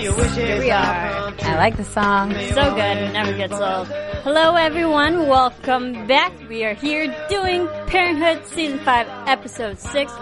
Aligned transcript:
Yes, 0.00 0.36
here 0.36 0.58
we 0.60 0.70
are. 0.70 1.34
I 1.42 1.56
like 1.56 1.76
the 1.76 1.82
song. 1.82 2.32
So 2.32 2.74
good, 2.74 2.98
it 2.98 3.12
never 3.12 3.32
gets 3.36 3.54
old. 3.54 3.88
Hello, 4.22 4.54
everyone. 4.54 5.26
Welcome 5.26 6.06
back. 6.06 6.32
We 6.48 6.64
are 6.64 6.74
here 6.74 7.12
doing 7.28 7.66
Parenthood 7.88 8.46
Season 8.46 8.78
5, 8.78 9.08
Episode 9.26 9.76
6, 9.76 10.12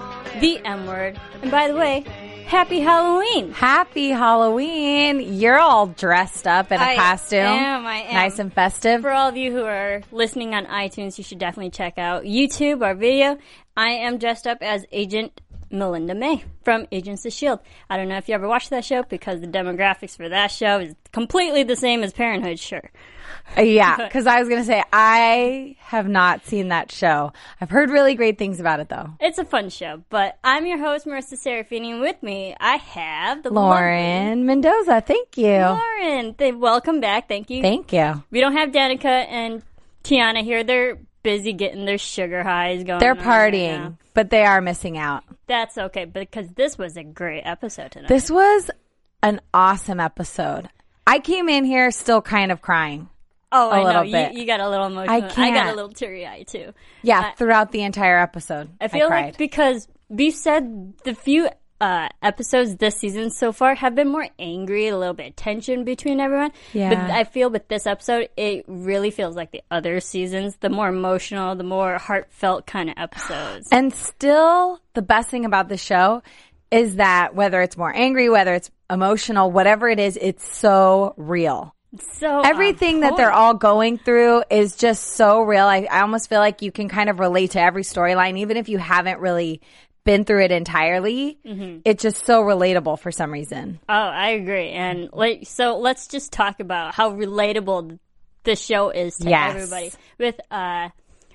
The 0.40 0.60
M 0.64 0.86
Word. 0.86 1.20
And 1.42 1.50
by 1.50 1.68
the 1.68 1.76
way, 1.76 2.04
Happy 2.46 2.80
Halloween. 2.80 3.52
Happy 3.52 4.10
Halloween. 4.10 5.20
You're 5.38 5.58
all 5.58 5.88
dressed 5.88 6.46
up 6.46 6.72
in 6.72 6.80
a 6.80 6.82
I 6.82 6.96
costume. 6.96 7.40
am, 7.40 7.84
I 7.84 7.96
am. 7.96 8.14
Nice 8.14 8.38
and 8.38 8.52
festive. 8.52 9.02
For 9.02 9.10
all 9.10 9.28
of 9.28 9.36
you 9.36 9.52
who 9.52 9.64
are 9.64 10.00
listening 10.10 10.54
on 10.54 10.64
iTunes, 10.66 11.18
you 11.18 11.24
should 11.24 11.38
definitely 11.38 11.70
check 11.70 11.98
out 11.98 12.22
YouTube, 12.22 12.82
our 12.82 12.94
video. 12.94 13.36
I 13.76 13.90
am 13.90 14.16
dressed 14.18 14.46
up 14.46 14.58
as 14.62 14.86
Agent 14.90 15.38
Melinda 15.70 16.14
May 16.14 16.44
from 16.64 16.86
Agents 16.92 17.24
of 17.24 17.30
S.H.I.E.L.D. 17.30 17.62
I 17.90 17.96
don't 17.96 18.08
know 18.08 18.16
if 18.16 18.28
you 18.28 18.34
ever 18.34 18.48
watched 18.48 18.70
that 18.70 18.84
show 18.84 19.02
because 19.02 19.40
the 19.40 19.46
demographics 19.46 20.16
for 20.16 20.28
that 20.28 20.50
show 20.50 20.78
is 20.80 20.94
completely 21.12 21.62
the 21.62 21.76
same 21.76 22.02
as 22.02 22.12
Parenthood, 22.12 22.58
sure. 22.58 22.90
Yeah, 23.56 23.96
because 24.04 24.26
I 24.26 24.38
was 24.40 24.48
going 24.48 24.60
to 24.60 24.66
say, 24.66 24.82
I 24.92 25.76
have 25.80 26.08
not 26.08 26.44
seen 26.44 26.68
that 26.68 26.92
show. 26.92 27.32
I've 27.60 27.70
heard 27.70 27.90
really 27.90 28.14
great 28.14 28.38
things 28.38 28.60
about 28.60 28.80
it, 28.80 28.88
though. 28.88 29.10
It's 29.20 29.38
a 29.38 29.44
fun 29.44 29.70
show, 29.70 30.02
but 30.10 30.38
I'm 30.44 30.66
your 30.66 30.78
host, 30.78 31.06
Marissa 31.06 31.34
Serafini, 31.34 31.92
and 31.92 32.00
with 32.00 32.22
me, 32.22 32.54
I 32.58 32.76
have 32.76 33.42
the 33.42 33.50
Lauren 33.50 34.46
Mendoza, 34.46 35.00
thank 35.00 35.36
you. 35.36 35.58
Lauren. 35.58 36.34
They, 36.38 36.52
welcome 36.52 37.00
back. 37.00 37.28
Thank 37.28 37.50
you. 37.50 37.62
Thank 37.62 37.92
you. 37.92 38.22
we 38.30 38.40
don't 38.40 38.56
have 38.56 38.70
Danica 38.70 39.04
and 39.04 39.62
Tiana 40.04 40.42
here. 40.42 40.64
They're 40.64 40.98
busy 41.26 41.52
getting 41.52 41.84
their 41.86 41.98
sugar 41.98 42.44
highs 42.44 42.84
going. 42.84 43.00
They're 43.00 43.10
on 43.10 43.18
right 43.18 43.52
partying, 43.52 43.98
but 44.14 44.30
they 44.30 44.44
are 44.44 44.60
missing 44.60 44.96
out. 44.96 45.24
That's 45.48 45.78
okay, 45.78 46.04
because 46.04 46.48
this 46.50 46.76
was 46.76 46.96
a 46.96 47.04
great 47.04 47.42
episode 47.42 47.92
tonight. 47.92 48.08
This 48.08 48.30
was 48.30 48.70
an 49.22 49.40
awesome 49.54 50.00
episode. 50.00 50.68
I 51.06 51.20
came 51.20 51.48
in 51.48 51.64
here 51.64 51.90
still 51.90 52.20
kind 52.20 52.50
of 52.50 52.60
crying. 52.60 53.08
oh, 53.52 53.70
I 53.70 53.78
know 53.80 53.86
little 53.86 54.04
you, 54.04 54.12
bit. 54.12 54.32
you 54.34 54.44
got 54.44 54.60
a 54.60 54.68
little 54.68 54.86
emotional. 54.86 55.14
I 55.14 55.18
I, 55.18 55.50
got 55.54 55.66
a 55.72 55.74
little 55.74 55.92
teary 55.92 56.26
eye 56.26 56.42
too. 56.42 56.72
Yeah, 57.02 57.32
throughout 57.34 57.70
the 57.70 57.82
entire 57.82 58.18
episode. 58.18 58.70
I 58.80 58.88
feel 58.88 59.06
cried. 59.06 59.26
like 59.26 59.38
because 59.38 59.86
we 60.08 60.32
said 60.32 60.94
the 61.04 61.14
few 61.14 61.48
uh, 61.80 62.08
episodes 62.22 62.76
this 62.76 62.96
season 62.96 63.30
so 63.30 63.52
far 63.52 63.74
have 63.74 63.94
been 63.94 64.08
more 64.08 64.28
angry, 64.38 64.88
a 64.88 64.96
little 64.96 65.14
bit 65.14 65.28
of 65.30 65.36
tension 65.36 65.84
between 65.84 66.20
everyone. 66.20 66.52
Yeah. 66.72 66.90
But 66.90 67.10
I 67.10 67.24
feel 67.24 67.50
with 67.50 67.68
this 67.68 67.86
episode, 67.86 68.28
it 68.36 68.64
really 68.66 69.10
feels 69.10 69.36
like 69.36 69.50
the 69.50 69.62
other 69.70 70.00
seasons, 70.00 70.56
the 70.56 70.70
more 70.70 70.88
emotional, 70.88 71.54
the 71.54 71.64
more 71.64 71.98
heartfelt 71.98 72.66
kind 72.66 72.88
of 72.90 72.94
episodes. 72.96 73.68
And 73.70 73.92
still, 73.92 74.80
the 74.94 75.02
best 75.02 75.28
thing 75.28 75.44
about 75.44 75.68
the 75.68 75.76
show 75.76 76.22
is 76.70 76.96
that 76.96 77.34
whether 77.34 77.60
it's 77.62 77.76
more 77.76 77.94
angry, 77.94 78.28
whether 78.28 78.54
it's 78.54 78.70
emotional, 78.90 79.50
whatever 79.50 79.88
it 79.88 79.98
is, 79.98 80.18
it's 80.20 80.44
so 80.44 81.14
real. 81.16 81.74
so 82.18 82.40
Everything 82.40 83.00
that 83.00 83.16
they're 83.16 83.32
all 83.32 83.54
going 83.54 83.98
through 83.98 84.42
is 84.50 84.76
just 84.76 85.14
so 85.14 85.42
real. 85.42 85.66
I, 85.66 85.86
I 85.90 86.00
almost 86.00 86.28
feel 86.28 86.40
like 86.40 86.62
you 86.62 86.72
can 86.72 86.88
kind 86.88 87.08
of 87.08 87.20
relate 87.20 87.52
to 87.52 87.60
every 87.60 87.82
storyline, 87.82 88.38
even 88.38 88.56
if 88.56 88.68
you 88.68 88.78
haven't 88.78 89.20
really 89.20 89.60
been 90.06 90.24
through 90.24 90.44
it 90.44 90.52
entirely. 90.52 91.38
Mm-hmm. 91.44 91.80
It's 91.84 92.02
just 92.02 92.24
so 92.24 92.40
relatable 92.42 92.98
for 93.00 93.12
some 93.12 93.30
reason. 93.30 93.78
Oh, 93.86 93.92
I 93.94 94.30
agree. 94.30 94.70
And 94.70 95.10
like, 95.12 95.42
so 95.46 95.78
let's 95.78 96.06
just 96.06 96.32
talk 96.32 96.60
about 96.60 96.94
how 96.94 97.10
relatable 97.10 97.98
the 98.44 98.56
show 98.56 98.88
is 98.90 99.16
to 99.18 99.28
Yes. 99.28 99.54
everybody 99.56 99.92
with 100.18 100.40
uh, 100.50 100.88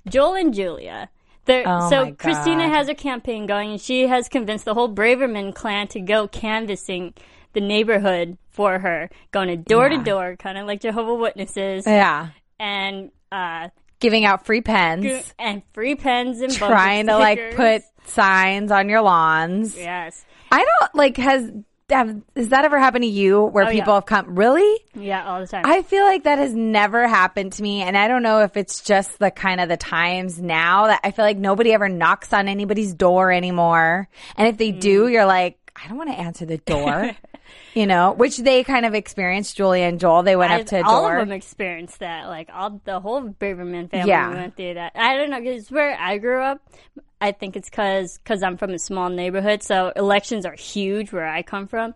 Joel 0.10 0.36
and 0.36 0.54
Julia. 0.54 1.10
They're, 1.46 1.64
Oh 1.68 1.90
so 1.90 2.14
Christina 2.14 2.70
has 2.70 2.88
her 2.88 2.94
campaign 2.94 3.46
going, 3.46 3.72
and 3.72 3.82
she 3.82 4.08
has 4.08 4.30
convinced 4.30 4.64
the 4.66 4.74
whole 4.74 4.94
Braverman 4.94 5.54
clan 5.54 5.88
to 5.90 6.00
go 6.00 6.28
canvassing 6.28 7.14
the 7.54 7.62
neighborhood 7.62 8.38
for 8.52 8.80
her, 8.80 9.10
going 9.32 9.50
to 9.50 9.58
door 9.58 9.90
to 9.90 9.98
door, 9.98 10.36
kind 10.38 10.58
of 10.58 10.66
like 10.68 10.82
Jehovah 10.82 11.16
Witnesses, 11.16 11.86
Yeah. 11.86 12.30
and 12.60 13.12
uh, 13.32 13.70
Giving 14.00 14.24
out 14.26 14.46
free 14.46 14.62
pens, 14.62 15.34
and 15.38 15.62
free 15.74 15.96
pens 15.96 16.42
and 16.42 16.52
trying 16.54 17.08
to 17.08 17.18
like 17.18 17.56
put 17.56 17.82
signs 18.06 18.72
on 18.72 18.90
your 18.90 19.02
lawns. 19.02 19.78
yes, 19.78 20.26
I 20.52 20.66
don't 20.80 20.96
like 20.96 21.18
has 21.18 21.52
have, 21.90 22.22
has 22.38 22.48
that 22.50 22.64
ever 22.64 22.80
happened 22.80 23.04
to 23.04 23.10
you 23.10 23.44
where 23.44 23.66
Oh, 23.66 23.70
yeah. 23.70 23.82
people 23.82 23.96
have 23.96 24.06
come 24.06 24.36
really? 24.36 24.80
yeah, 24.96 25.28
all 25.30 25.42
the 25.42 25.48
time. 25.48 25.64
I 25.66 25.82
feel 25.82 26.04
like 26.06 26.24
that 26.24 26.38
has 26.38 26.54
never 26.54 27.06
happened 27.06 27.52
to 27.54 27.62
me 27.64 27.82
and 27.82 27.98
I 27.98 28.08
don't 28.08 28.24
know 28.24 28.44
if 28.44 28.56
it's 28.56 28.82
just 28.82 29.20
the 29.20 29.30
kind 29.30 29.60
of 29.60 29.68
the 29.68 29.76
times 29.76 30.42
now 30.42 30.88
that 30.88 31.02
I 31.04 31.12
feel 31.12 31.26
like 31.26 31.36
nobody 31.38 31.74
ever 31.74 31.90
knocks 31.90 32.32
on 32.32 32.48
anybody's 32.48 32.94
door 32.94 33.30
anymore. 33.30 34.08
And 34.38 34.48
if 34.48 34.56
they 34.58 34.72
do, 34.72 35.06
Mm. 35.08 35.12
you're 35.12 35.26
like, 35.26 35.58
I 35.76 35.90
don't 35.90 35.98
want 35.98 36.12
to 36.12 36.16
answer 36.18 36.46
the 36.46 36.60
door. 36.60 37.12
you 37.74 37.86
know, 37.88 38.14
which 38.14 38.38
they 38.38 38.64
kind 38.64 38.86
of 38.86 38.94
experienced 38.94 39.58
Julia 39.58 39.84
and 39.84 40.00
Joel. 40.00 40.24
They 40.24 40.38
went 40.38 40.54
I- 40.54 40.62
up 40.62 40.68
to 40.68 40.80
a 40.80 40.84
all 40.84 41.02
door. 41.02 41.18
of 41.18 41.28
them 41.28 41.36
experienced 41.36 42.00
that. 42.00 42.28
Like 42.28 42.50
all 42.54 42.80
the 42.86 43.02
whole 43.02 43.22
Braverman 43.24 43.92
family 43.92 44.08
Yeah. 44.10 44.30
went 44.34 44.56
through 44.56 44.76
that. 44.76 44.94
I 44.96 45.18
don't 45.18 45.30
know 45.30 45.42
because 45.42 45.70
where 45.70 45.98
I 46.00 46.20
grew 46.20 46.42
up, 46.42 46.62
I 47.22 47.32
think 47.32 47.56
it's 47.56 47.70
because 47.70 48.18
because 48.18 48.42
I'm 48.44 48.58
from 48.58 48.72
a 48.72 48.80
small 48.80 49.10
neighborhood, 49.10 49.62
so 49.64 49.94
elections 49.96 50.46
are 50.46 50.56
huge 50.56 51.14
where 51.14 51.28
I 51.28 51.44
come 51.44 51.68
from. 51.68 51.94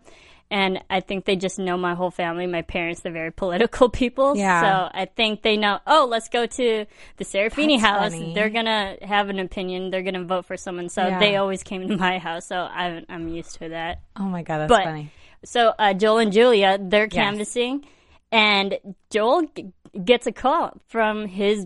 And 0.52 0.84
I 0.92 1.00
think 1.00 1.26
they 1.26 1.36
just 1.36 1.58
know 1.58 1.76
my 1.76 1.96
whole 1.96 2.12
family. 2.12 2.46
My 2.46 2.62
parents, 2.62 3.02
they're 3.02 3.12
very 3.12 3.32
political 3.44 3.90
people. 3.90 4.38
Yeah. 4.38 4.62
So 4.62 4.92
I 4.94 5.06
think 5.06 5.42
they 5.42 5.58
know, 5.58 5.80
oh, 5.88 6.06
let's 6.08 6.30
go 6.30 6.46
to 6.46 6.86
the 7.18 7.26
Serafini 7.26 7.80
That's 7.80 7.82
house. 7.82 8.12
funny. 8.14 8.36
They're 8.36 8.52
going 8.52 8.66
to 8.66 8.98
have 9.02 9.30
an 9.30 9.40
opinion. 9.40 9.90
They're 9.90 10.04
going 10.04 10.14
to 10.14 10.24
vote 10.24 10.46
for 10.46 10.56
someone. 10.56 10.90
So 10.90 11.08
Yeah. 11.08 11.18
they 11.18 11.38
always 11.38 11.64
came 11.64 11.88
to 11.88 11.98
my 12.08 12.20
house. 12.20 12.46
So 12.46 12.58
I'm, 12.58 13.06
I'm 13.10 13.28
used 13.30 13.58
to 13.58 13.70
that. 13.70 14.02
oh 14.18 14.24
my 14.26 14.44
God, 14.44 14.60
that's 14.60 14.70
But 14.70 14.84
funny. 14.84 15.12
so 15.44 15.74
uh, 15.80 15.96
Joel 15.96 16.20
and 16.20 16.32
Julia, 16.32 16.78
they're 16.80 17.08
canvassing, 17.08 17.84
and 18.32 18.78
Joel 19.10 19.48
g- 19.56 19.74
gets 20.04 20.28
a 20.28 20.32
call 20.32 20.80
from 20.88 21.26
his 21.26 21.66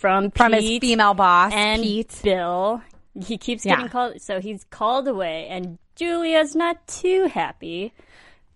from 0.00 0.30
From 0.30 0.52
his 0.54 0.78
female 0.80 1.14
boss, 1.14 1.52
and 1.54 1.82
Pete. 1.82 2.20
Bill. 2.24 2.80
He 3.26 3.36
keeps 3.36 3.66
Yeah. 3.66 3.76
getting 3.76 3.90
called, 3.90 4.20
so 4.22 4.40
he's 4.40 4.64
called 4.70 5.06
away, 5.06 5.46
and 5.50 5.78
Julia's 5.96 6.56
not 6.56 6.86
too 6.86 7.26
happy. 7.26 7.92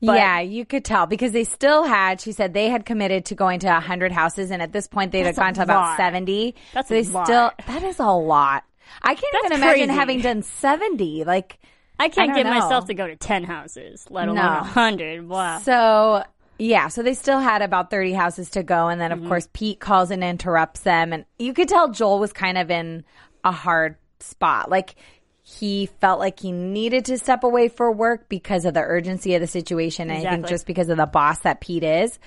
But- 0.00 0.16
yeah, 0.16 0.40
you 0.40 0.64
could 0.64 0.84
tell 0.84 1.06
because 1.06 1.32
they 1.32 1.44
still 1.44 1.84
had. 1.84 2.20
She 2.20 2.32
said 2.32 2.52
they 2.54 2.68
had 2.68 2.84
committed 2.86 3.26
to 3.26 3.34
going 3.34 3.60
to 3.60 3.72
hundred 3.80 4.12
houses, 4.12 4.50
and 4.50 4.62
at 4.62 4.72
this 4.72 4.86
point 4.86 5.12
they 5.12 5.20
had 5.20 5.36
gone 5.36 5.54
to 5.54 5.62
about 5.62 5.96
seventy. 5.96 6.54
That's 6.72 6.88
so 6.88 6.94
a 6.96 7.02
they 7.02 7.10
lot. 7.10 7.26
still. 7.26 7.50
That 7.66 7.82
is 7.82 7.98
a 7.98 8.06
lot. 8.12 8.64
I 9.02 9.14
can't 9.14 9.26
That's 9.32 9.44
even 9.46 9.58
imagine 9.62 9.86
crazy. 9.88 9.98
having 9.98 10.20
done 10.20 10.42
seventy. 10.42 11.24
Like 11.24 11.58
I 11.98 12.08
can't 12.08 12.28
don't 12.28 12.36
get 12.36 12.46
know. 12.46 12.58
myself 12.60 12.86
to 12.86 12.94
go 12.94 13.06
to 13.06 13.16
ten 13.16 13.44
houses, 13.44 14.06
let 14.10 14.28
alone 14.28 14.36
No. 14.36 14.42
a 14.60 14.62
hundred. 14.64 15.28
Wow. 15.28 15.58
so. 15.60 16.24
Yeah, 16.58 16.88
so 16.88 17.02
they 17.02 17.14
still 17.14 17.40
had 17.40 17.62
about 17.62 17.90
30 17.90 18.12
houses 18.12 18.50
to 18.50 18.62
go. 18.62 18.88
And 18.88 19.00
then, 19.00 19.10
Mm-hmm. 19.10 19.22
of 19.24 19.28
course, 19.28 19.48
Pete 19.52 19.80
calls 19.80 20.10
and 20.10 20.22
interrupts 20.22 20.80
them. 20.80 21.12
And 21.12 21.24
you 21.38 21.52
could 21.52 21.68
tell 21.68 21.90
Joel 21.90 22.18
was 22.20 22.32
kind 22.32 22.58
of 22.58 22.70
in 22.70 23.04
a 23.42 23.52
hard 23.52 23.96
spot. 24.20 24.70
Like, 24.70 24.94
he 25.42 25.86
felt 26.00 26.20
like 26.20 26.40
he 26.40 26.52
needed 26.52 27.04
to 27.06 27.18
step 27.18 27.44
away 27.44 27.68
for 27.68 27.92
work 27.92 28.28
because 28.28 28.64
of 28.64 28.72
the 28.72 28.80
urgency 28.80 29.34
of 29.34 29.40
the 29.40 29.46
situation. 29.46 30.10
And 30.10 30.26
I 30.26 30.30
think 30.30 30.46
just 30.46 30.66
because 30.66 30.88
of 30.88 30.96
the 30.96 31.06
boss 31.06 31.40
that 31.40 31.60
Pete 31.60 31.82
is. 31.84 32.18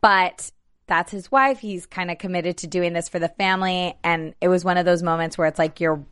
But 0.00 0.50
that's 0.86 1.10
his 1.10 1.30
wife. 1.30 1.60
He's 1.60 1.86
kind 1.86 2.10
of 2.10 2.18
committed 2.18 2.58
to 2.58 2.66
doing 2.66 2.92
this 2.92 3.08
for 3.08 3.18
the 3.18 3.28
family. 3.28 3.96
And 4.04 4.34
it 4.40 4.48
was 4.48 4.64
one 4.64 4.76
of 4.76 4.84
those 4.84 5.02
moments 5.02 5.38
where 5.38 5.46
it's 5.46 5.58
like 5.58 5.80
your 5.80 6.04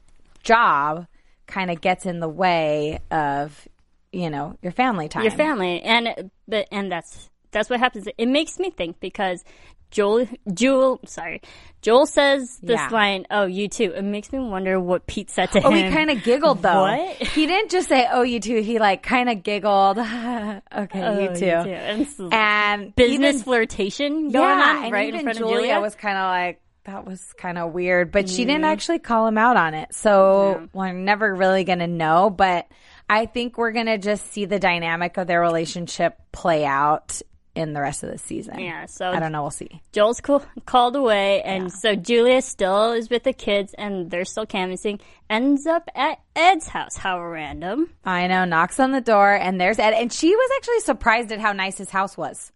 job 0.45 1.07
kind 1.47 1.71
of 1.71 1.81
gets 1.81 2.07
in 2.07 2.21
the 2.21 2.29
way 2.29 3.01
of, 3.11 3.69
you 4.13 4.31
know, 4.31 4.57
your 4.63 4.73
family 4.73 5.09
time. 5.09 5.25
Your 5.25 5.33
family, 5.33 5.83
and 5.83 6.31
but 6.49 6.69
and 6.73 6.91
that's 6.91 7.29
that's 7.59 7.71
what 7.71 7.81
happens. 7.81 8.07
It 8.19 8.27
makes 8.29 8.59
me 8.59 8.71
think 8.71 9.01
because 9.01 9.43
Joel, 9.91 10.27
Joel, 10.53 11.01
sorry, 11.07 11.41
Joel 11.81 12.07
says 12.07 12.59
this 12.61 12.79
Yeah. 12.81 12.89
line, 12.91 13.25
"Oh, 13.31 13.47
you 13.47 13.69
too." 13.69 13.93
It 13.95 14.03
makes 14.03 14.33
me 14.33 14.41
wonder 14.41 14.81
what 14.81 15.07
Pete 15.07 15.31
said 15.31 15.53
to 15.53 15.61
Oh, 15.65 15.71
him. 15.71 15.85
Oh, 15.87 15.89
he 15.89 15.95
kind 15.95 16.11
of 16.11 16.25
giggled 16.25 16.61
though. 16.61 16.83
What? 16.83 17.17
He 17.29 17.47
didn't 17.47 17.71
just 17.71 17.89
say, 17.89 18.07
"Oh, 18.11 18.23
you 18.23 18.41
too." 18.41 18.61
He 18.63 18.79
like 18.81 19.03
kind 19.05 19.31
of 19.31 19.43
giggled. 19.45 19.99
okay, 19.99 20.63
Oh, 21.03 21.19
you 21.21 21.35
too. 21.37 21.47
And 21.47 22.03
it's 22.03 22.21
And 22.33 22.95
business 22.97 23.35
even- 23.37 23.43
flirtation 23.45 24.31
going 24.31 24.59
yeah, 24.59 24.77
on 24.79 24.85
and 24.85 24.93
right 24.93 25.09
even 25.09 25.21
in 25.21 25.25
front 25.27 25.39
Julia, 25.39 25.55
of 25.57 25.63
Julia. 25.63 25.81
was 25.81 25.95
kind 25.95 26.19
of 26.19 26.25
like 26.25 26.61
that 26.85 27.05
was 27.07 27.21
kind 27.37 27.57
of 27.59 27.73
weird, 27.73 28.13
but 28.13 28.29
she 28.29 28.43
Mm-hmm. 28.43 28.49
didn't 28.49 28.65
actually 28.65 28.99
call 29.01 29.27
him 29.27 29.39
out 29.39 29.57
on 29.57 29.75
it. 29.75 29.93
So 29.95 30.69
we're 30.73 30.93
never 30.93 31.35
really 31.35 31.65
going 31.65 31.81
to 31.81 31.89
know, 31.89 32.31
but 32.31 32.67
I 33.09 33.27
think 33.27 33.57
we're 33.59 33.73
going 33.73 33.87
to 33.87 33.99
just 33.99 34.31
see 34.33 34.45
the 34.45 34.59
dynamic 34.61 35.17
of 35.17 35.27
their 35.27 35.41
relationship 35.41 36.17
play 36.33 36.65
out 36.65 37.23
in 37.57 37.73
the 37.73 37.81
rest 37.81 38.03
of 38.03 38.11
the 38.11 38.19
season. 38.19 38.59
Yeah, 38.59 38.87
so 38.87 39.11
I 39.11 39.19
don't 39.19 39.33
know. 39.33 39.43
We'll 39.43 39.51
see. 39.51 39.81
Joel's 39.93 40.21
cool, 40.21 40.45
called 40.67 40.95
away, 40.95 41.43
and 41.43 41.73
so 41.73 41.95
Julia 41.97 42.43
still 42.43 42.93
is 42.93 43.09
with 43.11 43.23
the 43.25 43.33
kids, 43.33 43.75
and 43.79 44.11
they're 44.11 44.25
still 44.25 44.47
canvassing. 44.47 45.01
Ends 45.31 45.67
up 45.67 45.89
at 45.95 46.19
Ed's 46.37 46.69
house. 46.69 46.97
How 46.97 47.21
random! 47.21 47.91
I 48.05 48.27
know. 48.27 48.45
Knocks 48.45 48.79
on 48.79 48.93
the 48.93 49.01
door, 49.01 49.33
and 49.35 49.61
there's 49.61 49.79
Ed, 49.79 49.95
and 49.95 50.13
she 50.13 50.35
was 50.37 50.51
actually 50.59 50.81
surprised 50.81 51.33
at 51.33 51.41
how 51.41 51.53
nice 51.53 51.79
his 51.79 51.91
house 51.91 52.17
was. 52.17 52.53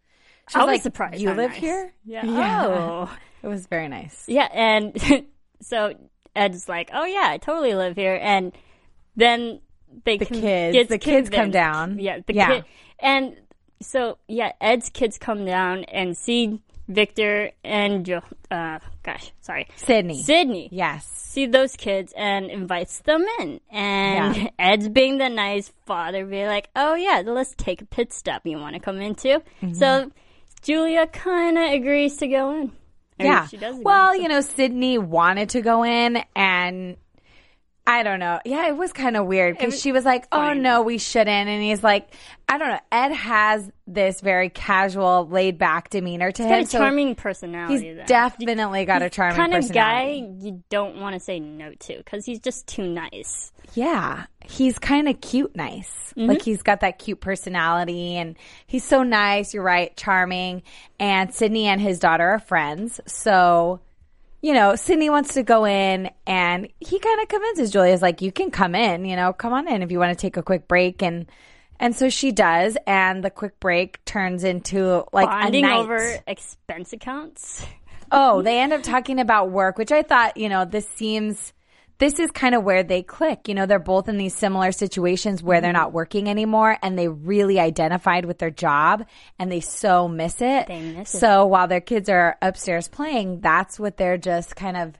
She 0.50 0.56
I 0.56 0.58
was 0.60 0.66
was 0.66 0.74
like, 0.74 0.82
surprised. 0.82 1.20
You 1.22 1.32
live 1.32 1.50
nice." 1.50 1.60
here? 1.60 1.92
Yeah. 2.04 2.24
Yeah. 2.26 2.66
Oh. 2.66 3.16
It 3.42 3.48
was 3.48 3.66
very 3.68 3.88
nice. 3.88 4.24
Yeah, 4.28 4.48
and 4.52 4.94
so 5.62 5.94
Ed's 6.36 6.68
like, 6.68 6.90
"Oh 6.92 7.06
yeah, 7.06 7.26
I 7.30 7.38
totally 7.38 7.72
live 7.74 7.96
here," 7.96 8.18
and 8.20 8.52
then 9.16 9.60
they 10.04 10.18
The 10.18 10.26
con- 10.26 10.40
kids- 10.42 10.88
the 10.90 10.98
kids 10.98 11.30
come 11.30 11.50
down. 11.50 11.98
Yeah, 11.98 12.18
the 12.26 12.34
Yeah. 12.34 12.48
kid, 12.56 12.64
and 12.98 13.36
so 13.80 14.18
yeah, 14.28 14.52
Ed's 14.60 14.90
kids 14.90 15.18
come 15.18 15.44
down 15.44 15.84
and 15.84 16.16
see 16.16 16.60
Victor 16.88 17.52
and 17.64 18.04
Jo. 18.04 18.20
Uh, 18.50 18.78
gosh, 19.02 19.32
sorry, 19.40 19.68
Sydney. 19.76 20.22
Sydney. 20.22 20.68
yes. 20.72 21.06
See 21.06 21.46
those 21.46 21.76
kids 21.76 22.12
and 22.16 22.50
invites 22.50 22.98
them 23.02 23.24
in, 23.38 23.60
and 23.70 24.36
Yeah. 24.36 24.48
Ed's 24.58 24.88
being 24.88 25.18
the 25.18 25.28
nice 25.28 25.70
father, 25.86 26.26
be 26.26 26.44
like, 26.46 26.68
"Oh 26.74 26.94
yeah, 26.96 27.22
let's 27.24 27.54
take 27.56 27.80
a 27.82 27.86
pit 27.86 28.12
stop. 28.12 28.44
You 28.44 28.58
want 28.58 28.74
to 28.74 28.80
come 28.80 29.00
in 29.00 29.14
too?" 29.14 29.40
Mm-hmm. 29.62 29.74
So 29.74 30.10
Julia 30.62 31.06
kind 31.06 31.56
of 31.56 31.70
agrees 31.72 32.16
to 32.16 32.26
go 32.26 32.50
in. 32.60 32.72
Yeah. 33.20 33.46
she 33.46 33.58
does. 33.58 33.74
agree. 33.74 33.84
Well, 33.84 34.16
you 34.16 34.26
know, 34.28 34.40
Sydney 34.40 34.98
wanted 34.98 35.50
to 35.50 35.60
go 35.60 35.84
in 35.84 36.18
and 36.34 36.96
I 37.86 38.02
don't 38.02 38.20
know. 38.20 38.38
Yeah, 38.44 38.68
it 38.68 38.76
was 38.76 38.92
kind 38.92 39.16
of 39.16 39.26
weird 39.26 39.56
because 39.56 39.80
she 39.80 39.90
was 39.90 40.04
like, 40.04 40.26
"Oh 40.30 40.36
fine. 40.36 40.62
no, 40.62 40.82
we 40.82 40.98
shouldn't," 40.98 41.48
and 41.48 41.62
he's 41.62 41.82
like, 41.82 42.14
"I 42.48 42.58
don't 42.58 42.68
know." 42.68 42.80
Ed 42.92 43.12
has 43.12 43.70
this 43.86 44.20
very 44.20 44.48
casual, 44.48 45.26
laid 45.28 45.58
back 45.58 45.90
demeanor 45.90 46.30
to 46.30 46.42
got 46.42 46.48
him. 46.48 46.54
Got 46.58 46.62
a 46.62 46.66
so 46.66 46.78
charming 46.78 47.14
personality. 47.16 47.88
he's 47.88 47.96
though. 47.96 48.04
definitely 48.04 48.84
got 48.84 49.02
a 49.02 49.10
charming 49.10 49.36
kind 49.36 49.54
of 49.54 49.72
guy 49.72 50.30
you 50.38 50.62
don't 50.70 51.00
want 51.00 51.14
to 51.14 51.20
say 51.20 51.40
no 51.40 51.72
to 51.72 51.96
because 51.96 52.24
he's 52.24 52.38
just 52.38 52.66
too 52.66 52.86
nice. 52.86 53.50
Yeah, 53.74 54.26
he's 54.44 54.78
kind 54.78 55.08
of 55.08 55.20
cute, 55.20 55.56
nice. 55.56 56.12
Mm-hmm. 56.16 56.28
Like 56.28 56.42
he's 56.42 56.62
got 56.62 56.80
that 56.80 56.98
cute 56.98 57.20
personality, 57.20 58.16
and 58.16 58.36
he's 58.66 58.84
so 58.84 59.02
nice. 59.02 59.54
You're 59.54 59.62
right, 59.62 59.96
charming. 59.96 60.62
And 60.98 61.34
Sydney 61.34 61.66
and 61.66 61.80
his 61.80 61.98
daughter 61.98 62.28
are 62.28 62.40
friends, 62.40 63.00
so 63.06 63.80
you 64.42 64.54
know, 64.54 64.74
Sydney 64.74 65.10
wants 65.10 65.34
to 65.34 65.42
go 65.42 65.66
in, 65.66 66.10
and 66.26 66.68
he 66.80 66.98
kind 66.98 67.20
of 67.20 67.28
convinces 67.28 67.70
Julia's 67.70 68.02
like, 68.02 68.22
"You 68.22 68.32
can 68.32 68.50
come 68.50 68.74
in, 68.74 69.04
you 69.04 69.16
know, 69.16 69.32
come 69.32 69.52
on 69.52 69.68
in 69.68 69.82
if 69.82 69.90
you 69.90 69.98
want 69.98 70.16
to 70.16 70.20
take 70.20 70.36
a 70.36 70.42
quick 70.42 70.66
break." 70.66 71.02
And 71.02 71.26
and 71.78 71.96
so 71.96 72.08
she 72.10 72.30
does, 72.32 72.76
and 72.86 73.24
the 73.24 73.30
quick 73.30 73.58
break 73.60 74.04
turns 74.04 74.44
into 74.44 75.04
like 75.12 75.28
Bonding 75.28 75.64
a 75.64 75.68
night. 75.68 75.78
over 75.78 76.16
expense 76.26 76.92
accounts. 76.92 77.66
Oh, 78.12 78.42
they 78.42 78.58
end 78.60 78.72
up 78.72 78.82
talking 78.82 79.18
about 79.18 79.50
work, 79.50 79.78
which 79.78 79.92
I 79.92 80.02
thought, 80.02 80.36
you 80.36 80.48
know, 80.48 80.64
this 80.64 80.88
seems, 80.88 81.52
this 82.00 82.18
is 82.18 82.30
kind 82.30 82.54
of 82.54 82.64
where 82.64 82.82
they 82.82 83.02
click. 83.02 83.46
You 83.46 83.54
know, 83.54 83.66
they're 83.66 83.78
both 83.78 84.08
in 84.08 84.16
these 84.16 84.34
similar 84.34 84.72
situations 84.72 85.42
where 85.42 85.60
they're 85.60 85.70
mm-hmm. 85.70 85.80
not 85.80 85.92
working 85.92 86.28
anymore 86.28 86.78
and 86.82 86.98
they 86.98 87.08
really 87.08 87.60
identified 87.60 88.24
with 88.24 88.38
their 88.38 88.50
job 88.50 89.06
and 89.38 89.52
they 89.52 89.60
so 89.60 90.08
miss 90.08 90.40
it. 90.40 90.66
They 90.66 90.80
miss 90.80 91.14
it. 91.14 91.18
So 91.18 91.46
while 91.46 91.68
their 91.68 91.82
kids 91.82 92.08
are 92.08 92.36
upstairs 92.40 92.88
playing, 92.88 93.40
that's 93.40 93.78
what 93.78 93.98
they're 93.98 94.18
just 94.18 94.56
kind 94.56 94.78
of 94.78 94.94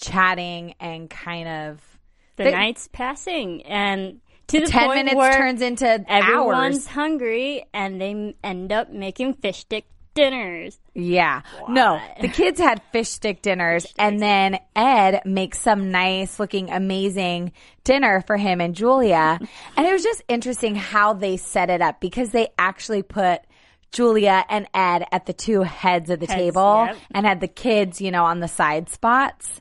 chatting 0.00 0.74
and 0.80 1.08
kind 1.10 1.46
of 1.46 1.98
The 2.36 2.44
They- 2.44 2.52
night's 2.52 2.88
passing, 2.88 3.62
and 3.62 4.20
to 4.48 4.60
the 4.60 4.66
10 4.66 4.86
point 4.86 4.96
minutes 4.96 5.16
where 5.16 5.32
turns 5.32 5.62
into 5.62 6.04
everyone's 6.08 6.76
hours. 6.76 6.86
hungry, 6.86 7.64
and 7.72 8.00
they 8.00 8.34
end 8.44 8.72
up 8.72 8.90
making 8.90 9.34
fish 9.34 9.60
stick 9.60 9.86
dinners. 10.14 10.78
Yeah. 10.98 11.42
No, 11.68 12.00
the 12.22 12.28
kids 12.28 12.58
had 12.58 12.80
fish 12.90 13.10
stick 13.10 13.42
dinners 13.42 13.86
and 13.98 14.18
then 14.18 14.58
Ed 14.74 15.20
makes 15.26 15.60
some 15.60 15.90
nice 15.90 16.40
looking 16.40 16.70
amazing 16.70 17.52
dinner 17.84 18.24
for 18.26 18.38
him 18.38 18.62
and 18.62 18.74
Julia. 18.74 19.38
and 19.76 19.86
it 19.86 19.92
was 19.92 20.02
just 20.02 20.22
interesting 20.26 20.74
how 20.74 21.12
they 21.12 21.36
set 21.36 21.68
it 21.68 21.82
up 21.82 22.00
because 22.00 22.30
they 22.30 22.48
actually 22.58 23.02
put 23.02 23.42
Julia 23.92 24.42
and 24.48 24.66
Ed 24.72 25.06
at 25.12 25.26
the 25.26 25.32
two 25.34 25.62
heads 25.62 26.08
of 26.08 26.18
the 26.18 26.26
Heads, 26.26 26.38
table 26.38 26.86
yep. 26.86 26.96
and 27.12 27.26
had 27.26 27.40
the 27.40 27.48
kids, 27.48 28.00
you 28.00 28.10
know, 28.10 28.24
on 28.24 28.40
the 28.40 28.48
side 28.48 28.88
spots. 28.88 29.60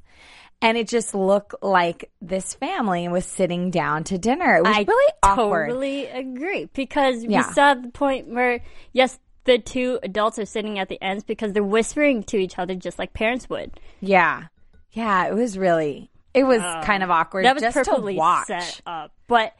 And 0.61 0.77
it 0.77 0.87
just 0.87 1.13
looked 1.13 1.53
like 1.61 2.09
this 2.21 2.53
family 2.55 3.07
was 3.09 3.25
sitting 3.25 3.71
down 3.71 4.05
to 4.05 4.17
dinner. 4.17 4.55
It 4.57 4.63
was 4.63 4.75
I 4.75 4.81
really 4.87 5.13
awkward. 5.21 5.67
totally 5.67 6.07
agree 6.07 6.69
because 6.73 7.23
Yeah. 7.23 7.45
we 7.45 7.53
saw 7.53 7.73
the 7.75 7.89
point 7.89 8.29
where 8.29 8.61
yes, 8.93 9.19
the 9.45 9.59
two 9.59 9.99
adults 10.03 10.37
are 10.39 10.45
sitting 10.45 10.77
at 10.79 10.89
the 10.89 11.01
ends 11.01 11.23
because 11.23 11.53
they're 11.53 11.63
whispering 11.63 12.23
to 12.23 12.37
each 12.37 12.59
other 12.59 12.75
just 12.75 12.99
like 12.99 13.13
parents 13.13 13.49
would. 13.49 13.79
Yeah. 14.01 14.45
Yeah, 14.91 15.27
it 15.27 15.33
was 15.33 15.57
really, 15.57 16.09
it 16.33 16.43
was 16.43 16.61
oh. 16.61 16.81
kind 16.83 17.03
of 17.03 17.11
awkward 17.11 17.45
That 17.45 17.53
was 17.55 17.63
just 17.63 17.75
perfectly 17.75 18.13
to 18.13 18.19
watch. 18.19 18.47
set 18.47 18.81
up. 18.85 19.11
But 19.27 19.53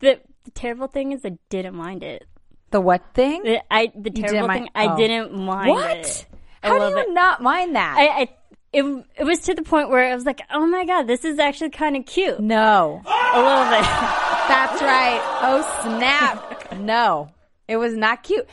the, 0.00 0.20
the 0.44 0.50
terrible 0.52 0.88
thing 0.88 1.12
is, 1.12 1.24
I 1.24 1.38
didn't 1.48 1.74
mind 1.74 2.02
it. 2.02 2.26
The 2.70 2.80
what 2.80 3.02
thing? 3.14 3.42
The, 3.44 3.62
I 3.72 3.92
the 3.94 4.10
terrible 4.10 4.32
didn't 4.32 4.32
thing, 4.32 4.46
mind- 4.48 4.70
I 4.74 4.86
oh. 4.92 4.96
didn't 4.96 5.34
mind 5.34 5.70
what? 5.70 5.96
it. 5.98 6.26
a 6.62 6.68
How 6.68 6.78
do 6.78 6.88
you 6.88 6.94
bit. 7.06 7.14
not 7.14 7.40
mind 7.42 7.76
that? 7.76 7.96
I, 7.96 8.22
I 8.22 8.28
it 8.72 9.06
it 9.16 9.24
was 9.24 9.38
to 9.40 9.54
the 9.54 9.62
point 9.62 9.88
where 9.88 10.10
I 10.10 10.14
was 10.14 10.24
like, 10.26 10.40
oh 10.52 10.66
my 10.66 10.84
god, 10.84 11.06
this 11.06 11.24
is 11.24 11.38
actually 11.38 11.70
kind 11.70 11.96
of 11.96 12.04
cute. 12.06 12.40
no. 12.40 13.02
A 13.06 13.38
little 13.38 13.64
bit. 13.70 13.82
That's 14.48 14.82
right. 14.82 15.20
Oh, 15.42 15.80
snap. 15.82 16.78
no. 16.80 17.28
It 17.68 17.76
was 17.76 17.94
not 17.96 18.22
cute. 18.22 18.46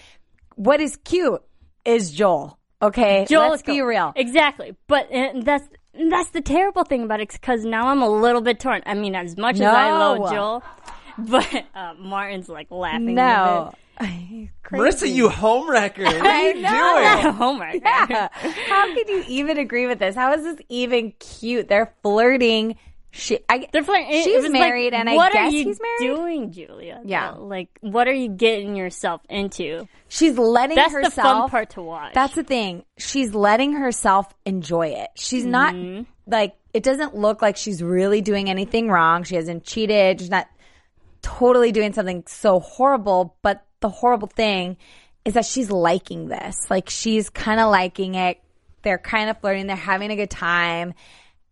What 0.55 0.79
is 0.81 0.97
cute 1.03 1.41
is 1.85 2.11
Joel. 2.11 2.57
Okay? 2.81 3.25
Joel 3.29 3.51
Let's 3.51 3.61
be 3.63 3.77
cool. 3.77 3.87
real. 3.87 4.13
Exactly. 4.15 4.75
But 4.87 5.07
that's 5.43 5.67
that's 5.93 6.29
the 6.31 6.41
terrible 6.41 6.83
thing 6.83 7.03
about 7.03 7.21
it 7.21 7.31
because 7.31 7.63
now 7.63 7.87
I'm 7.87 8.01
a 8.01 8.09
little 8.09 8.41
bit 8.41 8.59
torn. 8.59 8.81
I 8.85 8.93
mean, 8.93 9.15
as 9.15 9.37
much 9.37 9.55
as 9.55 9.61
I 9.61 9.91
love 9.91 10.31
Joel, 10.31 10.63
but 11.17 11.65
uh, 11.75 11.93
Martin's 11.97 12.49
like 12.49 12.71
laughing. 12.71 13.09
a 13.09 13.13
No. 13.13 13.73
Marissa, 14.71 15.11
you 15.11 15.29
homewrecker. 15.29 16.03
What 16.03 16.25
are 16.25 16.51
you 16.51 16.61
know. 16.61 17.19
doing? 17.21 17.23
bit. 17.23 17.35
Homework. 17.35 17.75
Yeah. 17.75 18.27
How 18.67 18.93
could 18.93 19.07
you 19.07 19.23
even 19.27 19.57
agree 19.59 19.85
with 19.85 19.99
this? 19.99 20.15
How 20.15 20.33
is 20.33 20.43
this 20.43 20.57
even 20.67 21.13
cute? 21.19 21.67
They're 21.67 21.93
flirting. 22.01 22.75
She, 23.15 23.37
I, 23.47 23.67
They're 23.71 23.83
it 23.87 24.23
She's 24.23 24.49
married, 24.49 24.93
like, 24.93 24.99
and 24.99 25.07
I 25.09 25.13
what 25.15 25.33
guess 25.33 25.53
are 25.53 25.55
you 25.55 25.65
he's 25.65 25.79
married. 25.79 26.15
doing, 26.15 26.51
Julia? 26.51 26.99
Yeah. 27.05 27.31
Like, 27.33 27.69
what 27.81 28.07
are 28.07 28.13
you 28.13 28.27
getting 28.29 28.75
yourself 28.75 29.21
into? 29.29 29.87
she's 30.07 30.35
letting 30.35 30.75
That's 30.75 30.91
herself. 30.93 31.15
the 31.15 31.21
fun 31.21 31.49
part 31.51 31.69
to 31.71 31.83
watch. 31.83 32.15
That's 32.15 32.33
the 32.33 32.43
thing. 32.43 32.85
She's 32.97 33.35
letting 33.35 33.73
herself 33.73 34.33
enjoy 34.45 34.87
it. 34.87 35.09
She's 35.15 35.45
not 35.45 35.75
Mm-hmm. 35.75 36.03
like 36.25 36.55
it 36.73 36.81
doesn't 36.81 37.15
look 37.15 37.43
like 37.43 37.55
she's 37.55 37.83
really 37.83 38.21
doing 38.21 38.49
anything 38.49 38.89
wrong. 38.89 39.23
She 39.23 39.35
hasn't 39.35 39.63
cheated. 39.63 40.19
She's 40.19 40.31
not 40.31 40.47
totally 41.21 41.71
doing 41.71 41.93
something 41.93 42.23
so 42.25 42.59
horrible, 42.59 43.35
but 43.43 43.63
the 43.79 43.89
horrible 43.89 44.27
thing 44.27 44.77
is 45.23 45.35
that 45.35 45.45
she's 45.45 45.69
liking 45.69 46.29
this. 46.29 46.65
Like 46.69 46.89
she's 46.89 47.29
kind 47.29 47.59
of 47.59 47.69
liking 47.69 48.15
it. 48.15 48.39
They're 48.81 48.97
kind 48.97 49.29
of 49.29 49.39
flirting. 49.39 49.67
They're 49.67 49.75
having 49.75 50.09
a 50.11 50.15
good 50.15 50.31
time. 50.31 50.93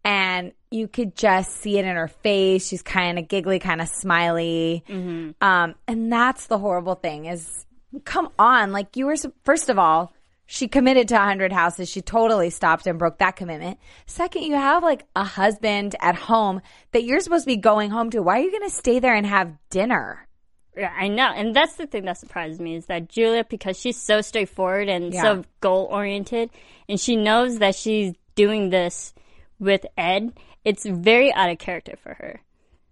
And 0.03 0.53
you 0.71 0.87
could 0.87 1.15
just 1.15 1.51
see 1.57 1.77
it 1.77 1.85
in 1.85 1.95
her 1.95 2.07
face. 2.07 2.67
She's 2.67 2.81
kind 2.81 3.19
of 3.19 3.27
giggly, 3.27 3.59
kind 3.59 3.81
of 3.81 3.87
smiley. 3.87 4.83
Um, 4.89 5.75
and 5.87 6.11
that's 6.11 6.47
the 6.47 6.57
horrible 6.57 6.95
thing 6.95 7.25
is 7.25 7.65
come 8.05 8.29
on. 8.39 8.71
Like 8.71 8.95
you 8.97 9.05
were, 9.05 9.15
first 9.43 9.69
of 9.69 9.77
all, 9.77 10.13
she 10.47 10.67
committed 10.67 11.07
to 11.09 11.15
100 11.15 11.51
houses. 11.53 11.87
She 11.89 12.01
totally 12.01 12.49
stopped 12.49 12.87
and 12.87 12.97
broke 12.99 13.19
that 13.19 13.35
commitment. 13.35 13.79
Second, 14.05 14.43
you 14.43 14.55
have 14.55 14.83
like 14.83 15.05
a 15.15 15.23
husband 15.23 15.95
at 16.01 16.15
home 16.15 16.61
that 16.91 17.03
you're 17.03 17.19
supposed 17.19 17.43
to 17.45 17.47
be 17.47 17.57
going 17.57 17.89
home 17.89 18.09
to. 18.09 18.21
Why 18.21 18.39
are 18.39 18.43
you 18.43 18.51
going 18.51 18.69
to 18.69 18.75
stay 18.75 18.99
there 18.99 19.13
and 19.15 19.25
have 19.25 19.53
dinner? 19.69 20.27
Yeah, 20.75 20.91
I 20.97 21.09
know. 21.09 21.29
And 21.33 21.55
that's 21.55 21.75
the 21.75 21.85
thing 21.85 22.05
that 22.05 22.17
surprised 22.17 22.59
me 22.59 22.75
is 22.75 22.85
that 22.87 23.07
Julia, 23.09 23.45
because 23.49 23.77
she's 23.77 23.97
so 24.01 24.21
straightforward 24.21 24.89
and 24.89 25.13
Yeah. 25.13 25.21
so 25.21 25.43
goal 25.59 25.87
oriented, 25.91 26.49
and 26.89 26.99
she 26.99 27.15
knows 27.17 27.59
that 27.59 27.75
she's 27.75 28.13
doing 28.35 28.69
this 28.69 29.13
with 29.61 29.85
Ed, 29.95 30.33
it's 30.65 30.85
very 30.85 31.33
out 31.33 31.49
of 31.49 31.59
character 31.59 31.95
for 32.03 32.13
her. 32.15 32.41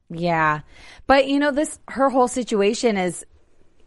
Yeah. 0.10 0.62
But 1.08 1.28
you 1.28 1.40
know, 1.40 1.52
this, 1.52 1.80
her 1.90 2.10
whole 2.10 2.30
situation 2.30 2.96
is, 2.96 3.26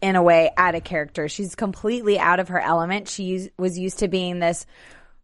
in 0.03 0.17
a 0.17 0.21
way 0.21 0.51
out 0.57 0.75
of 0.75 0.83
character. 0.83 1.29
She's 1.29 1.55
completely 1.55 2.19
out 2.19 2.41
of 2.41 2.49
her 2.49 2.59
element. 2.59 3.07
She 3.07 3.49
was 3.57 3.79
used 3.79 3.99
to 3.99 4.09
being 4.09 4.39
this 4.39 4.65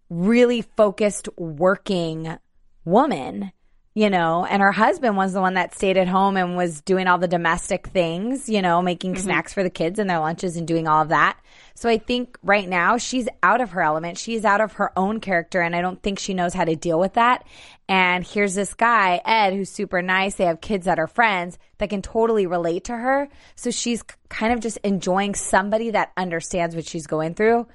really 0.09 0.61
focused 0.61 1.27
working 1.37 2.37
woman, 2.85 3.51
you 3.93 4.09
know, 4.09 4.45
and 4.45 4.61
her 4.61 4.71
husband 4.71 5.17
was 5.17 5.33
the 5.33 5.41
one 5.41 5.55
that 5.55 5.75
stayed 5.75 5.97
at 5.97 6.07
home 6.07 6.37
and 6.37 6.55
was 6.55 6.79
doing 6.79 7.07
all 7.07 7.17
the 7.17 7.27
domestic 7.27 7.87
things, 7.87 8.47
you 8.47 8.61
know, 8.61 8.81
making 8.81 9.15
mm-hmm. 9.15 9.23
snacks 9.23 9.53
for 9.53 9.63
the 9.63 9.69
kids 9.69 9.99
and 9.99 10.09
their 10.09 10.19
lunches 10.19 10.55
and 10.55 10.65
doing 10.65 10.87
all 10.87 11.01
of 11.01 11.09
that. 11.09 11.37
So 11.79 11.87
I 11.87 11.97
think 11.97 12.37
right 12.43 12.67
now 12.67 12.97
she's 12.97 13.29
out 13.41 13.61
of 13.61 13.71
her 13.71 13.81
element. 13.81 14.17
She's 14.17 14.43
out 14.43 14.59
of 14.59 14.73
her 14.73 14.91
own 14.99 15.21
character 15.21 15.61
and 15.61 15.73
I 15.73 15.79
don't 15.79 16.03
think 16.03 16.19
she 16.19 16.33
knows 16.33 16.53
how 16.53 16.65
to 16.65 16.75
deal 16.75 16.99
with 16.99 17.13
that. 17.13 17.47
And 17.87 18.27
here's 18.27 18.53
this 18.53 18.73
guy, 18.73 19.21
Ed, 19.23 19.53
who's 19.53 19.69
super 19.69 20.01
nice. 20.01 20.35
They 20.35 20.43
have 20.43 20.59
kids 20.59 20.87
that 20.87 20.99
are 20.99 21.07
friends 21.07 21.57
that 21.77 21.89
can 21.89 22.01
totally 22.01 22.47
relate 22.47 22.83
to 22.83 22.97
her. 22.97 23.29
So 23.55 23.71
she's 23.71 24.03
kind 24.27 24.51
of 24.51 24.59
just 24.59 24.75
enjoying 24.83 25.35
somebody 25.35 25.91
that 25.91 26.11
understands 26.17 26.75
what 26.75 26.85
she's 26.85 27.07
going 27.07 27.33
through. 27.33 27.65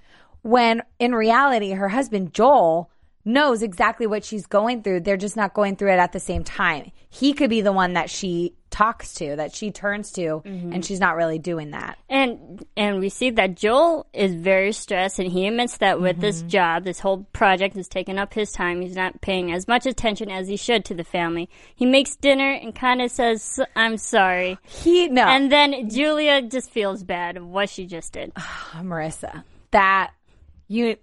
When 0.42 0.82
in 0.99 1.14
reality, 1.14 1.70
her 1.70 1.88
husband, 1.88 2.34
Joel, 2.34 2.90
knows 3.25 3.62
exactly 3.62 4.06
what 4.06 4.23
she's 4.23 4.44
going 4.44 4.82
through. 4.82 5.00
They're 5.00 5.16
just 5.16 5.34
not 5.34 5.54
going 5.54 5.76
through 5.76 5.92
it 5.92 5.99
at 5.99 6.12
the 6.12 6.20
same 6.20 6.44
time. 6.44 6.92
He 7.08 7.32
could 7.32 7.49
be 7.49 7.62
the 7.62 7.73
one 7.73 7.94
that 7.94 8.11
she 8.11 8.54
talks 8.75 9.14
to, 9.14 9.37
that 9.37 9.54
she 9.54 9.71
turns 9.71 10.11
to, 10.12 10.43
and 10.45 10.85
she's 10.85 10.99
not 10.99 11.14
really 11.14 11.38
doing 11.38 11.71
that. 11.71 11.97
And 12.09 12.66
and 12.76 12.99
we 12.99 13.09
see 13.09 13.31
that 13.31 13.54
Joel 13.54 14.07
is 14.12 14.35
very 14.35 14.73
stressed, 14.73 15.21
and 15.21 15.31
he 15.31 15.47
admits 15.47 15.78
that 15.78 16.00
with 16.00 16.21
this 16.21 16.40
Mm-hmm. 16.40 16.49
job, 16.49 16.85
this 16.85 16.99
whole 16.99 17.25
project 17.33 17.76
is 17.76 17.87
taking 17.87 18.19
up 18.19 18.35
his 18.35 18.50
time. 18.50 18.81
He's 18.81 18.97
not 18.97 19.21
paying 19.21 19.52
as 19.52 19.69
much 19.69 19.87
attention 19.87 20.28
as 20.28 20.49
he 20.49 20.57
should 20.57 20.85
to 20.87 20.95
the 20.95 21.04
family. 21.04 21.49
He 21.76 21.87
makes 21.87 22.16
dinner 22.16 22.50
and 22.50 22.75
kind 22.75 23.00
of 23.00 23.12
says, 23.12 23.61
"I'm 23.76 23.97
sorry," 23.97 24.59
He 24.64 25.07
no, 25.07 25.23
and 25.25 25.52
then 25.52 25.88
Julia 25.88 26.43
just 26.43 26.71
feels 26.71 27.04
bad 27.04 27.37
of 27.37 27.47
what 27.47 27.71
she 27.71 27.87
just 27.87 28.12
did. 28.12 28.35
Marissa, 28.35 29.45
that 29.71 30.11
you 30.66 30.97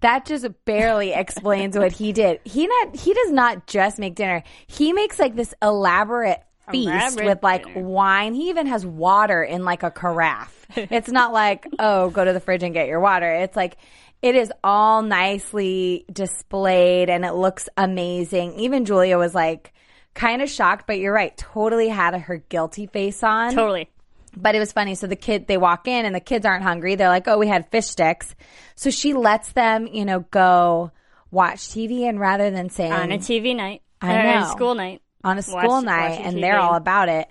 that 0.00 0.26
just 0.26 0.46
barely 0.64 1.12
explains 1.12 1.78
what 1.78 1.92
he 1.92 2.12
did. 2.12 2.40
He 2.44 2.66
not 2.66 2.96
he 2.96 3.14
does 3.14 3.30
not 3.30 3.68
just 3.68 4.00
make 4.00 4.16
dinner. 4.16 4.42
He 4.66 4.92
makes 4.92 5.20
like 5.20 5.36
this 5.36 5.54
elaborate 5.62 6.42
feast 6.72 7.22
with 7.22 7.42
like 7.42 7.64
dinner. 7.66 7.86
wine. 7.86 8.34
He 8.34 8.48
even 8.50 8.66
has 8.66 8.84
water 8.84 9.42
in 9.42 9.64
like 9.64 9.82
a 9.82 9.90
carafe. 9.90 10.66
it's 10.76 11.10
not 11.10 11.32
like, 11.32 11.66
oh, 11.78 12.10
go 12.10 12.24
to 12.24 12.32
the 12.32 12.40
fridge 12.40 12.62
and 12.62 12.74
get 12.74 12.88
your 12.88 13.00
water. 13.00 13.30
It's 13.30 13.56
like 13.56 13.76
it 14.22 14.34
is 14.36 14.52
all 14.62 15.02
nicely 15.02 16.04
displayed 16.12 17.10
and 17.10 17.24
it 17.24 17.32
looks 17.34 17.68
amazing. 17.76 18.54
Even 18.54 18.84
Julia 18.84 19.18
was 19.18 19.34
like 19.34 19.72
kind 20.14 20.42
of 20.42 20.48
shocked, 20.48 20.86
but 20.86 20.98
you're 20.98 21.12
right, 21.12 21.36
totally 21.36 21.88
had 21.88 22.14
her 22.14 22.38
guilty 22.48 22.86
face 22.86 23.22
on. 23.22 23.54
Totally. 23.54 23.88
But 24.34 24.54
it 24.54 24.60
was 24.60 24.72
funny. 24.72 24.94
So 24.94 25.06
the 25.06 25.16
kid, 25.16 25.46
they 25.46 25.58
walk 25.58 25.86
in 25.86 26.06
and 26.06 26.14
the 26.14 26.20
kids 26.20 26.46
aren't 26.46 26.62
hungry. 26.62 26.94
They're 26.94 27.08
like, 27.08 27.28
oh, 27.28 27.36
we 27.36 27.48
had 27.48 27.68
fish 27.70 27.86
sticks. 27.86 28.34
So 28.76 28.90
she 28.90 29.12
lets 29.12 29.52
them, 29.52 29.86
you 29.86 30.04
know, 30.04 30.20
go 30.20 30.90
watch 31.30 31.58
TV 31.68 32.08
and 32.08 32.18
rather 32.18 32.50
than 32.50 32.70
saying 32.70 32.92
On 32.92 33.12
a 33.12 33.18
TV 33.18 33.54
night, 33.54 33.82
I 34.00 34.16
or 34.16 34.40
know. 34.40 34.50
school 34.52 34.74
night. 34.74 35.02
On 35.24 35.38
a 35.38 35.42
Watch- 35.46 35.64
school 35.64 35.82
night 35.82 36.10
watching 36.10 36.24
and 36.26 36.36
TV. 36.36 36.40
they're 36.40 36.58
all 36.58 36.74
about 36.74 37.08
it. 37.08 37.28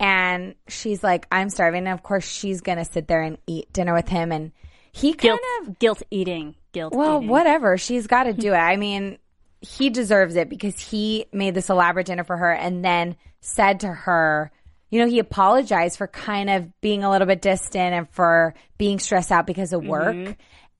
And 0.00 0.54
she's 0.68 1.02
like, 1.02 1.26
I'm 1.32 1.50
starving. 1.50 1.86
And 1.86 1.94
of 1.94 2.02
course 2.02 2.26
she's 2.26 2.60
going 2.60 2.78
to 2.78 2.84
sit 2.84 3.08
there 3.08 3.22
and 3.22 3.38
eat 3.46 3.72
dinner 3.72 3.94
with 3.94 4.08
him. 4.08 4.30
And 4.30 4.52
he 4.92 5.12
kind 5.12 5.38
of, 5.62 5.78
guilt 5.78 6.02
eating, 6.10 6.54
guilt. 6.72 6.94
well, 6.94 7.18
eating. 7.18 7.28
whatever. 7.28 7.78
She's 7.78 8.06
got 8.06 8.24
to 8.24 8.32
do 8.34 8.52
it. 8.52 8.58
I 8.58 8.76
mean, 8.76 9.18
he 9.60 9.90
deserves 9.90 10.36
it 10.36 10.48
because 10.48 10.78
he 10.78 11.26
made 11.32 11.54
this 11.54 11.68
elaborate 11.68 12.06
dinner 12.06 12.24
for 12.24 12.36
her 12.36 12.52
and 12.52 12.84
then 12.84 13.16
said 13.40 13.80
to 13.80 13.88
her, 13.88 14.52
you 14.90 15.00
know, 15.00 15.08
he 15.08 15.18
apologized 15.18 15.98
for 15.98 16.06
kind 16.06 16.48
of 16.48 16.80
being 16.80 17.04
a 17.04 17.10
little 17.10 17.26
bit 17.26 17.42
distant 17.42 17.94
and 17.94 18.08
for 18.10 18.54
being 18.78 18.98
stressed 18.98 19.32
out 19.32 19.46
because 19.46 19.72
of 19.72 19.80
mm-hmm. 19.80 19.90
work 19.90 20.36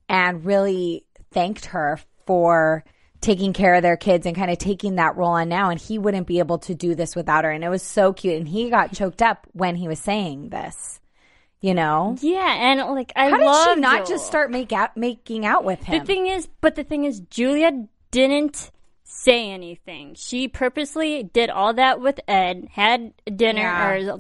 and 0.09 0.45
really 0.45 1.05
thanked 1.33 1.67
her 1.67 2.01
for 2.27 2.85
taking 3.21 3.53
care 3.53 3.75
of 3.75 3.83
their 3.83 3.97
kids 3.97 4.27
and 4.27 4.37
kind 4.37 4.51
of 4.51 4.59
taking 4.59 4.97
that 4.97 5.17
role 5.17 5.31
on 5.33 5.49
now. 5.49 5.71
And 5.71 5.81
he 5.81 5.99
wouldn't 5.99 6.27
be 6.27 6.39
able 6.39 6.59
to 6.61 6.75
do 6.75 6.95
this 6.95 7.17
without 7.17 7.45
her. 7.45 7.51
And 7.51 7.65
it 7.65 7.69
was 7.69 7.83
so 7.83 8.13
cute. 8.13 8.37
And 8.37 8.49
he 8.49 8.71
got 8.71 8.93
choked 8.93 9.23
up 9.23 9.47
when 9.53 9.75
he 9.77 9.89
was 9.89 9.99
saying 9.99 10.51
this, 10.51 11.01
you 11.61 11.75
know? 11.75 12.17
Yeah, 12.21 12.55
and 12.73 12.81
like 12.95 13.13
I 13.17 13.31
How 13.31 13.37
did 13.39 13.45
love 13.45 13.69
she 13.75 13.81
not 13.81 13.97
Joel. 13.99 14.07
just 14.07 14.27
start 14.27 14.51
make 14.51 14.73
out, 14.73 14.97
making 14.97 15.45
out 15.45 15.65
with 15.65 15.83
him? 15.83 15.99
The 15.99 16.05
thing 16.07 16.27
is, 16.27 16.49
but 16.61 16.77
the 16.77 16.85
thing 16.85 17.05
is, 17.05 17.21
Julia 17.21 17.87
didn't 18.11 18.71
say 19.03 19.51
anything. 19.51 20.15
She 20.15 20.47
purposely 20.49 21.23
did 21.25 21.51
all 21.51 21.75
that 21.75 22.01
with 22.01 22.21
Ed, 22.29 22.69
had 22.71 23.13
dinner 23.35 23.63
Yeah. 23.63 23.91
or 24.15 24.19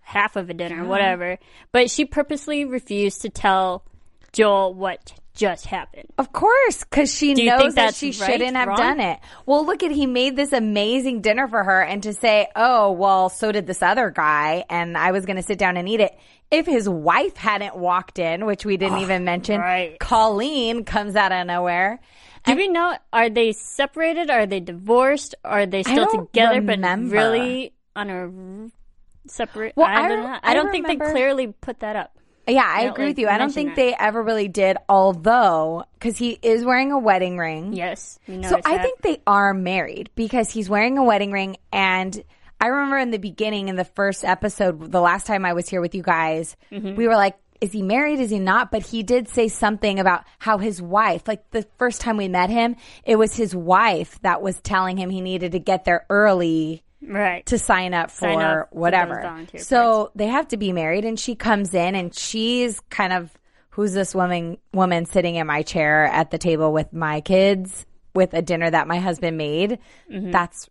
half 0.00 0.34
of 0.34 0.50
a 0.50 0.54
dinner, 0.54 0.84
whatever. 0.84 1.38
But 1.70 1.88
she 1.90 2.04
purposely 2.04 2.64
refused 2.64 3.22
to 3.22 3.30
tell 3.30 3.84
Joel 4.32 4.74
what 4.74 5.12
just 5.34 5.66
happened. 5.66 6.08
Of 6.18 6.32
course, 6.32 6.84
because 6.84 7.14
she 7.14 7.34
knows 7.34 7.74
that 7.74 7.94
she 7.94 8.08
right, 8.08 8.14
shouldn't 8.14 8.56
have 8.56 8.68
wrong? 8.68 8.76
done 8.76 9.00
it. 9.00 9.20
Well, 9.46 9.64
look 9.64 9.82
at 9.82 9.90
he 9.90 10.06
made 10.06 10.36
this 10.36 10.52
amazing 10.52 11.20
dinner 11.20 11.48
for 11.48 11.62
her, 11.62 11.82
and 11.82 12.02
to 12.02 12.12
say, 12.12 12.48
"Oh, 12.56 12.92
well, 12.92 13.28
so 13.28 13.52
did 13.52 13.66
this 13.66 13.82
other 13.82 14.10
guy," 14.10 14.64
and 14.68 14.96
I 14.96 15.12
was 15.12 15.26
going 15.26 15.36
to 15.36 15.42
sit 15.42 15.58
down 15.58 15.76
and 15.76 15.88
eat 15.88 16.00
it. 16.00 16.18
If 16.50 16.66
his 16.66 16.88
wife 16.88 17.36
hadn't 17.36 17.76
walked 17.76 18.18
in, 18.18 18.44
which 18.44 18.64
we 18.64 18.76
didn't 18.76 18.98
even 18.98 19.24
mention, 19.24 19.60
right. 19.60 19.98
Colleen 19.98 20.84
comes 20.84 21.14
out 21.14 21.32
of 21.32 21.46
nowhere. 21.46 22.00
Do 22.44 22.56
we 22.56 22.68
know? 22.68 22.96
Are 23.12 23.28
they 23.28 23.52
separated? 23.52 24.30
Are 24.30 24.46
they 24.46 24.60
divorced? 24.60 25.34
Are 25.44 25.66
they 25.66 25.82
still 25.82 26.06
together, 26.10 26.60
remember. 26.60 27.14
but 27.14 27.22
really 27.22 27.72
on 27.94 28.10
a 28.10 29.30
separate? 29.30 29.74
Well, 29.76 29.86
I 29.86 30.08
don't. 30.08 30.26
I 30.26 30.40
I 30.42 30.54
don't 30.54 30.70
think 30.70 30.86
they 30.86 30.96
clearly 30.96 31.48
put 31.48 31.80
that 31.80 31.96
up. 31.96 32.16
Yeah, 32.46 32.64
I 32.66 32.82
agree 32.82 33.04
like, 33.06 33.10
with 33.12 33.18
you. 33.20 33.28
I 33.28 33.38
don't 33.38 33.52
think 33.52 33.76
they 33.76 33.94
ever 33.94 34.22
really 34.22 34.48
did, 34.48 34.76
although 34.88 35.84
because 35.94 36.16
he 36.18 36.38
is 36.42 36.64
wearing 36.64 36.92
a 36.92 36.98
wedding 36.98 37.38
ring. 37.38 37.72
Yes, 37.72 38.18
So 38.26 38.32
I 38.64 38.76
that. 38.76 38.82
think 38.82 39.02
they 39.02 39.22
are 39.26 39.54
married 39.54 40.10
because 40.14 40.50
he's 40.50 40.68
wearing 40.68 40.98
a 40.98 41.04
wedding 41.04 41.32
ring 41.32 41.56
and 41.72 42.22
I 42.62 42.66
remember 42.66 42.98
in 42.98 43.10
the 43.10 43.18
beginning 43.18 43.68
in 43.68 43.76
the 43.76 43.84
first 43.84 44.24
episode 44.24 44.90
the 44.92 45.00
last 45.00 45.26
time 45.26 45.44
I 45.46 45.52
was 45.54 45.68
here 45.68 45.80
with 45.80 45.94
you 45.94 46.02
guys 46.02 46.56
Mm-hmm. 46.72 46.94
we 46.96 47.06
were 47.08 47.16
like 47.16 47.36
is 47.60 47.72
he 47.72 47.82
married 47.82 48.20
is 48.20 48.30
he 48.30 48.38
not 48.38 48.70
but 48.70 48.82
he 48.82 49.02
did 49.02 49.28
say 49.28 49.48
something 49.48 49.98
about 49.98 50.24
how 50.38 50.58
his 50.58 50.80
wife 50.80 51.28
like 51.28 51.48
the 51.50 51.66
first 51.78 52.00
time 52.00 52.16
we 52.16 52.26
met 52.28 52.48
him 52.50 52.76
it 53.04 53.16
was 53.16 53.34
his 53.34 53.54
wife 53.54 54.18
that 54.22 54.40
was 54.42 54.58
telling 54.60 54.96
him 54.96 55.10
he 55.10 55.20
needed 55.20 55.52
to 55.52 55.58
get 55.58 55.84
there 55.84 56.04
early 56.10 56.82
right. 57.02 57.44
to 57.46 57.58
sign 57.58 57.94
up 57.94 58.10
for 58.10 58.28
Sign 58.28 58.40
up 58.40 58.68
whatever. 58.72 59.46
so 59.58 60.10
they 60.14 60.26
have 60.26 60.48
to 60.48 60.56
be 60.56 60.72
married, 60.72 61.04
and 61.04 61.18
she 61.18 61.34
comes 61.34 61.74
in, 61.74 61.94
and 61.94 62.14
she's 62.14 62.80
kind 62.90 63.12
of 63.12 63.30
who's 63.70 63.92
this 63.92 64.14
woman 64.14 64.58
woman 64.72 65.06
sitting 65.06 65.36
in 65.36 65.46
my 65.46 65.62
chair 65.62 66.06
at 66.06 66.30
the 66.30 66.38
table 66.38 66.72
with 66.72 66.92
my 66.92 67.20
kids 67.20 67.86
with 68.14 68.34
a 68.34 68.42
dinner 68.42 68.68
that 68.68 68.88
my 68.88 68.98
husband 68.98 69.36
made. 69.36 69.78
Mm-hmm. 70.10 70.30
That's 70.30 70.68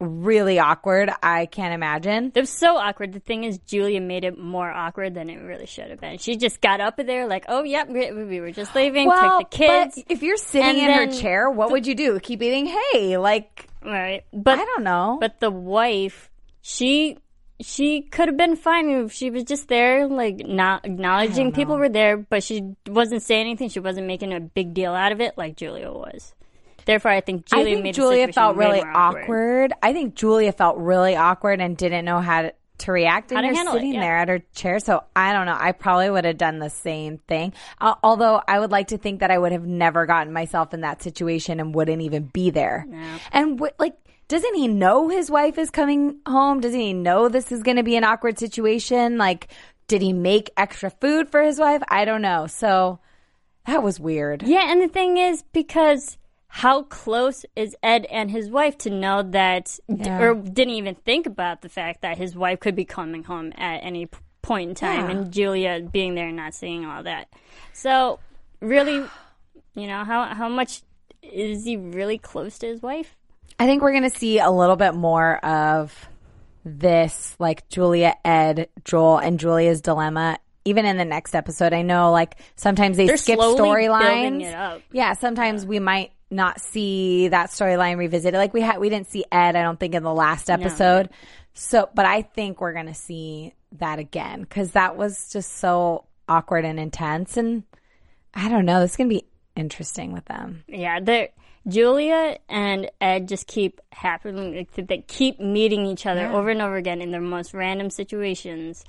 really 0.00 0.58
awkward. 0.58 1.10
I 1.22 1.46
can't 1.46 1.74
imagine. 1.74 2.32
It 2.34 2.40
was 2.40 2.50
so 2.50 2.76
awkward. 2.76 3.12
The 3.12 3.20
thing 3.20 3.44
is, 3.44 3.58
Julia 3.58 4.00
made 4.00 4.24
it 4.24 4.38
more 4.38 4.70
awkward 4.70 5.14
than 5.14 5.30
it 5.30 5.38
really 5.38 5.66
should 5.66 5.90
have 5.90 6.00
been. 6.00 6.18
She 6.18 6.36
just 6.36 6.60
got 6.60 6.80
up 6.80 6.96
there 6.96 7.26
like, 7.26 7.44
"Oh, 7.48 7.62
yep, 7.62 7.88
we, 7.88 8.12
we 8.12 8.40
were 8.40 8.52
just 8.52 8.74
leaving, 8.74 9.08
Well, 9.08 9.40
took 9.40 9.50
the 9.50 9.56
kids." 9.56 9.94
but 9.96 10.12
if 10.12 10.22
you're 10.22 10.36
sitting 10.36 10.82
in 10.82 10.90
her 10.90 11.06
chair, 11.06 11.50
what 11.50 11.70
would 11.70 11.86
you 11.86 11.94
do? 11.94 12.18
Keep 12.20 12.42
eating 12.42 12.66
hay? 12.66 13.16
Like 13.16 13.68
right, 13.84 14.24
but 14.32 14.58
I 14.58 14.64
don't 14.64 14.84
know. 14.84 15.18
But 15.20 15.40
the 15.40 15.50
wife, 15.50 16.30
she 16.60 17.18
she 17.60 18.02
could 18.02 18.28
have 18.28 18.36
been 18.36 18.56
fine 18.56 18.90
if 18.90 19.12
she 19.12 19.30
was 19.30 19.44
just 19.44 19.68
there, 19.68 20.06
like 20.06 20.46
not 20.46 20.84
acknowledging 20.84 21.52
people 21.52 21.76
were 21.76 21.88
there, 21.88 22.16
but 22.16 22.42
she 22.42 22.74
wasn't 22.86 23.22
saying 23.22 23.42
anything. 23.42 23.68
She 23.68 23.80
wasn't 23.80 24.06
making 24.06 24.34
a 24.34 24.40
big 24.40 24.74
deal 24.74 24.92
out 24.92 25.12
of 25.12 25.20
it 25.20 25.38
like 25.38 25.56
Julia 25.56 25.90
was. 25.90 26.34
Therefore, 26.86 27.10
I 27.10 27.20
think 27.20 27.46
Julia 27.46 27.62
I 27.62 27.70
think 27.72 27.82
made 27.82 27.94
Julia 27.94 28.32
felt 28.32 28.56
really 28.56 28.80
awkward. 28.80 29.22
awkward. 29.24 29.72
I 29.82 29.92
think 29.92 30.14
Julia 30.14 30.52
felt 30.52 30.78
really 30.78 31.16
awkward 31.16 31.60
and 31.60 31.76
didn't 31.76 32.04
know 32.04 32.20
how 32.20 32.42
to, 32.42 32.54
to 32.78 32.92
react. 32.92 33.32
And 33.32 33.44
you're 33.44 33.54
handle 33.54 33.74
it, 33.74 33.78
sitting 33.78 33.94
yeah. 33.94 34.00
there 34.00 34.16
at 34.18 34.28
her 34.28 34.38
chair, 34.54 34.78
so 34.78 35.02
I 35.14 35.32
don't 35.32 35.46
know. 35.46 35.56
I 35.58 35.72
probably 35.72 36.08
would 36.08 36.24
have 36.24 36.38
done 36.38 36.60
the 36.60 36.70
same 36.70 37.18
thing. 37.18 37.52
Uh, 37.80 37.96
although 38.02 38.40
I 38.46 38.60
would 38.60 38.70
like 38.70 38.88
to 38.88 38.98
think 38.98 39.20
that 39.20 39.30
I 39.30 39.36
would 39.36 39.52
have 39.52 39.66
never 39.66 40.06
gotten 40.06 40.32
myself 40.32 40.72
in 40.72 40.82
that 40.82 41.02
situation 41.02 41.58
and 41.58 41.74
wouldn't 41.74 42.02
even 42.02 42.30
be 42.32 42.50
there. 42.50 42.86
And 43.32 43.58
w- 43.58 43.72
like, 43.78 43.96
doesn't 44.28 44.54
he 44.54 44.68
know 44.68 45.08
his 45.08 45.30
wife 45.30 45.58
is 45.58 45.70
coming 45.70 46.20
home? 46.26 46.60
Doesn't 46.60 46.78
he 46.78 46.92
know 46.92 47.28
this 47.28 47.50
is 47.50 47.62
going 47.62 47.78
to 47.78 47.82
be 47.82 47.96
an 47.96 48.04
awkward 48.04 48.38
situation? 48.38 49.18
Like, 49.18 49.48
did 49.88 50.02
he 50.02 50.12
make 50.12 50.50
extra 50.56 50.90
food 50.90 51.30
for 51.30 51.42
his 51.42 51.58
wife? 51.58 51.82
I 51.88 52.04
don't 52.04 52.22
know. 52.22 52.46
So 52.46 53.00
that 53.66 53.82
was 53.82 53.98
weird. 53.98 54.42
Yeah, 54.42 54.70
and 54.70 54.80
the 54.80 54.88
thing 54.88 55.16
is 55.16 55.42
because 55.52 56.18
how 56.56 56.80
close 56.84 57.44
is 57.54 57.76
Ed 57.82 58.06
and 58.06 58.30
his 58.30 58.48
wife 58.48 58.78
to 58.78 58.88
know 58.88 59.22
that, 59.22 59.78
Yeah. 59.88 60.18
or 60.22 60.34
didn't 60.34 60.72
even 60.72 60.94
think 60.94 61.26
about 61.26 61.60
the 61.60 61.68
fact 61.68 62.00
that 62.00 62.16
his 62.16 62.34
wife 62.34 62.60
could 62.60 62.74
be 62.74 62.86
coming 62.86 63.24
home 63.24 63.52
at 63.58 63.80
any 63.84 64.08
point 64.40 64.70
in 64.70 64.74
time, 64.74 65.04
Yeah. 65.04 65.10
and 65.10 65.30
Julia 65.30 65.80
being 65.82 66.14
there 66.14 66.28
and 66.28 66.36
not 66.38 66.54
seeing 66.54 66.86
all 66.86 67.02
that. 67.02 67.28
So, 67.74 68.20
really, 68.60 69.04
you 69.74 69.86
know, 69.86 70.02
how 70.02 70.24
how 70.34 70.48
much 70.48 70.80
is 71.22 71.66
he 71.66 71.76
really 71.76 72.16
close 72.16 72.58
to 72.60 72.66
his 72.66 72.80
wife? 72.80 73.14
I 73.60 73.66
think 73.66 73.82
we're 73.82 73.92
going 73.92 74.10
to 74.10 74.18
see 74.18 74.38
a 74.38 74.50
little 74.50 74.76
bit 74.76 74.94
more 74.94 75.36
of 75.44 75.92
this 76.64 77.36
like 77.38 77.68
Julia, 77.68 78.14
Ed, 78.24 78.70
Joel, 78.82 79.18
and 79.18 79.38
Julia's 79.38 79.82
dilemma. 79.82 80.38
Even 80.64 80.86
in 80.86 80.96
the 80.96 81.04
next 81.04 81.34
episode, 81.34 81.74
I 81.74 81.82
know 81.82 82.12
like 82.12 82.36
sometimes 82.56 82.96
they 82.96 83.06
They're 83.06 83.18
skip 83.18 83.38
storylines. 83.38 84.80
Yeah, 84.90 85.12
sometimes 85.12 85.66
we 85.66 85.80
might 85.80 86.12
not 86.30 86.60
see 86.60 87.28
that 87.28 87.50
storyline 87.50 87.98
revisited. 87.98 88.36
Like 88.38 88.52
we 88.54 88.60
had, 88.60 88.78
we 88.78 88.88
didn't 88.88 89.08
see 89.08 89.24
Ed. 89.30 89.56
I 89.56 89.62
don't 89.62 89.78
think 89.78 89.94
in 89.94 90.02
the 90.02 90.12
last 90.14 90.50
episode. 90.50 91.10
So, 91.54 91.88
but 91.94 92.04
I 92.04 92.22
think 92.22 92.60
we're 92.60 92.72
gonna 92.74 92.94
see 92.94 93.54
that 93.78 93.98
again 93.98 94.40
because 94.42 94.72
that 94.72 94.96
was 94.96 95.30
just 95.32 95.56
so 95.58 96.04
awkward 96.28 96.64
and 96.64 96.78
intense. 96.80 97.36
And 97.36 97.62
I 98.34 98.48
don't 98.48 98.64
know. 98.66 98.80
This 98.80 98.92
is 98.92 98.96
gonna 98.96 99.08
be 99.08 99.24
interesting 99.54 100.12
with 100.12 100.24
them. 100.26 100.64
Yeah, 100.68 101.00
they 101.00 101.32
Julia 101.68 102.38
and 102.48 102.90
Ed 103.00 103.26
just 103.28 103.46
keep 103.46 103.80
happening. 103.90 104.54
like, 104.56 104.86
They 104.88 104.98
keep 105.06 105.40
meeting 105.40 105.86
each 105.86 106.06
other 106.06 106.26
over 106.28 106.50
and 106.50 106.62
over 106.62 106.76
again 106.76 107.00
in 107.00 107.10
the 107.10 107.20
most 107.20 107.54
random 107.54 107.90
situations, 107.90 108.84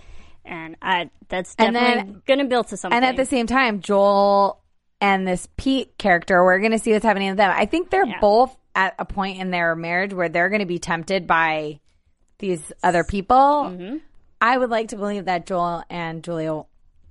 and 0.45 0.75
I 0.81 1.09
that's 1.29 1.55
And 1.57 1.73
definitely 1.73 2.03
then- 2.13 2.21
going 2.27 2.39
to 2.39 2.45
build 2.45 2.67
to 2.67 2.77
something. 2.77 2.95
And 2.95 3.03
at 3.05 3.15
the 3.15 3.25
same 3.25 3.47
time, 3.47 3.79
Joel 3.81 4.59
and 5.01 5.27
this 5.27 5.47
Pete 5.57 5.97
character, 5.97 6.43
we're 6.43 6.59
going 6.59 6.71
to 6.71 6.79
see 6.79 6.91
what's 6.93 7.05
happening 7.05 7.29
with 7.29 7.37
them. 7.37 7.51
I 7.55 7.65
think 7.65 7.89
they're 7.89 8.05
Yeah. 8.05 8.19
both 8.19 8.55
at 8.75 8.95
a 8.99 9.05
point 9.05 9.39
in 9.39 9.51
their 9.51 9.75
marriage 9.75 10.13
where 10.13 10.29
they're 10.29 10.49
going 10.49 10.59
to 10.61 10.65
be 10.65 10.79
tempted 10.79 11.27
by 11.27 11.79
these 12.39 12.71
other 12.83 13.03
people. 13.03 13.35
Mm-hmm. 13.37 13.97
I 14.39 14.57
would 14.57 14.69
like 14.69 14.89
to 14.89 14.97
believe 14.97 15.25
that 15.25 15.47
Joel 15.47 15.83
and 15.89 16.23
Julia, 16.23 16.61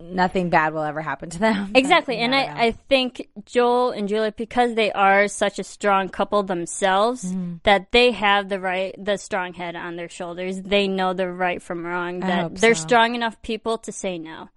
nothing 0.01 0.49
bad 0.51 0.73
will 0.75 0.83
ever 0.85 1.01
happen 1.01 1.31
to 1.31 1.39
them. 1.41 1.73
Exactly. 1.75 2.19
And 2.19 2.33
you 2.33 2.39
never 2.39 2.53
know. 2.55 2.61
I, 2.61 2.67
I 2.67 2.71
think 2.71 3.29
Joel 3.45 3.91
and 3.91 4.09
Julia, 4.09 4.31
because 4.37 4.75
they 4.77 4.93
are 4.93 5.27
such 5.27 5.59
a 5.59 5.65
strong 5.65 6.09
couple 6.09 6.43
themselves, 6.45 7.25
Mm-hmm. 7.25 7.55
that 7.65 7.91
they 7.91 8.13
have 8.13 8.49
the 8.49 8.61
right, 8.61 8.95
the 9.03 9.17
strong 9.17 9.55
head 9.55 9.75
on 9.75 9.97
their 9.97 10.09
shoulders. 10.09 10.61
They 10.63 10.87
know 10.87 11.15
the 11.15 11.29
right 11.31 11.61
from 11.61 11.85
wrong. 11.85 12.21
That 12.21 12.55
they're 12.57 12.75
so. 12.77 12.87
strong 12.87 13.15
enough 13.17 13.43
people 13.43 13.79
to 13.79 13.91
say 13.93 14.19
no. 14.19 14.49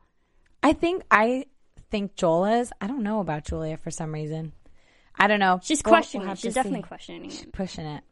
I 0.62 0.74
think 0.74 1.04
I 1.10 1.46
think 1.90 2.16
Joel 2.16 2.46
is. 2.46 2.72
I 2.82 2.88
don't 2.88 3.04
know 3.04 3.20
about 3.20 3.46
Julia 3.46 3.78
for 3.78 3.92
some 3.92 4.14
reason. 4.14 4.54
I 5.18 5.28
don't 5.28 5.40
know. 5.40 5.60
She's 5.64 5.82
We'll- 5.84 5.92
we'll 5.94 6.00
questioning. 6.02 6.28
She's 6.30 6.42
to 6.42 6.50
see. 6.52 6.54
definitely 6.56 6.82
questioning 6.84 7.26
it. 7.32 7.52
pushing 7.52 7.86
it. 7.86 8.04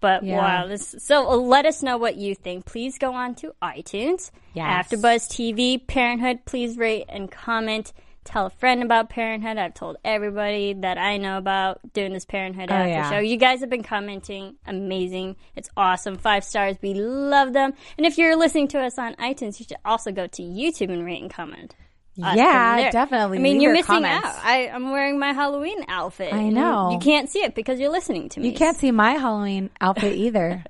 But 0.00 0.24
Yeah. 0.24 0.38
wow, 0.38 0.66
this 0.66 0.96
so 0.98 1.30
uh, 1.30 1.36
let 1.36 1.64
us 1.64 1.80
know 1.82 1.96
what 1.96 2.16
you 2.16 2.34
think. 2.34 2.64
Please 2.66 2.98
go 2.98 3.14
on 3.14 3.36
to 3.36 3.54
iTunes, 3.62 4.32
Yes. 4.52 4.88
AfterBuzz 4.88 5.28
TV, 5.30 5.78
Parenthood. 5.78 6.44
Please 6.44 6.76
rate 6.76 7.04
and 7.08 7.30
comment. 7.30 7.92
Tell 8.24 8.46
a 8.46 8.50
friend 8.50 8.82
about 8.82 9.10
Parenthood. 9.10 9.58
I've 9.58 9.74
told 9.74 9.96
everybody 10.04 10.72
that 10.74 10.98
I 10.98 11.18
know 11.18 11.38
about 11.38 11.80
doing 11.92 12.12
this 12.12 12.24
Parenthood 12.24 12.70
after 12.70 12.82
Oh, 12.84 12.86
yeah. 12.86 13.10
show. 13.10 13.18
You 13.18 13.36
guys 13.36 13.60
have 13.60 13.70
been 13.70 13.82
commenting, 13.84 14.56
amazing. 14.66 15.36
It's 15.54 15.68
awesome. 15.76 16.16
Five 16.18 16.42
stars. 16.44 16.76
We 16.82 16.94
love 16.94 17.52
them. 17.52 17.72
And 17.96 18.04
if 18.06 18.18
you're 18.18 18.34
listening 18.36 18.68
to 18.68 18.80
us 18.80 18.98
on 18.98 19.14
iTunes, 19.16 19.60
you 19.60 19.66
should 19.68 19.76
also 19.84 20.10
go 20.10 20.26
to 20.26 20.42
YouTube 20.42 20.92
and 20.92 21.04
rate 21.04 21.22
and 21.22 21.32
comment. 21.32 21.76
Us 22.22 22.36
Yeah, 22.36 22.90
definitely. 22.90 23.38
I 23.38 23.40
mean, 23.40 23.54
Leave 23.54 23.62
you're 23.62 23.72
missing 23.72 23.86
comments. 23.86 24.26
out. 24.26 24.36
I, 24.44 24.68
I'm 24.68 24.90
wearing 24.90 25.18
my 25.18 25.32
Halloween 25.32 25.84
outfit. 25.88 26.32
I 26.32 26.48
know. 26.48 26.88
You, 26.90 26.94
you 26.96 27.00
can't 27.00 27.28
see 27.30 27.40
it 27.40 27.54
because 27.54 27.78
you're 27.80 27.90
listening 27.92 28.28
to 28.30 28.40
me. 28.40 28.48
You 28.50 28.54
can't 28.54 28.76
see 28.76 28.90
my 28.90 29.12
Halloween 29.12 29.70
outfit 29.80 30.14
either 30.16 30.64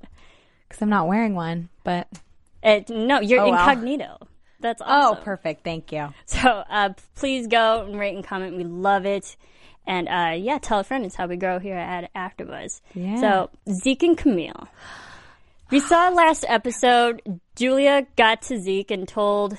because 0.68 0.82
I'm 0.82 0.90
not 0.90 1.08
wearing 1.08 1.34
one. 1.34 1.68
But 1.84 2.08
It, 2.62 2.88
no, 2.90 3.20
you're 3.20 3.40
Oh, 3.40 3.50
well. 3.50 3.58
incognito. 3.68 4.18
That's 4.60 4.80
oh, 4.80 4.84
awesome. 5.12 5.24
perfect. 5.24 5.64
Thank 5.64 5.90
you. 5.90 6.14
So 6.26 6.48
uh, 6.48 6.90
please 7.16 7.48
go 7.48 7.84
and 7.84 7.98
rate 7.98 8.14
and 8.14 8.24
comment. 8.24 8.56
We 8.56 8.62
love 8.64 9.06
it. 9.06 9.36
And 9.84 10.08
uh, 10.08 10.34
yeah, 10.36 10.58
tell 10.58 10.78
a 10.78 10.84
friend. 10.84 11.04
It's 11.04 11.16
how 11.16 11.26
we 11.26 11.36
grow 11.36 11.58
here 11.58 11.76
at 11.76 12.14
AfterBuzz. 12.14 12.80
Yeah. 12.94 13.20
So 13.20 13.50
Zeke 13.68 14.04
and 14.04 14.16
Camille. 14.16 14.68
We 15.72 15.80
saw 15.80 16.10
last 16.10 16.44
episode. 16.48 17.40
Julia 17.56 18.06
got 18.16 18.42
to 18.42 18.58
Zeke 18.60 18.92
and 18.92 19.08
told, 19.08 19.56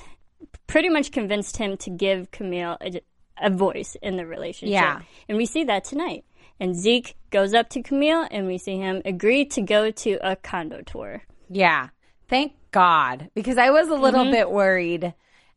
pretty 0.73 0.89
much 0.89 1.11
convinced 1.11 1.57
him 1.57 1.77
to 1.77 1.91
give 1.91 2.31
Camille 2.31 2.77
a, 2.81 2.99
a 3.39 3.51
voice 3.51 3.95
in 4.01 4.17
the 4.17 4.25
relationship. 4.25 4.73
Yeah. 4.73 5.01
And 5.29 5.37
we 5.37 5.45
see 5.45 5.65
that 5.65 5.83
tonight. 5.83 6.25
And 6.59 6.75
Zeke 6.75 7.15
goes 7.29 7.53
up 7.53 7.69
to 7.69 7.83
Camille, 7.83 8.27
and 8.31 8.47
we 8.47 8.57
see 8.57 8.77
him 8.77 9.03
agree 9.05 9.45
to 9.45 9.61
go 9.61 9.91
to 9.91 10.17
a 10.27 10.35
condo 10.35 10.81
tour. 10.81 11.21
Yeah. 11.47 11.89
Thank 12.27 12.53
God. 12.71 13.29
Because 13.35 13.59
I 13.59 13.69
was 13.69 13.87
a 13.89 13.93
little 13.93 14.23
Mm-hmm. 14.23 14.31
bit 14.31 14.49
worried. 14.49 15.13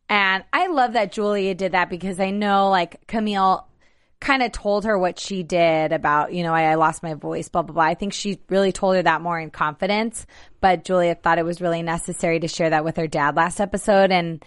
And 0.07 0.43
I 0.53 0.67
love 0.67 0.93
that 0.93 1.11
Julia 1.13 1.55
did 1.55 1.71
that 1.71 1.89
because 1.89 2.19
I 2.19 2.29
know 2.29 2.69
like 2.69 3.07
Camille 3.07 3.67
kind 4.19 4.43
of 4.43 4.51
told 4.51 4.85
her 4.85 4.99
what 4.99 5.17
she 5.17 5.41
did 5.41 5.93
about, 5.93 6.31
you 6.31 6.43
know, 6.43 6.53
I, 6.53 6.71
I 6.71 6.75
lost 6.75 7.01
my 7.01 7.15
voice, 7.15 7.49
blah, 7.49 7.63
blah, 7.63 7.73
blah. 7.73 7.83
I 7.83 7.95
think 7.95 8.13
she 8.13 8.39
really 8.49 8.71
told 8.71 8.95
her 8.95 9.01
that 9.01 9.21
more 9.21 9.39
in 9.39 9.49
confidence. 9.49 10.27
But 10.61 10.83
Julia 10.83 11.15
thought 11.15 11.39
it 11.39 11.45
was 11.45 11.59
really 11.59 11.81
necessary 11.81 12.39
to 12.39 12.47
share 12.47 12.69
that 12.69 12.85
with 12.85 12.97
her 12.97 13.07
dad 13.07 13.35
last 13.35 13.59
episode. 13.59 14.11
And 14.11 14.45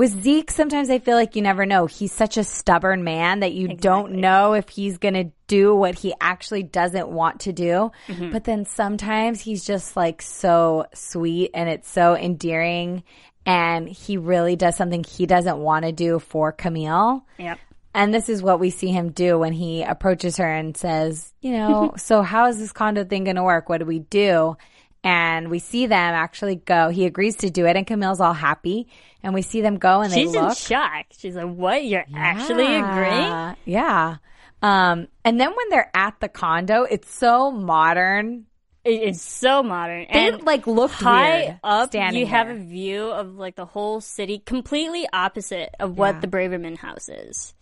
with 0.00 0.22
Zeke, 0.22 0.50
sometimes 0.50 0.88
I 0.88 0.98
feel 0.98 1.14
like 1.14 1.36
you 1.36 1.42
never 1.42 1.66
know. 1.66 1.84
He's 1.84 2.10
such 2.10 2.38
a 2.38 2.42
stubborn 2.42 3.04
man 3.04 3.40
that 3.40 3.52
you 3.52 3.68
don't 3.68 4.12
know 4.12 4.54
if 4.54 4.70
he's 4.70 4.96
going 4.96 5.12
to 5.12 5.30
do 5.46 5.74
what 5.74 5.94
he 5.94 6.14
actually 6.22 6.62
doesn't 6.62 7.10
want 7.10 7.40
to 7.40 7.52
do. 7.52 7.92
Mm-hmm. 8.08 8.30
But 8.30 8.44
then 8.44 8.64
sometimes 8.64 9.42
he's 9.42 9.62
just 9.62 9.96
like 9.96 10.22
so 10.22 10.86
sweet 10.94 11.50
and 11.52 11.68
it's 11.68 11.90
so 11.90 12.16
endearing. 12.16 13.02
And 13.44 13.86
he 13.86 14.16
really 14.16 14.56
does 14.56 14.74
something 14.74 15.04
he 15.04 15.26
doesn't 15.26 15.58
want 15.58 15.84
to 15.84 15.92
do 15.92 16.18
for 16.18 16.50
Camille. 16.50 17.26
Yep. 17.38 17.58
And 17.92 18.14
this 18.14 18.30
is 18.30 18.42
what 18.42 18.58
we 18.58 18.70
see 18.70 18.88
him 18.88 19.10
do 19.10 19.38
when 19.38 19.52
he 19.52 19.82
approaches 19.82 20.38
her 20.38 20.50
and 20.50 20.74
says, 20.74 21.30
you 21.42 21.52
know, 21.52 21.92
so 21.98 22.22
how 22.22 22.46
is 22.46 22.58
this 22.58 22.72
condo 22.72 23.04
thing 23.04 23.24
going 23.24 23.36
to 23.36 23.42
work? 23.42 23.68
What 23.68 23.78
do 23.78 23.84
we 23.84 23.98
do? 23.98 24.56
And 25.02 25.48
we 25.50 25.58
see 25.60 25.86
them 25.86 26.14
actually 26.14 26.56
go. 26.56 26.90
He 26.90 27.06
agrees 27.06 27.36
to 27.36 27.50
do 27.50 27.64
it, 27.66 27.74
and 27.76 27.86
Camille's 27.86 28.20
all 28.20 28.34
happy. 28.34 28.86
And 29.22 29.32
we 29.32 29.40
see 29.42 29.60
them 29.62 29.78
go, 29.78 30.00
and 30.02 30.12
She's 30.12 30.32
they 30.32 30.38
in 30.38 30.54
shock. 30.54 31.06
She's 31.16 31.34
like, 31.36 31.48
"What? 31.54 31.84
You're 31.84 32.04
actually 32.14 32.66
agreeing?" 32.66 33.12
Yeah. 33.22 33.54
Yeah. 33.64 34.16
Um, 34.62 35.08
and 35.24 35.40
then 35.40 35.48
when 35.50 35.68
they're 35.70 35.90
at 35.94 36.20
the 36.20 36.28
condo, 36.28 36.82
it's 36.82 37.10
so 37.14 37.50
modern. 37.50 38.44
It- 38.84 39.02
It's 39.02 39.22
so 39.22 39.62
modern 39.62 40.06
They 40.12 40.28
and 40.28 40.42
like 40.42 40.66
looked 40.66 40.94
high 40.94 41.40
weird 41.42 41.60
up. 41.62 41.94
You 41.94 42.26
have 42.26 42.46
there. 42.48 42.56
a 42.56 42.58
view 42.58 43.04
of 43.10 43.36
like 43.36 43.54
the 43.56 43.66
whole 43.66 44.00
city, 44.00 44.38
completely 44.38 45.06
opposite 45.12 45.74
of 45.80 45.96
what 45.98 46.20
the 46.22 46.26
Braverman 46.28 46.76
house 46.78 47.08
is, 47.10 47.54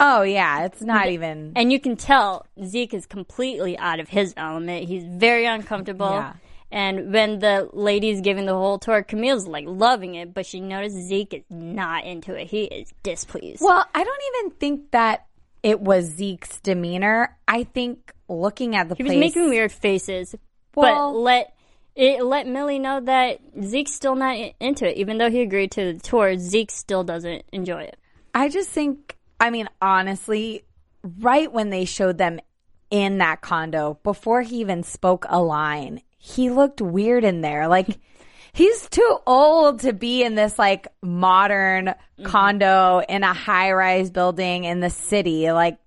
Oh 0.00 0.22
yeah, 0.22 0.64
it's 0.64 0.82
not 0.82 1.08
even. 1.10 1.52
and 1.54 1.70
you 1.72 1.78
can 1.78 1.96
tell 1.96 2.46
Zeke 2.64 2.92
is 2.94 3.06
completely 3.06 3.78
out 3.78 4.00
of 4.00 4.08
his 4.08 4.34
element. 4.36 4.88
He's 4.88 5.04
very 5.04 5.46
uncomfortable. 5.46 6.10
Yeah. 6.10 6.32
And 6.74 7.12
when 7.12 7.38
the 7.38 7.70
lady's 7.72 8.20
giving 8.20 8.46
the 8.46 8.52
whole 8.52 8.80
tour, 8.80 9.04
Camille's 9.04 9.46
like 9.46 9.64
loving 9.68 10.16
it, 10.16 10.34
but 10.34 10.44
she 10.44 10.58
notices 10.58 11.06
Zeke 11.06 11.32
is 11.34 11.42
not 11.48 12.04
into 12.04 12.34
it. 12.34 12.48
He 12.48 12.64
is 12.64 12.92
displeased. 13.04 13.62
Well, 13.62 13.86
I 13.94 14.02
don't 14.02 14.20
even 14.34 14.58
think 14.58 14.90
that 14.90 15.24
it 15.62 15.80
was 15.80 16.06
Zeke's 16.06 16.58
demeanor. 16.58 17.38
I 17.46 17.62
think 17.62 18.12
looking 18.28 18.74
at 18.74 18.88
the 18.88 18.96
he 18.96 19.04
was 19.04 19.12
making 19.14 19.50
weird 19.50 19.70
faces, 19.70 20.34
Well- 20.74 21.12
but 21.12 21.18
let 21.20 21.54
it 21.94 22.24
let 22.24 22.48
Millie 22.48 22.80
know 22.80 22.98
that 22.98 23.38
Zeke's 23.62 23.94
still 23.94 24.16
not 24.16 24.36
into 24.58 24.90
it, 24.90 24.96
even 24.96 25.18
though 25.18 25.30
he 25.30 25.42
agreed 25.42 25.70
to 25.72 25.92
the 25.92 26.00
tour. 26.00 26.36
Zeke 26.36 26.72
still 26.72 27.04
doesn't 27.04 27.44
enjoy 27.52 27.82
it. 27.82 27.96
I 28.34 28.48
just 28.48 28.68
think, 28.68 29.16
I 29.38 29.50
mean, 29.50 29.68
honestly, 29.80 30.64
right 31.20 31.52
when 31.52 31.70
they 31.70 31.84
showed 31.84 32.18
them 32.18 32.40
in 32.90 33.18
that 33.18 33.42
condo, 33.42 34.00
before 34.02 34.42
he 34.42 34.56
even 34.56 34.82
spoke 34.82 35.24
a 35.28 35.40
line, 35.40 36.02
he 36.24 36.48
looked 36.48 36.80
weird 36.80 37.22
in 37.22 37.42
there. 37.42 37.68
Like, 37.68 37.98
he's 38.54 38.88
too 38.88 39.18
old 39.26 39.80
to 39.80 39.92
be 39.92 40.22
in 40.22 40.34
this 40.34 40.58
like 40.58 40.88
modern 41.02 41.88
mm-hmm. 41.88 42.24
condo 42.24 43.02
in 43.06 43.22
a 43.22 43.34
high 43.34 43.72
rise 43.72 44.10
building 44.10 44.64
in 44.64 44.80
the 44.80 44.88
city. 44.88 45.52
Like, 45.52 45.78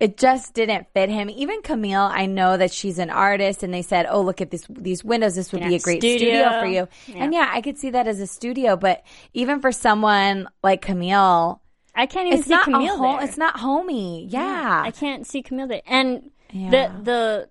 it 0.00 0.16
just 0.16 0.52
didn't 0.54 0.88
fit 0.94 1.10
him. 1.10 1.30
Even 1.30 1.62
Camille, 1.62 2.08
I 2.12 2.26
know 2.26 2.56
that 2.56 2.72
she's 2.72 2.98
an 2.98 3.10
artist, 3.10 3.62
and 3.62 3.72
they 3.72 3.82
said, 3.82 4.06
"Oh, 4.08 4.20
look 4.20 4.40
at 4.40 4.50
this 4.50 4.66
these 4.68 5.04
windows. 5.04 5.36
This 5.36 5.52
would 5.52 5.62
be 5.62 5.76
a 5.76 5.80
great 5.80 6.00
studio, 6.00 6.18
studio. 6.18 6.60
for 6.60 6.66
you." 6.66 6.88
And 7.20 7.32
yeah, 7.32 7.48
I 7.52 7.60
could 7.60 7.78
see 7.78 7.90
that 7.90 8.06
as 8.08 8.18
a 8.20 8.26
studio. 8.26 8.76
But 8.76 9.04
even 9.32 9.60
for 9.60 9.72
someone 9.72 10.48
like 10.62 10.82
Camille, 10.82 11.60
I 11.94 12.06
can't 12.06 12.26
even 12.28 12.38
it's 12.38 12.48
see 12.48 12.54
not 12.54 12.64
Camille 12.64 13.00
there. 13.00 13.24
It's 13.24 13.38
not 13.38 13.58
homey. 13.58 14.26
Yeah, 14.28 14.82
I 14.84 14.90
can't 14.92 15.26
see 15.26 15.42
Camille 15.42 15.66
there. 15.66 15.82
And 15.86 16.30
Yeah. 16.52 16.70
the 16.70 17.02
the 17.02 17.48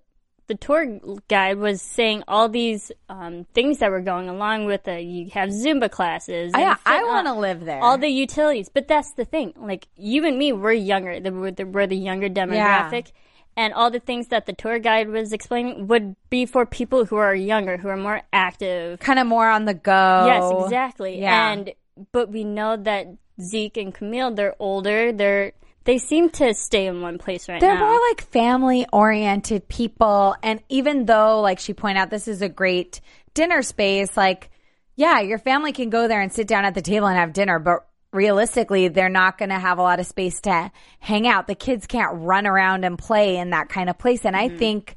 the 0.48 0.54
tour 0.56 0.98
guide 1.28 1.58
was 1.58 1.80
saying 1.80 2.24
all 2.26 2.48
these 2.48 2.90
um, 3.08 3.44
things 3.54 3.78
that 3.78 3.90
were 3.90 4.00
going 4.00 4.28
along 4.28 4.64
with 4.66 4.88
it. 4.88 5.02
You 5.02 5.30
have 5.30 5.50
Zumba 5.50 5.90
classes. 5.90 6.52
I, 6.54 6.62
and 6.62 6.78
I 6.84 7.04
want 7.04 7.26
to 7.28 7.34
live 7.34 7.64
there. 7.64 7.80
all 7.80 7.96
the 7.98 8.08
utilities. 8.08 8.68
But 8.68 8.88
that's 8.88 9.12
the 9.12 9.24
thing. 9.24 9.52
Like 9.56 9.86
you 9.96 10.24
and 10.26 10.36
me, 10.38 10.52
we're 10.52 10.72
younger. 10.72 11.20
The- 11.20 11.32
We're 11.32 11.50
the, 11.52 11.64
we're 11.66 11.86
the 11.86 11.96
younger 11.96 12.28
demographic. 12.28 13.12
And 13.56 13.74
all 13.74 13.90
the 13.90 13.98
things 14.00 14.28
that 14.28 14.46
the 14.46 14.52
tour 14.52 14.78
guide 14.78 15.08
was 15.08 15.32
explaining 15.32 15.88
would 15.88 16.14
be 16.30 16.46
for 16.46 16.64
people 16.64 17.04
who 17.04 17.16
are 17.16 17.34
younger, 17.34 17.76
who 17.76 17.88
are 17.88 17.96
more 17.96 18.22
active. 18.32 19.00
kind 19.00 19.18
of 19.18 19.26
more 19.26 19.48
on 19.48 19.64
the 19.64 19.74
go. 19.74 20.24
Yes, 20.26 20.64
exactly. 20.64 21.20
Yeah. 21.20 21.50
And 21.52 21.72
but 22.12 22.30
we 22.30 22.44
know 22.44 22.76
that 22.76 23.08
Zeke 23.40 23.76
and 23.76 23.92
Camille, 23.92 24.30
they're 24.32 24.54
older. 24.60 25.12
They're 25.12 25.52
they 25.88 25.96
seem 25.96 26.28
to 26.28 26.52
stay 26.52 26.86
in 26.86 27.00
one 27.00 27.16
place 27.16 27.48
right 27.48 27.62
now. 27.62 27.66
They're 27.66 27.78
more 27.78 27.98
like 28.10 28.20
family 28.20 28.84
oriented 28.92 29.68
people. 29.68 30.36
And 30.42 30.62
even 30.68 31.06
though, 31.06 31.40
like 31.40 31.58
she 31.58 31.72
pointed 31.72 31.98
out, 31.98 32.10
this 32.10 32.28
is 32.28 32.42
a 32.42 32.48
great 32.50 33.00
dinner 33.32 33.62
space, 33.62 34.14
like, 34.14 34.50
yeah, 34.96 35.20
your 35.20 35.38
family 35.38 35.72
can 35.72 35.88
go 35.88 36.06
there 36.06 36.20
and 36.20 36.30
sit 36.30 36.46
down 36.46 36.66
at 36.66 36.74
the 36.74 36.82
table 36.82 37.06
and 37.06 37.16
have 37.16 37.32
dinner, 37.32 37.58
but 37.58 37.86
realistically, 38.12 38.88
they're 38.88 39.08
not 39.08 39.38
going 39.38 39.48
to 39.48 39.58
have 39.58 39.78
a 39.78 39.82
lot 39.82 39.98
of 39.98 40.04
space 40.04 40.42
to 40.42 40.70
hang 41.00 41.26
out. 41.26 41.46
The 41.46 41.54
kids 41.54 41.86
can't 41.86 42.18
run 42.20 42.46
around 42.46 42.84
and 42.84 42.98
play 42.98 43.38
in 43.38 43.48
that 43.50 43.70
kind 43.70 43.88
of 43.88 43.96
place. 43.96 44.26
And 44.26 44.36
I 44.36 44.48
mm-hmm. 44.48 44.58
think 44.58 44.94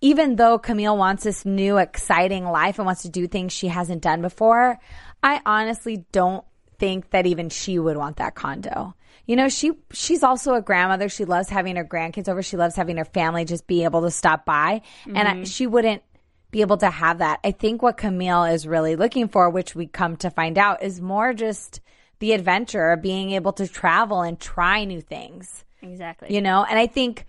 even 0.00 0.34
though 0.34 0.58
Camille 0.58 0.96
wants 0.96 1.22
this 1.22 1.46
new 1.46 1.76
exciting 1.76 2.46
life 2.46 2.80
and 2.80 2.86
wants 2.86 3.02
to 3.02 3.10
do 3.10 3.28
things 3.28 3.52
she 3.52 3.68
hasn't 3.68 4.02
done 4.02 4.22
before, 4.22 4.80
I 5.22 5.40
honestly 5.46 6.04
don't 6.10 6.44
think 6.80 7.10
that 7.10 7.26
even 7.26 7.48
she 7.48 7.78
would 7.78 7.96
want 7.96 8.16
that 8.16 8.34
condo. 8.34 8.96
You 9.26 9.36
know, 9.36 9.48
she 9.48 9.72
she's 9.92 10.22
also 10.22 10.54
a 10.54 10.62
grandmother. 10.62 11.08
She 11.08 11.24
loves 11.24 11.48
having 11.48 11.76
her 11.76 11.84
grandkids 11.84 12.28
over. 12.28 12.42
She 12.42 12.56
loves 12.56 12.74
having 12.74 12.96
her 12.96 13.04
family 13.04 13.44
just 13.44 13.66
be 13.66 13.84
able 13.84 14.02
to 14.02 14.10
stop 14.10 14.44
by, 14.44 14.82
and 15.06 15.18
I, 15.18 15.32
mm-hmm. 15.32 15.44
she 15.44 15.66
wouldn't 15.66 16.02
be 16.50 16.60
able 16.60 16.76
to 16.78 16.90
have 16.90 17.18
that. 17.18 17.40
I 17.44 17.52
think 17.52 17.82
what 17.82 17.96
Camille 17.96 18.44
is 18.44 18.66
really 18.66 18.96
looking 18.96 19.28
for, 19.28 19.48
which 19.48 19.74
we 19.74 19.86
come 19.86 20.16
to 20.18 20.30
find 20.30 20.58
out, 20.58 20.82
is 20.82 21.00
more 21.00 21.32
just 21.32 21.80
the 22.18 22.32
adventure 22.32 22.90
of 22.90 23.02
being 23.02 23.32
able 23.32 23.52
to 23.54 23.66
travel 23.66 24.22
and 24.22 24.38
try 24.38 24.84
new 24.84 25.00
things. 25.00 25.64
Exactly. 25.80 26.32
You 26.32 26.40
know, 26.40 26.64
and 26.68 26.78
I 26.78 26.86
think 26.86 27.26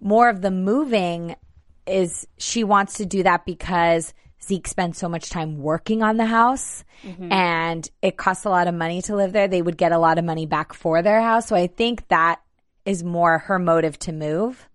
more 0.00 0.28
of 0.28 0.40
the 0.40 0.50
moving 0.50 1.36
is 1.86 2.26
she 2.38 2.64
wants 2.64 2.94
to 2.94 3.06
do 3.06 3.22
that 3.22 3.44
because 3.44 4.14
Zeke 4.42 4.66
spends 4.66 4.98
so 4.98 5.08
much 5.08 5.30
time 5.30 5.58
working 5.58 6.02
on 6.02 6.16
the 6.16 6.26
house 6.26 6.84
mm-hmm. 7.04 7.30
and 7.30 7.88
it 8.02 8.16
costs 8.16 8.44
a 8.44 8.50
lot 8.50 8.68
of 8.68 8.74
money 8.74 9.02
to 9.02 9.14
live 9.16 9.32
there. 9.32 9.48
They 9.48 9.62
would 9.62 9.76
get 9.76 9.92
a 9.92 9.98
lot 9.98 10.18
of 10.18 10.24
money 10.24 10.46
back 10.46 10.72
for 10.72 11.02
their 11.02 11.20
house. 11.20 11.46
So 11.46 11.56
I 11.56 11.66
think 11.66 12.08
that 12.08 12.40
is 12.84 13.04
more 13.04 13.38
her 13.38 13.58
motive 13.58 13.98
to 14.00 14.12
move, 14.12 14.68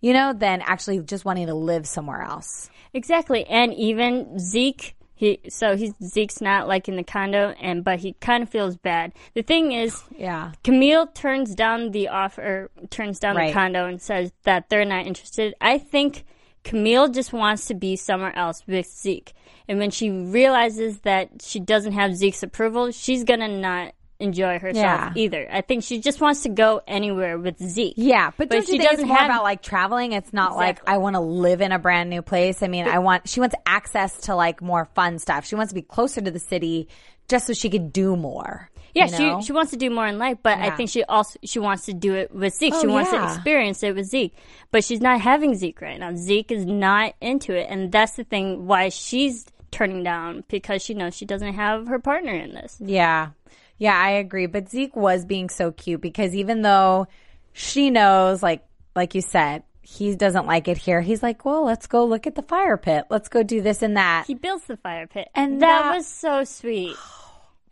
you 0.00 0.12
know, 0.12 0.32
than 0.32 0.62
actually 0.62 1.00
just 1.00 1.24
wanting 1.24 1.46
to 1.48 1.54
live 1.54 1.86
somewhere 1.86 2.22
else. 2.22 2.70
Exactly, 2.94 3.44
and 3.46 3.72
even 3.74 4.38
Zeke, 4.38 4.94
he 5.14 5.40
so 5.48 5.76
he's 5.76 5.94
Zeke's 6.02 6.40
not 6.40 6.68
like 6.68 6.88
in 6.88 6.96
the 6.96 7.02
condo, 7.02 7.54
and 7.60 7.82
but 7.82 7.98
he 8.00 8.12
kind 8.14 8.42
of 8.42 8.50
feels 8.50 8.76
bad. 8.76 9.12
The 9.34 9.42
thing 9.42 9.72
is, 9.72 10.02
Yeah. 10.16 10.52
Camille 10.62 11.06
turns 11.08 11.54
down 11.54 11.90
the 11.90 12.08
offer, 12.08 12.70
turns 12.90 13.18
down 13.18 13.36
Right. 13.36 13.48
the 13.48 13.52
condo, 13.54 13.86
and 13.86 14.00
says 14.00 14.32
that 14.44 14.68
they're 14.68 14.84
not 14.84 15.06
interested. 15.06 15.54
I 15.60 15.78
think 15.78 16.24
Camille 16.64 17.08
just 17.08 17.32
wants 17.32 17.66
to 17.66 17.74
be 17.74 17.96
somewhere 17.96 18.34
else 18.36 18.62
with 18.66 18.86
Zeke, 18.86 19.32
and 19.68 19.78
when 19.78 19.90
she 19.90 20.10
realizes 20.10 20.98
that 21.00 21.42
she 21.42 21.60
doesn't 21.60 21.92
have 21.92 22.14
Zeke's 22.16 22.42
approval, 22.42 22.90
she's 22.92 23.24
gonna 23.24 23.48
not 23.48 23.94
enjoy 24.20 24.60
herself 24.60 24.76
Yeah. 24.76 25.12
either. 25.16 25.48
I 25.50 25.62
think 25.62 25.82
she 25.82 25.98
just 25.98 26.20
wants 26.20 26.42
to 26.44 26.48
go 26.48 26.80
anywhere 26.86 27.36
with 27.38 27.58
Zeke. 27.60 27.94
Yeah, 27.96 28.30
but, 28.36 28.48
But 28.48 28.54
don't 28.54 28.62
she 28.66 28.72
think 28.72 28.82
it's 28.84 28.90
doesn't 28.92 29.08
more 29.08 29.16
have- 29.16 29.26
about 29.30 29.42
like 29.42 29.62
traveling? 29.62 30.12
It's 30.12 30.32
not 30.32 30.54
like 30.54 30.80
I 30.88 30.98
want 30.98 31.14
to 31.16 31.20
live 31.20 31.60
in 31.60 31.72
a 31.72 31.78
brand 31.80 32.08
new 32.10 32.22
place. 32.22 32.62
I 32.62 32.68
mean, 32.68 32.86
I 32.86 33.00
want 33.00 33.28
she 33.28 33.40
wants 33.40 33.56
access 33.66 34.16
to 34.22 34.36
like 34.36 34.62
more 34.62 34.84
fun 34.94 35.18
stuff. 35.18 35.44
She 35.46 35.56
wants 35.56 35.70
to 35.72 35.74
be 35.74 35.82
closer 35.82 36.20
to 36.20 36.30
the 36.30 36.38
city 36.38 36.88
just 37.28 37.48
so 37.48 37.52
she 37.52 37.68
could 37.68 37.92
do 37.92 38.14
more. 38.14 38.70
Yeah, 38.94 39.06
you 39.06 39.10
know? 39.12 39.40
she 39.40 39.46
she 39.46 39.52
wants 39.52 39.70
to 39.70 39.76
do 39.76 39.90
more 39.90 40.06
in 40.06 40.18
life, 40.18 40.38
but 40.42 40.58
I 40.58 40.70
think 40.70 40.90
she 40.90 41.02
also 41.04 41.38
she 41.44 41.58
wants 41.58 41.86
to 41.86 41.94
do 41.94 42.14
it 42.14 42.34
with 42.34 42.54
Zeke. 42.54 42.74
Oh, 42.74 42.80
she 42.80 42.86
wants 42.86 43.10
to 43.10 43.22
experience 43.24 43.82
it 43.82 43.94
with 43.94 44.06
Zeke, 44.06 44.34
but 44.70 44.84
she's 44.84 45.00
not 45.00 45.20
having 45.20 45.54
Zeke 45.54 45.80
right 45.80 45.98
now. 45.98 46.14
Zeke 46.14 46.52
is 46.52 46.66
not 46.66 47.14
into 47.20 47.54
it, 47.54 47.66
and 47.70 47.90
that's 47.90 48.12
the 48.12 48.24
thing 48.24 48.66
why 48.66 48.90
she's 48.90 49.46
turning 49.70 50.02
down 50.04 50.44
because 50.48 50.82
she 50.82 50.94
knows 50.94 51.16
she 51.16 51.24
doesn't 51.24 51.54
have 51.54 51.88
her 51.88 51.98
partner 51.98 52.32
in 52.34 52.52
this. 52.54 52.76
Yeah. 52.78 53.30
Yeah, 53.78 53.98
I 53.98 54.10
agree. 54.10 54.46
But 54.46 54.68
Zeke 54.68 54.94
was 54.94 55.24
being 55.24 55.48
so 55.48 55.72
cute 55.72 56.00
because 56.00 56.36
even 56.36 56.62
though 56.62 57.08
she 57.52 57.90
knows, 57.90 58.42
like, 58.42 58.64
like 58.94 59.16
you 59.16 59.22
said, 59.22 59.64
he 59.80 60.14
doesn't 60.14 60.46
like 60.46 60.68
it 60.68 60.78
here. 60.78 61.00
He's 61.00 61.22
like, 61.22 61.44
well, 61.44 61.64
let's 61.64 61.88
go 61.88 62.04
look 62.04 62.26
at 62.28 62.36
the 62.36 62.42
fire 62.42 62.76
pit. 62.76 63.06
Let's 63.10 63.28
go 63.28 63.42
do 63.42 63.60
this 63.60 63.82
and 63.82 63.96
that. 63.96 64.26
He 64.26 64.34
builds 64.34 64.66
the 64.66 64.76
fire 64.76 65.08
pit, 65.08 65.28
And 65.34 65.60
that, 65.62 65.82
that- 65.82 65.96
was 65.96 66.06
so 66.06 66.44
sweet. 66.44 66.94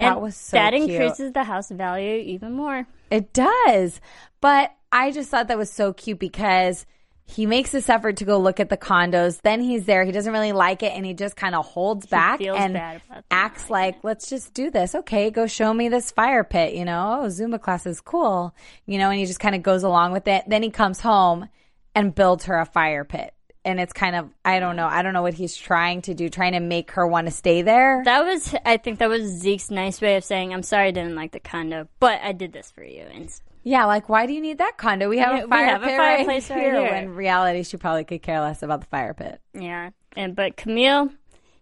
That 0.00 0.20
was 0.20 0.36
so 0.36 0.56
that 0.56 0.72
cute. 0.72 0.90
increases 0.90 1.32
the 1.32 1.44
house 1.44 1.70
value 1.70 2.16
even 2.16 2.52
more. 2.52 2.86
It 3.10 3.32
does. 3.32 4.00
But 4.40 4.74
I 4.92 5.10
just 5.10 5.30
thought 5.30 5.48
that 5.48 5.58
was 5.58 5.70
so 5.70 5.92
cute 5.92 6.18
because 6.18 6.86
he 7.24 7.46
makes 7.46 7.70
this 7.70 7.88
effort 7.88 8.16
to 8.16 8.24
go 8.24 8.38
look 8.38 8.58
at 8.58 8.70
the 8.70 8.76
condos. 8.76 9.40
Then 9.42 9.60
he's 9.60 9.84
there. 9.84 10.04
He 10.04 10.10
doesn't 10.10 10.32
really 10.32 10.52
like 10.52 10.82
it 10.82 10.92
and 10.92 11.06
he 11.06 11.14
just 11.14 11.36
kind 11.36 11.54
of 11.54 11.64
holds 11.64 12.06
back 12.06 12.40
and 12.40 13.00
acts 13.30 13.70
like, 13.70 14.02
let's 14.02 14.28
just 14.28 14.52
do 14.52 14.70
this. 14.70 14.94
Okay, 14.94 15.30
go 15.30 15.46
show 15.46 15.72
me 15.72 15.88
this 15.88 16.10
fire 16.10 16.42
pit. 16.42 16.74
You 16.74 16.84
know, 16.84 17.20
oh, 17.22 17.26
Zumba 17.26 17.60
class 17.60 17.86
is 17.86 18.00
cool. 18.00 18.54
You 18.86 18.98
know, 18.98 19.10
and 19.10 19.18
he 19.18 19.26
just 19.26 19.40
kind 19.40 19.54
of 19.54 19.62
goes 19.62 19.84
along 19.84 20.12
with 20.12 20.26
it. 20.26 20.44
Then 20.48 20.62
he 20.62 20.70
comes 20.70 21.00
home 21.00 21.48
and 21.94 22.14
builds 22.14 22.44
her 22.46 22.58
a 22.58 22.66
fire 22.66 23.04
pit. 23.04 23.32
And 23.64 23.78
it's 23.78 23.92
kind 23.92 24.16
of, 24.16 24.30
I 24.44 24.58
don't 24.58 24.74
know. 24.76 24.86
I 24.86 25.02
don't 25.02 25.12
know 25.12 25.20
what 25.22 25.34
he's 25.34 25.54
trying 25.54 26.00
to 26.02 26.14
do, 26.14 26.30
trying 26.30 26.52
to 26.52 26.60
make 26.60 26.92
her 26.92 27.06
want 27.06 27.26
to 27.26 27.30
stay 27.30 27.60
there. 27.60 28.00
That 28.06 28.24
was, 28.24 28.54
I 28.64 28.78
think, 28.78 29.00
that 29.00 29.08
was 29.10 29.22
Zeke's 29.24 29.70
nice 29.70 30.00
way 30.00 30.16
of 30.16 30.24
saying, 30.24 30.54
"I'm 30.54 30.62
sorry, 30.62 30.88
I 30.88 30.90
didn't 30.92 31.14
like 31.14 31.32
the 31.32 31.40
condo, 31.40 31.86
but 32.00 32.20
I 32.22 32.32
did 32.32 32.54
this 32.54 32.70
for 32.70 32.82
you." 32.82 33.02
And 33.02 33.28
Yeah, 33.62 33.84
like 33.84 34.08
why 34.08 34.24
do 34.26 34.32
you 34.32 34.40
need 34.40 34.56
that 34.58 34.78
condo? 34.78 35.10
We 35.10 35.18
have 35.18 35.32
Yeah, 35.36 35.42
a 35.42 35.44
we 35.46 35.50
fire 35.50 35.66
have 35.66 35.82
a 35.82 35.86
fireplace 35.94 36.48
right 36.48 36.56
right 36.56 36.62
here. 36.62 36.80
here. 36.80 36.90
When 36.90 37.04
in 37.04 37.14
reality, 37.14 37.62
she 37.62 37.76
probably 37.76 38.04
could 38.04 38.22
care 38.22 38.40
less 38.40 38.62
about 38.62 38.80
the 38.80 38.86
fire 38.86 39.12
pit. 39.12 39.38
Yeah, 39.52 39.90
and 40.16 40.34
but 40.34 40.56
Camille, 40.56 41.10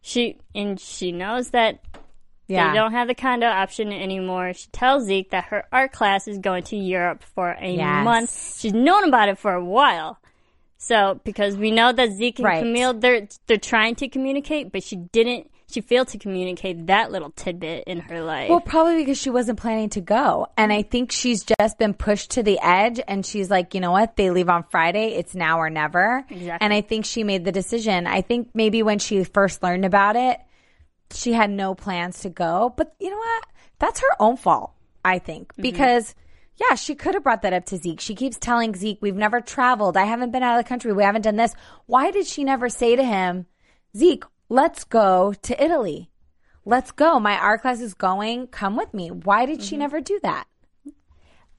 she 0.00 0.38
and 0.54 0.78
she 0.78 1.11
knows 1.11 1.50
that 1.50 1.80
Yeah, 2.46 2.70
they 2.70 2.78
don't 2.78 2.92
have 2.92 3.08
the 3.08 3.16
condo 3.16 3.48
option 3.48 3.92
anymore. 3.92 4.52
She 4.52 4.68
tells 4.70 5.06
Zeke 5.06 5.30
that 5.30 5.46
her 5.46 5.64
art 5.72 5.90
class 5.90 6.28
is 6.28 6.38
going 6.38 6.62
to 6.64 6.76
Europe 6.76 7.24
for 7.34 7.56
a 7.61 7.72
Yes. 7.74 8.04
month. 8.04 8.56
She's 8.61 8.72
known 8.72 9.02
about 9.08 9.28
it 9.28 9.37
for 9.38 9.52
a 9.52 9.64
while. 9.64 10.20
So 10.78 11.20
because 11.24 11.56
we 11.56 11.70
know 11.70 11.92
that 11.92 12.12
Zeke 12.12 12.38
and 12.38 12.46
Right. 12.46 12.62
Camille 12.62 12.94
they're 12.94 13.28
they're 13.46 13.58
trying 13.58 13.96
to 13.96 14.08
communicate, 14.08 14.72
but 14.72 14.82
she 14.82 14.96
didn't. 14.96 15.50
She 15.70 15.82
failed 15.82 16.08
to 16.08 16.18
communicate 16.18 16.86
that 16.86 17.12
little 17.12 17.30
tidbit 17.30 17.84
in 17.86 17.98
her 18.00 18.22
life. 18.22 18.48
Well, 18.48 18.60
probably 18.60 18.96
because 18.96 19.18
she 19.18 19.28
wasn't 19.28 19.60
planning 19.60 19.90
to 19.90 20.00
go. 20.00 20.46
And 20.56 20.72
I 20.72 20.80
think 20.80 21.12
she's 21.12 21.44
just 21.44 21.78
been 21.78 21.92
pushed 21.92 22.30
to 22.32 22.42
the 22.42 22.58
edge 22.62 23.00
and 23.06 23.26
she's 23.26 23.50
like, 23.50 23.74
you 23.74 23.80
know 23.82 23.90
what? 23.90 24.16
They 24.16 24.30
leave 24.30 24.48
on 24.48 24.62
Friday. 24.70 25.08
It's 25.08 25.34
now 25.34 25.58
or 25.58 25.68
never. 25.68 26.24
Exactly. 26.30 26.64
And 26.64 26.72
I 26.72 26.80
think 26.80 27.04
she 27.04 27.22
made 27.22 27.44
the 27.44 27.52
decision. 27.52 28.06
I 28.06 28.22
think 28.22 28.48
maybe 28.54 28.82
when 28.82 28.98
she 28.98 29.22
first 29.24 29.62
learned 29.62 29.84
about 29.84 30.16
it, 30.16 30.40
she 31.12 31.34
had 31.34 31.50
no 31.50 31.74
plans 31.74 32.20
to 32.20 32.30
go. 32.30 32.72
But 32.74 32.94
you 32.98 33.10
know 33.10 33.18
what? 33.18 33.44
That's 33.78 34.00
her 34.00 34.16
own 34.20 34.38
fault, 34.38 34.72
I 35.04 35.18
think. 35.18 35.52
Mm-hmm. 35.52 35.62
Because 35.62 36.14
yeah, 36.58 36.74
she 36.74 36.94
could 36.94 37.14
have 37.14 37.22
brought 37.22 37.42
that 37.42 37.52
up 37.52 37.66
to 37.66 37.76
Zeke. 37.76 38.00
She 38.00 38.14
keeps 38.14 38.38
telling 38.38 38.74
Zeke, 38.74 38.98
we've 39.00 39.14
never 39.14 39.40
traveled. 39.40 39.96
I 39.96 40.04
haven't 40.04 40.32
been 40.32 40.42
out 40.42 40.58
of 40.58 40.64
the 40.64 40.68
country. 40.68 40.92
We 40.92 41.04
haven't 41.04 41.22
done 41.22 41.36
this. 41.36 41.54
Why 41.86 42.10
did 42.10 42.26
she 42.26 42.42
never 42.44 42.68
say 42.68 42.96
to 42.96 43.04
him, 43.04 43.46
Zeke, 43.96 44.24
let's 44.48 44.84
go 44.84 45.34
to 45.42 45.62
Italy? 45.62 46.10
Let's 46.64 46.90
go. 46.90 47.20
My 47.20 47.38
art 47.38 47.62
class 47.62 47.80
is 47.80 47.94
going. 47.94 48.48
Come 48.48 48.76
with 48.76 48.92
me. 48.92 49.10
Why 49.10 49.46
did 49.46 49.62
she 49.62 49.74
mm-hmm. 49.74 49.80
never 49.80 50.00
do 50.00 50.18
that? 50.22 50.46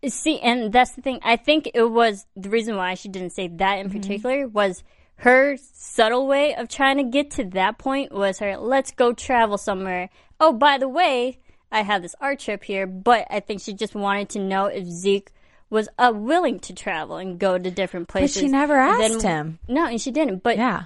See, 0.07 0.39
and 0.39 0.71
that's 0.71 0.91
the 0.91 1.01
thing. 1.01 1.19
I 1.23 1.35
think 1.35 1.71
it 1.73 1.83
was 1.83 2.25
the 2.35 2.49
reason 2.49 2.77
why 2.77 2.93
she 2.93 3.09
didn't 3.09 3.31
say 3.31 3.47
that 3.47 3.79
in 3.79 3.87
mm-hmm. 3.87 3.99
particular 3.99 4.47
was 4.47 4.83
her 5.15 5.57
subtle 5.73 6.27
way 6.27 6.55
of 6.55 6.69
trying 6.69 6.97
to 6.97 7.03
get 7.03 7.31
to 7.31 7.43
that 7.43 7.77
point 7.77 8.11
was 8.11 8.39
her, 8.39 8.57
let's 8.57 8.91
go 8.91 9.11
travel 9.11 9.57
somewhere. 9.57 10.09
Oh, 10.39 10.53
by 10.53 10.77
the 10.77 10.87
way, 10.87 11.39
I 11.71 11.81
have 11.83 12.01
this 12.01 12.15
art 12.19 12.39
trip 12.39 12.63
here, 12.63 12.87
but 12.87 13.27
I 13.29 13.39
think 13.39 13.61
she 13.61 13.73
just 13.73 13.95
wanted 13.95 14.29
to 14.29 14.39
know 14.39 14.65
if 14.65 14.85
Zeke 14.85 15.31
was 15.69 15.87
uh, 15.99 16.11
willing 16.15 16.59
to 16.61 16.73
travel 16.73 17.17
and 17.17 17.37
go 17.39 17.57
to 17.57 17.69
different 17.71 18.07
places. 18.07 18.41
she 18.41 18.47
never 18.47 18.75
asked 18.75 19.21
him. 19.21 19.59
No, 19.67 19.85
and 19.85 20.01
she 20.01 20.09
didn't. 20.11 20.41
But 20.41 20.57
Yeah. 20.57 20.85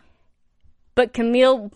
but 0.95 1.13
Camille 1.13 1.71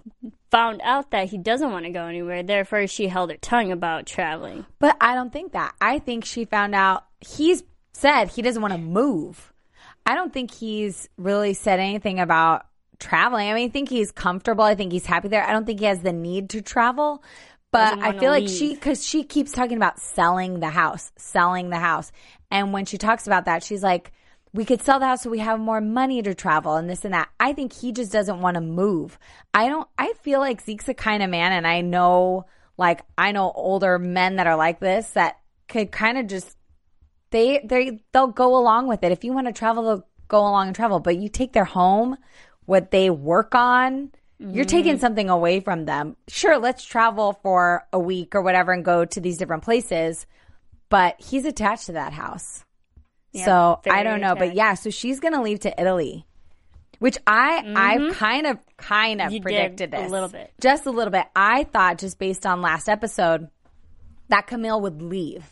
found 0.52 0.82
out 0.84 1.12
that 1.12 1.30
he 1.30 1.38
doesn't 1.38 1.72
want 1.72 1.86
to 1.86 1.92
go 1.92 2.06
anywhere. 2.06 2.44
Therefore, 2.44 2.86
she 2.88 3.08
held 3.08 3.32
her 3.32 3.38
tongue 3.38 3.72
about 3.72 4.06
traveling. 4.06 4.66
But 4.80 4.98
I 5.00 5.16
don't 5.16 5.32
think 5.32 5.54
that. 5.54 5.74
I 5.80 6.00
think 6.00 6.26
she 6.26 6.46
found 6.46 6.76
out 6.76 7.06
he's 7.22 7.64
said 7.94 8.30
he 8.30 8.42
doesn't 8.42 8.62
want 8.62 8.74
to 8.74 8.78
move. 8.80 9.54
I 10.06 10.14
don't 10.16 10.32
think 10.34 10.54
he's 10.54 11.10
really 11.18 11.54
said 11.54 11.80
anything 11.80 12.20
about 12.20 12.66
traveling. 13.00 13.50
I 13.50 13.54
mean, 13.54 13.70
I 13.70 13.72
think 13.72 13.90
he's 13.90 14.12
comfortable. 14.12 14.64
I 14.64 14.76
think 14.76 14.92
he's 14.92 15.06
happy 15.06 15.28
there. 15.28 15.44
I 15.44 15.52
don't 15.52 15.66
think 15.66 15.80
he 15.80 15.86
has 15.86 16.02
the 16.02 16.14
need 16.14 16.50
to 16.52 16.62
travel. 16.62 17.24
But 17.72 18.00
I 18.00 18.18
feel 18.18 18.32
like 18.32 18.48
she, 18.48 18.74
because 18.74 19.06
she 19.06 19.24
keeps 19.24 19.52
talking 19.52 19.78
about 19.78 20.00
selling 20.00 20.60
the 20.60 20.70
house, 20.70 21.12
selling 21.18 21.70
the 21.70 21.80
house. 21.80 22.12
And 22.50 22.72
when 22.74 22.86
she 22.86 22.98
talks 22.98 23.28
about 23.28 23.46
that, 23.46 23.64
she's 23.64 23.84
like, 23.84 24.12
we 24.54 24.64
could 24.66 24.82
sell 24.82 25.00
the 25.00 25.06
house 25.06 25.24
so 25.24 25.30
we 25.30 25.40
have 25.40 25.60
more 25.60 25.82
money 25.82 26.22
to 26.22 26.34
travel 26.34 26.76
and 26.76 26.90
this 26.90 27.04
and 27.04 27.14
that. 27.14 27.30
I 27.40 27.54
think 27.54 27.74
he 27.74 27.92
just 27.92 28.12
doesn't 28.12 28.42
want 28.42 28.56
to 28.56 28.62
move. 28.62 29.20
I 29.54 29.68
don't, 29.68 29.88
I 29.98 30.14
feel 30.22 30.40
like 30.40 30.62
Zeke's 30.62 30.88
a 30.88 30.94
kind 30.94 31.22
of 31.22 31.30
man, 31.30 31.52
and 31.52 31.68
I 31.68 31.82
know, 31.82 32.46
like, 32.78 33.02
I 33.18 33.34
know 33.34 33.52
older 33.52 34.00
men 34.00 34.38
that 34.38 34.48
are 34.48 34.56
like 34.56 34.80
this 34.80 35.10
that 35.12 35.38
could 35.68 35.92
kind 35.92 36.18
of 36.18 36.28
just 36.28 36.58
they 37.30 37.62
they 37.66 38.00
they'll 38.14 38.28
go 38.28 38.56
along 38.56 38.88
with 38.88 39.04
it. 39.04 39.12
If 39.12 39.24
you 39.24 39.34
want 39.34 39.48
to 39.48 39.54
travel, 39.54 39.84
they'll 39.84 40.08
go 40.28 40.40
along 40.40 40.68
and 40.68 40.76
travel. 40.76 41.00
But 41.00 41.18
you 41.18 41.30
take 41.30 41.54
their 41.54 41.66
home, 41.66 42.18
what 42.66 42.92
they 42.92 43.10
work 43.10 43.54
on, 43.54 44.12
you're 44.40 44.66
taking 44.66 45.00
something 45.00 45.30
away 45.30 45.60
from 45.60 45.86
them. 45.86 46.16
Sure, 46.28 46.58
let's 46.58 46.84
travel 46.84 47.40
for 47.42 47.88
a 47.92 48.00
week 48.00 48.36
or 48.36 48.42
whatever 48.42 48.72
and 48.72 48.86
go 48.86 49.04
to 49.06 49.20
these 49.22 49.38
different 49.38 49.64
places. 49.64 50.26
But 50.90 51.16
he's 51.20 51.46
attached 51.46 51.88
to 51.88 51.94
that 51.94 52.14
house. 52.14 52.64
so 53.34 53.80
I 53.90 54.04
don't 54.04 54.22
know. 54.22 54.36
But 54.36 54.56
yeah, 54.56 54.74
so 54.76 54.90
she's 54.90 55.20
gonna 55.20 55.42
leave 55.42 55.60
to 55.62 55.82
Italy. 55.82 56.26
which 57.00 57.18
I 57.28 57.62
I 57.76 58.12
kind 58.14 58.48
of 58.48 58.58
kind 58.78 59.22
of 59.22 59.28
Mm-hmm. 59.28 59.34
You 59.36 59.42
predicted 59.42 59.94
a 59.94 60.08
little 60.08 60.30
bit. 60.30 60.52
just 60.62 60.86
a 60.86 60.92
little 60.92 61.12
bit. 61.12 61.26
I 61.36 61.64
thought 61.66 61.98
just 62.00 62.18
based 62.20 62.46
on 62.46 62.62
last 62.62 62.88
episode 62.90 63.50
that 64.30 64.48
Camille 64.48 64.82
would 64.82 65.02
leave, 65.02 65.46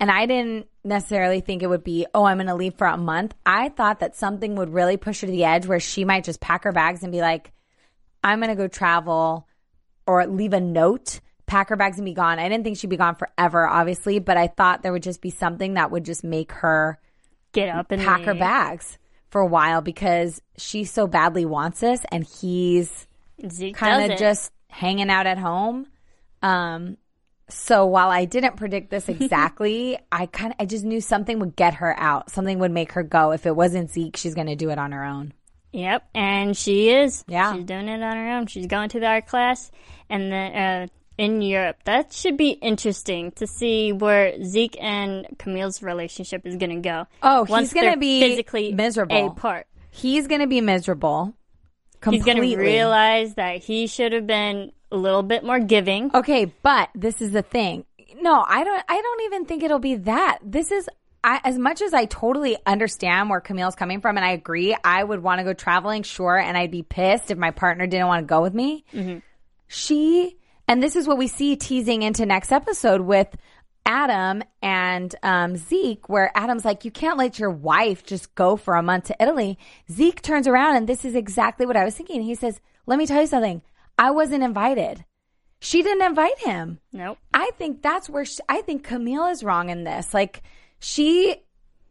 and 0.00 0.10
I 0.10 0.26
didn't 0.26 0.66
necessarily 0.84 1.40
think 1.40 1.62
it 1.62 1.66
would 1.66 1.84
be 1.84 2.06
oh 2.14 2.24
I'm 2.24 2.36
going 2.38 2.46
to 2.46 2.54
leave 2.54 2.74
for 2.76 2.86
a 2.86 2.96
month. 2.96 3.34
I 3.44 3.68
thought 3.70 4.00
that 4.00 4.16
something 4.16 4.54
would 4.56 4.72
really 4.72 4.96
push 4.96 5.20
her 5.22 5.26
to 5.26 5.30
the 5.32 5.44
edge 5.44 5.66
where 5.66 5.80
she 5.80 6.04
might 6.04 6.24
just 6.24 6.40
pack 6.40 6.64
her 6.64 6.72
bags 6.72 7.02
and 7.02 7.10
be 7.12 7.20
like, 7.20 7.52
I'm 8.22 8.40
going 8.40 8.50
to 8.50 8.56
go 8.56 8.68
travel 8.68 9.46
or 10.06 10.26
leave 10.26 10.52
a 10.52 10.60
note. 10.60 11.20
Pack 11.46 11.70
her 11.70 11.76
bags 11.76 11.96
and 11.96 12.04
be 12.04 12.12
gone. 12.12 12.38
I 12.38 12.48
didn't 12.48 12.64
think 12.64 12.76
she'd 12.76 12.90
be 12.90 12.96
gone 12.96 13.14
forever, 13.14 13.66
obviously, 13.66 14.18
but 14.18 14.36
I 14.36 14.48
thought 14.48 14.82
there 14.82 14.92
would 14.92 15.02
just 15.02 15.22
be 15.22 15.30
something 15.30 15.74
that 15.74 15.90
would 15.90 16.04
just 16.04 16.22
make 16.22 16.52
her 16.52 16.98
Get 17.52 17.70
up 17.70 17.90
and 17.90 18.02
pack 18.02 18.22
her 18.22 18.34
bags 18.34 18.98
for 19.30 19.40
a 19.40 19.46
while 19.46 19.80
because 19.80 20.42
she 20.58 20.84
so 20.84 21.06
badly 21.06 21.46
wants 21.46 21.80
this 21.80 22.02
and 22.12 22.24
he's 22.24 23.06
kind 23.74 24.12
of 24.12 24.18
just 24.18 24.52
hanging 24.68 25.08
out 25.10 25.26
at 25.26 25.38
home. 25.38 25.86
Um 26.42 26.98
so 27.50 27.86
while 27.86 28.10
I 28.10 28.26
didn't 28.26 28.56
predict 28.56 28.90
this 28.90 29.08
exactly, 29.08 29.98
I 30.12 30.26
kind 30.26 30.52
of 30.52 30.56
I 30.60 30.66
just 30.66 30.84
knew 30.84 31.00
something 31.00 31.38
would 31.38 31.56
get 31.56 31.74
her 31.74 31.98
out. 31.98 32.30
Something 32.30 32.58
would 32.58 32.70
make 32.70 32.92
her 32.92 33.02
go. 33.02 33.32
If 33.32 33.46
it 33.46 33.56
wasn't 33.56 33.90
Zeke, 33.90 34.16
she's 34.16 34.34
going 34.34 34.48
to 34.48 34.56
do 34.56 34.70
it 34.70 34.78
on 34.78 34.92
her 34.92 35.04
own. 35.04 35.32
Yep, 35.72 36.08
and 36.14 36.56
she 36.56 36.90
is. 36.90 37.24
Yeah. 37.28 37.54
she's 37.54 37.64
doing 37.64 37.88
it 37.88 38.02
on 38.02 38.16
her 38.16 38.30
own. 38.32 38.46
She's 38.46 38.66
going 38.66 38.88
to 38.90 39.00
the 39.00 39.06
art 39.06 39.26
class, 39.26 39.70
and 40.08 40.32
then 40.32 40.54
uh, 40.54 40.86
in 41.18 41.42
Europe. 41.42 41.76
That 41.84 42.12
should 42.12 42.36
be 42.36 42.50
interesting 42.50 43.32
to 43.32 43.46
see 43.46 43.92
where 43.92 44.42
Zeke 44.42 44.76
and 44.80 45.26
Camille's 45.38 45.82
relationship 45.82 46.46
is 46.46 46.56
going 46.56 46.82
to 46.82 46.88
go. 46.88 47.06
Oh, 47.22 47.44
he's 47.44 47.72
gonna 47.74 47.96
be 47.96 48.20
physically 48.20 48.72
miserable. 48.72 49.26
apart. 49.26 49.66
He's 49.90 50.28
going 50.28 50.40
to 50.40 50.46
be 50.46 50.60
miserable. 50.60 51.34
He's 52.08 52.24
going 52.24 52.40
to 52.40 52.56
realize 52.56 53.34
that 53.34 53.56
he 53.64 53.88
should 53.88 54.12
have 54.12 54.26
been 54.26 54.70
a 54.92 54.96
little 54.96 55.24
bit 55.24 55.42
more 55.42 55.58
giving. 55.58 56.14
Okay, 56.14 56.52
but 56.62 56.90
this 56.94 57.20
is 57.20 57.32
the 57.32 57.42
thing. 57.42 57.84
No, 58.20 58.44
I 58.46 58.62
don't. 58.62 58.84
I 58.88 59.00
don't 59.00 59.22
even 59.22 59.44
think 59.44 59.64
it'll 59.64 59.80
be 59.80 59.96
that. 59.96 60.38
This 60.42 60.70
is. 60.70 60.88
I, 61.24 61.40
as 61.44 61.58
much 61.58 61.82
as 61.82 61.92
I 61.92 62.04
totally 62.04 62.56
understand 62.64 63.28
where 63.28 63.40
Camille's 63.40 63.74
coming 63.74 64.00
from, 64.00 64.16
and 64.16 64.24
I 64.24 64.30
agree, 64.30 64.76
I 64.84 65.02
would 65.02 65.22
want 65.22 65.40
to 65.40 65.44
go 65.44 65.52
traveling, 65.52 66.02
sure, 66.02 66.38
and 66.38 66.56
I'd 66.56 66.70
be 66.70 66.82
pissed 66.82 67.30
if 67.30 67.38
my 67.38 67.50
partner 67.50 67.86
didn't 67.86 68.06
want 68.06 68.22
to 68.22 68.26
go 68.26 68.40
with 68.40 68.54
me. 68.54 68.84
She, 69.66 70.36
and 70.66 70.82
this 70.82 70.96
is 70.96 71.06
what 71.06 71.18
we 71.18 71.26
see 71.26 71.56
teasing 71.56 72.02
into 72.02 72.24
next 72.24 72.52
episode 72.52 73.00
with 73.00 73.28
Adam 73.84 74.42
and 74.62 75.14
um, 75.22 75.56
Zeke, 75.56 76.08
where 76.08 76.30
Adam's 76.34 76.64
like, 76.64 76.84
you 76.84 76.90
can't 76.90 77.18
let 77.18 77.38
your 77.38 77.50
wife 77.50 78.04
just 78.04 78.34
go 78.34 78.56
for 78.56 78.74
a 78.74 78.82
month 78.82 79.04
to 79.04 79.16
Italy. 79.20 79.58
Zeke 79.90 80.22
turns 80.22 80.46
around, 80.46 80.76
and 80.76 80.86
this 80.86 81.04
is 81.04 81.14
exactly 81.14 81.66
what 81.66 81.76
I 81.76 81.84
was 81.84 81.94
thinking. 81.94 82.22
He 82.22 82.34
says, 82.34 82.60
let 82.86 82.98
me 82.98 83.06
tell 83.06 83.20
you 83.20 83.26
something. 83.26 83.60
I 83.98 84.12
wasn't 84.12 84.44
invited. 84.44 85.04
She 85.60 85.82
didn't 85.82 86.06
invite 86.06 86.38
him. 86.38 86.78
Nope. 86.92 87.18
I 87.34 87.50
think 87.58 87.82
that's 87.82 88.08
where 88.08 88.24
she, 88.24 88.38
I 88.48 88.60
think 88.60 88.84
Camille 88.84 89.26
is 89.26 89.42
wrong 89.42 89.70
in 89.70 89.84
this. 89.84 90.14
Like 90.14 90.42
she 90.78 91.36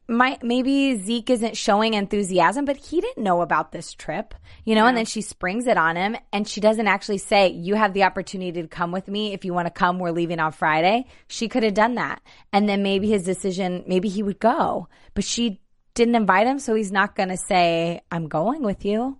might 0.09 0.41
maybe 0.41 0.95
Zeke 0.95 1.29
isn't 1.29 1.57
showing 1.57 1.93
enthusiasm, 1.93 2.63
but 2.63 2.77
he 2.77 3.01
didn't 3.01 3.23
know 3.23 3.41
about 3.41 3.71
this 3.71 3.93
trip, 3.93 4.33
you 4.63 4.73
know. 4.73 4.85
And 4.85 4.95
then 4.95 5.05
she 5.05 5.21
springs 5.21 5.67
it 5.67 5.77
on 5.77 5.97
him, 5.97 6.15
and 6.31 6.47
she 6.47 6.61
doesn't 6.61 6.87
actually 6.87 7.17
say, 7.17 7.49
"You 7.49 7.75
have 7.75 7.93
the 7.93 8.03
opportunity 8.03 8.61
to 8.61 8.67
come 8.67 8.91
with 8.91 9.07
me 9.07 9.33
if 9.33 9.43
you 9.43 9.53
want 9.53 9.65
to 9.67 9.71
come. 9.71 9.99
We're 9.99 10.11
leaving 10.11 10.39
on 10.39 10.53
Friday." 10.53 11.05
She 11.27 11.49
could 11.49 11.63
have 11.63 11.73
done 11.73 11.95
that, 11.95 12.21
and 12.53 12.69
then 12.69 12.83
maybe 12.83 13.09
his 13.09 13.23
decision, 13.23 13.83
maybe 13.85 14.07
he 14.07 14.23
would 14.23 14.39
go, 14.39 14.87
but 15.13 15.25
she 15.25 15.59
didn't 15.93 16.15
invite 16.15 16.47
him, 16.47 16.59
so 16.59 16.75
he's 16.75 16.91
not 16.91 17.15
going 17.15 17.29
to 17.29 17.37
say, 17.37 18.01
"I'm 18.09 18.27
going 18.27 18.63
with 18.63 18.85
you." 18.85 19.17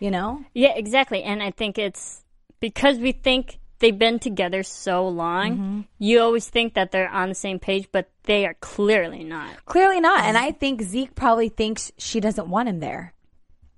You 0.00 0.10
know? 0.10 0.44
Yeah, 0.54 0.74
exactly. 0.74 1.22
And 1.24 1.42
I 1.42 1.50
think 1.50 1.76
it's 1.76 2.24
because 2.60 2.98
we 2.98 3.12
think 3.12 3.58
they've 3.78 3.98
been 3.98 4.18
together 4.18 4.62
so 4.62 5.06
long, 5.08 5.52
Mm-hmm. 5.52 5.80
you 5.98 6.20
always 6.20 6.48
think 6.48 6.74
that 6.74 6.90
they're 6.90 7.08
on 7.10 7.28
the 7.28 7.34
same 7.34 7.58
page, 7.58 7.88
but 7.92 8.10
they 8.24 8.44
are 8.46 8.54
clearly 8.60 9.24
not. 9.24 9.50
Clearly 9.64 10.00
not. 10.00 10.24
And 10.24 10.36
I 10.36 10.50
think 10.52 10.82
Zeke 10.82 11.14
probably 11.14 11.48
thinks 11.48 11.92
she 11.98 12.20
doesn't 12.20 12.48
want 12.48 12.68
him 12.68 12.80
there. 12.80 13.14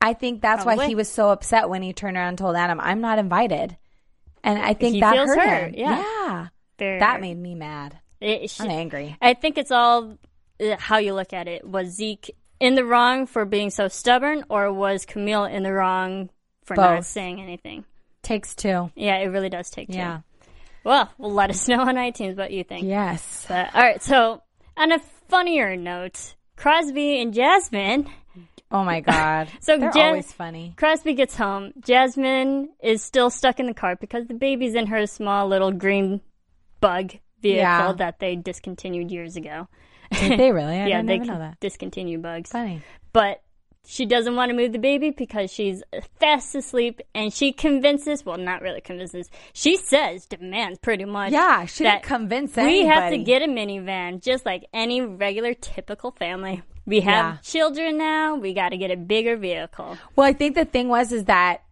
I 0.00 0.14
think 0.14 0.40
that's 0.40 0.64
why 0.64 0.86
he 0.86 0.94
was 0.94 1.10
so 1.10 1.30
upset 1.30 1.68
when 1.68 1.82
he 1.82 1.92
turned 1.92 2.16
around 2.16 2.28
and 2.28 2.38
told 2.38 2.56
Adam, 2.56 2.80
I'm 2.80 3.00
not 3.02 3.18
invited. 3.18 3.76
And 4.42 4.58
I 4.58 4.72
think 4.72 4.94
He 4.94 5.00
that 5.00 5.14
hurt, 5.14 5.38
him. 5.68 5.74
yeah. 5.76 6.48
Very 6.78 6.98
That 7.00 7.20
made 7.20 7.36
me 7.36 7.54
mad. 7.54 7.98
It, 8.20 8.48
she- 8.48 8.62
I'm 8.64 8.70
angry. 8.70 9.16
I 9.20 9.34
think 9.34 9.58
it's 9.58 9.70
all 9.70 10.16
uh, 10.58 10.76
how 10.78 10.96
you 10.96 11.12
look 11.12 11.34
at 11.34 11.46
it. 11.48 11.66
Was 11.68 11.88
Zeke 11.88 12.34
in 12.58 12.74
the 12.74 12.84
wrong 12.86 13.26
for 13.26 13.44
being 13.44 13.68
so 13.68 13.88
stubborn, 13.88 14.44
or 14.48 14.72
was 14.72 15.04
Camille 15.04 15.44
in 15.44 15.62
the 15.62 15.72
wrong 15.72 16.30
for 16.64 16.74
not 16.76 17.04
saying 17.04 17.40
anything? 17.40 17.84
Takes 18.22 18.54
two. 18.54 18.90
Yeah, 18.94 19.16
it 19.16 19.26
really 19.26 19.48
does 19.48 19.70
take 19.70 19.88
two. 19.88 19.96
Yeah. 19.98 20.20
Well, 20.84 21.10
well, 21.18 21.32
let 21.32 21.50
us 21.50 21.68
know 21.68 21.80
on 21.80 21.96
iTunes 21.96 22.36
what 22.36 22.50
you 22.52 22.64
think. 22.64 22.86
Yes. 22.86 23.44
But, 23.48 23.74
all 23.74 23.80
right, 23.82 24.02
so 24.02 24.42
on 24.76 24.92
a 24.92 24.98
funnier 25.28 25.76
note, 25.76 26.34
Crosby 26.56 27.20
and 27.20 27.34
Jasmine. 27.34 28.08
Oh 28.72 28.84
my 28.84 29.00
God. 29.00 29.48
So 29.60 29.76
They're 29.78 29.90
Ja- 29.94 30.06
always 30.06 30.32
funny. 30.32 30.74
Crosby 30.76 31.14
gets 31.14 31.36
home. 31.36 31.72
Jasmine 31.80 32.68
is 32.82 33.02
still 33.02 33.28
stuck 33.30 33.58
in 33.60 33.66
the 33.66 33.74
car 33.74 33.96
because 33.96 34.26
the 34.26 34.34
baby's 34.34 34.74
in 34.74 34.86
her 34.86 35.06
small 35.06 35.48
little 35.48 35.72
green 35.72 36.20
bug 36.80 37.12
vehicle 37.42 37.56
Yeah. 37.62 37.92
that 37.98 38.18
they 38.20 38.36
discontinued 38.36 39.10
years 39.10 39.36
ago. 39.36 39.66
Did 40.12 40.38
they 40.38 40.52
really? 40.52 40.78
I 40.78 40.86
yeah, 40.88 41.02
they 41.02 41.18
know 41.18 41.38
that. 41.38 41.58
discontinue 41.60 42.18
bugs. 42.18 42.50
Funny. 42.50 42.82
But 43.12 43.42
she 43.90 44.06
doesn't 44.06 44.36
want 44.36 44.50
to 44.50 44.56
move 44.56 44.70
the 44.72 44.78
baby 44.78 45.10
because 45.10 45.52
she's 45.52 45.82
fast 46.20 46.54
asleep 46.54 47.00
and 47.12 47.32
she 47.32 47.52
convinces, 47.52 48.24
well, 48.24 48.38
not 48.38 48.62
really 48.62 48.80
convinces, 48.80 49.28
she 49.52 49.76
says, 49.76 50.26
demands 50.26 50.78
pretty 50.78 51.04
much. 51.04 51.32
Yeah, 51.32 51.64
she 51.66 51.82
that 51.82 52.02
didn't 52.02 52.04
convince 52.04 52.56
anybody. 52.56 52.82
We 52.82 52.86
have 52.86 53.10
to 53.10 53.18
get 53.18 53.42
a 53.42 53.46
minivan 53.46 54.22
just 54.22 54.46
like 54.46 54.66
any 54.72 55.00
regular, 55.00 55.54
typical 55.54 56.12
family. 56.12 56.62
We 56.86 57.00
have 57.00 57.34
Yeah. 57.34 57.36
children 57.42 57.98
now. 57.98 58.36
We 58.36 58.54
got 58.54 58.68
to 58.68 58.76
get 58.76 58.92
a 58.92 58.96
bigger 58.96 59.36
vehicle. 59.36 59.98
Well, 60.14 60.26
I 60.26 60.34
think 60.34 60.54
the 60.54 60.64
thing 60.64 60.88
was 60.88 61.10
is 61.10 61.24
that 61.24 61.64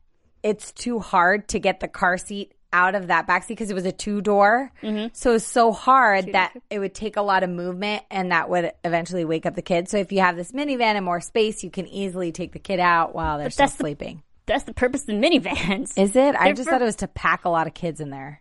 it's 0.42 0.72
too 0.72 0.98
hard 0.98 1.48
to 1.50 1.61
get 1.61 1.78
the 1.78 1.88
car 1.88 2.18
seat 2.18 2.52
out 2.72 2.94
of 2.94 3.07
that 3.09 3.26
backseat 3.26 3.48
because 3.48 3.70
it 3.70 3.74
was 3.74 3.85
a 3.87 3.92
two 3.92 4.20
door. 4.20 4.70
Mm-hmm. 4.83 5.09
So 5.12 5.35
it's 5.35 5.46
so 5.46 5.72
hard 5.72 6.33
that 6.33 6.52
it 6.70 6.78
would 6.78 6.94
take 6.94 7.16
a 7.16 7.22
lot 7.22 7.42
of 7.42 7.50
movement 7.50 8.02
and 8.11 8.31
that 8.33 8.48
would 8.50 8.72
eventually 8.85 9.24
wake 9.24 9.46
up 9.46 9.54
the 9.54 9.62
kid. 9.62 9.88
So 9.88 9.96
if 9.98 10.12
you 10.12 10.20
have 10.20 10.37
this 10.37 10.52
minivan 10.52 10.94
and 10.96 11.04
more 11.04 11.20
space, 11.20 11.64
you 11.64 11.70
can 11.70 11.87
easily 11.88 12.33
take 12.33 12.52
the 12.52 12.59
kid 12.59 12.81
out 12.81 13.14
while 13.14 13.38
they're 13.38 13.50
still 13.50 13.66
the- 13.66 13.72
sleeping. 13.72 14.22
That's 14.46 14.64
the 14.64 14.72
purpose 14.74 15.02
of 15.02 15.09
minivans. 15.09 15.98
Is 15.98 16.16
it? 16.16 16.35
I 16.35 16.44
They're 16.46 16.54
just 16.54 16.64
for- 16.68 16.72
thought 16.72 16.83
it 16.83 16.87
was 16.87 16.96
to 16.96 17.09
pack 17.09 17.44
a 17.44 17.50
lot 17.50 17.66
of 17.66 17.74
kids 17.74 18.00
in 18.00 18.11
there. 18.11 18.40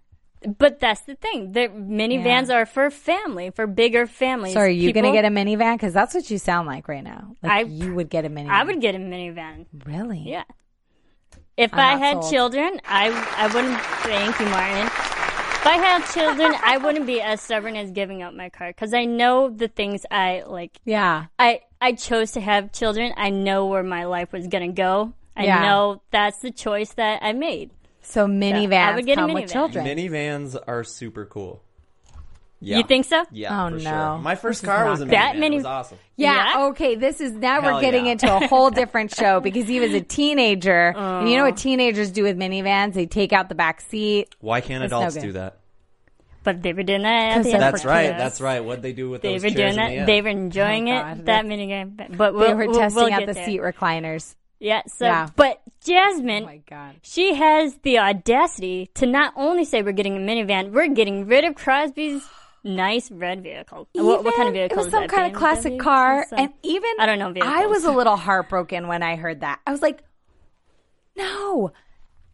But 0.57 0.79
that's 0.79 1.01
the 1.01 1.15
thing. 1.15 1.51
The 1.51 1.67
minivans 1.67 2.53
are 2.53 2.65
for 2.67 2.89
family, 2.91 3.49
for 3.49 3.65
bigger 3.67 4.05
families. 4.05 4.53
So 4.53 4.59
are 4.59 4.69
you 4.69 4.93
going 4.93 5.05
to 5.05 5.11
get 5.11 5.25
a 5.25 5.29
minivan? 5.29 5.73
Because 5.75 5.93
that's 5.93 6.13
what 6.13 6.29
you 6.29 6.37
sound 6.37 6.67
like 6.67 6.87
right 6.87 7.03
now. 7.03 7.35
Like 7.41 7.51
I- 7.51 7.61
you 7.61 7.93
would 7.95 8.09
get 8.09 8.23
a 8.23 8.29
minivan. 8.29 8.49
I 8.51 8.63
would 8.63 8.79
get 8.79 8.93
a 8.95 8.99
minivan. 8.99 9.65
Really? 9.85 10.19
Yeah. 10.25 10.43
If 11.57 11.73
I'm 11.73 11.79
I 11.79 11.95
had 11.97 12.21
sold. 12.21 12.31
children, 12.33 12.79
I 12.85 13.09
I 13.37 13.47
wouldn't. 13.53 13.79
Thank 13.81 14.39
you, 14.39 14.45
Martin. 14.45 14.85
If 14.85 15.65
I 15.65 15.77
had 15.77 16.05
children, 16.13 16.53
I 16.63 16.77
wouldn't 16.77 17.05
be 17.07 17.19
as 17.19 17.41
stubborn 17.41 17.75
as 17.75 17.91
giving 17.91 18.21
up 18.21 18.33
my 18.33 18.49
car 18.49 18.67
because 18.69 18.93
I 18.93 19.05
know 19.05 19.49
the 19.49 19.67
things 19.67 20.05
I 20.09 20.43
like. 20.45 20.77
Yeah. 20.85 21.25
I 21.39 21.61
I 21.81 21.93
chose 21.93 22.31
to 22.33 22.41
have 22.41 22.71
children. 22.71 23.11
I 23.17 23.31
know 23.31 23.65
where 23.65 23.83
my 23.83 24.05
life 24.05 24.31
was 24.31 24.47
gonna 24.47 24.71
go. 24.71 25.13
I 25.35 25.45
Yeah. 25.45 25.61
know 25.63 26.01
that's 26.11 26.39
the 26.39 26.51
choice 26.51 26.93
that 26.93 27.21
I 27.23 27.33
made. 27.33 27.71
So 28.01 28.27
minivans 28.27 28.95
would 28.95 29.05
get 29.05 29.17
a 29.17 29.21
come 29.21 29.33
with 29.33 29.51
children. 29.51 29.85
Minivans 29.85 30.55
are 30.67 30.83
super 30.83 31.25
cool. 31.25 31.61
Yeah. 32.59 32.77
You 32.77 32.83
think 32.83 33.05
so? 33.05 33.23
Yeah, 33.31 33.65
Oh, 33.65 33.69
for 33.69 33.75
no. 33.75 33.79
sure. 33.81 34.17
My 34.17 34.33
first 34.35 34.61
This 34.61 34.67
car 34.69 34.85
was 34.89 35.01
a 35.01 35.05
minivan. 35.05 35.09
That 35.11 35.37
mini- 35.37 35.55
It 35.57 35.59
was 35.59 35.65
awesome. 35.65 35.97
Yeah, 36.15 36.33
Yeah? 36.57 36.65
okay. 36.69 36.95
This 36.95 37.21
is 37.21 37.33
now 37.33 37.61
Hell 37.61 37.75
we're 37.75 37.81
getting 37.81 38.05
yeah. 38.07 38.13
into 38.13 38.35
a 38.35 38.47
whole 38.47 38.69
different 38.81 39.13
show 39.13 39.39
because 39.39 39.67
he 39.67 39.79
was 39.79 39.93
a 39.93 40.01
teenager. 40.01 40.87
and 40.97 41.29
you 41.29 41.37
know 41.37 41.43
what 41.43 41.57
teenagers 41.57 42.09
do 42.09 42.23
with 42.23 42.35
minivans? 42.37 42.93
They 42.93 43.05
take 43.05 43.31
out 43.31 43.49
the 43.49 43.55
back 43.55 43.81
seat. 43.81 44.33
Why 44.39 44.61
can't 44.61 44.81
That's 44.81 44.91
no 44.91 44.97
adults 44.99 45.15
good. 45.15 45.21
do 45.21 45.31
that? 45.33 45.59
But 46.43 46.63
they 46.63 46.73
were 46.73 46.83
doing 46.83 47.01
that 47.03 47.09
at 47.31 47.35
'Cause 47.43 47.51
the. 47.51 47.57
That's 47.57 47.85
right. 47.85 48.05
kids. 48.07 48.17
That's 48.17 48.41
right. 48.41 48.63
What 48.63 48.81
they 48.81 48.93
do 48.93 49.09
with 49.09 49.21
They 49.21 49.33
those 49.33 49.43
were 49.43 49.49
chairs 49.49 49.75
doing 49.75 49.95
that. 49.95 50.05
the. 50.05 50.11
They 50.11 50.21
were 50.21 50.29
enjoying 50.29 50.89
Oh, 50.89 50.95
it. 50.95 51.01
God. 51.03 51.25
That 51.25 51.45
minigame. 51.45 52.17
But 52.17 52.33
we'll, 52.33 52.47
They 52.47 52.53
were 52.53 52.67
we'll- 52.67 52.79
testing 52.79 53.03
we'll 53.03 53.13
out 53.13 53.25
the 53.25 53.33
there. 53.33 53.45
seat 53.45 53.59
recliners. 53.61 54.35
Yeah. 54.59 54.81
So, 54.87 55.05
Yeah. 55.05 55.27
but 55.35 55.61
Jasmine, 55.83 56.43
Oh 56.43 56.47
my 56.47 56.61
god. 56.67 56.95
she 57.03 57.35
has 57.35 57.75
the 57.83 57.99
audacity 57.99 58.89
to 58.95 59.05
not 59.05 59.33
only 59.35 59.65
say 59.65 59.83
we're 59.83 59.91
getting 59.91 60.15
a 60.17 60.19
minivan, 60.19 60.71
we're 60.71 60.87
getting 60.87 61.27
rid 61.27 61.43
of 61.43 61.53
Crosby's 61.55 62.27
nice 62.67 63.09
red 63.11 63.41
vehicle. 63.43 63.87
what, 63.93 64.23
what 64.23 64.35
kind 64.35 64.47
of 64.49 64.53
vehicle? 64.53 64.77
It 64.77 64.81
was 64.83 64.91
some 64.91 65.07
kind 65.07 65.31
of 65.31 65.37
classic 65.37 65.73
BMW? 65.73 65.79
car, 65.79 66.25
Some- 66.29 66.39
and 66.39 66.53
even 66.63 66.89
I 66.99 67.05
don't 67.05 67.19
know 67.19 67.33
I 67.43 67.65
was 67.67 67.83
a 67.85 67.91
little 67.99 68.15
heartbroken 68.17 68.87
when 68.87 69.01
I 69.03 69.15
heard 69.15 69.41
that. 69.41 69.59
I 69.65 69.71
was 69.71 69.81
like, 69.81 70.03
"No, 71.15 71.71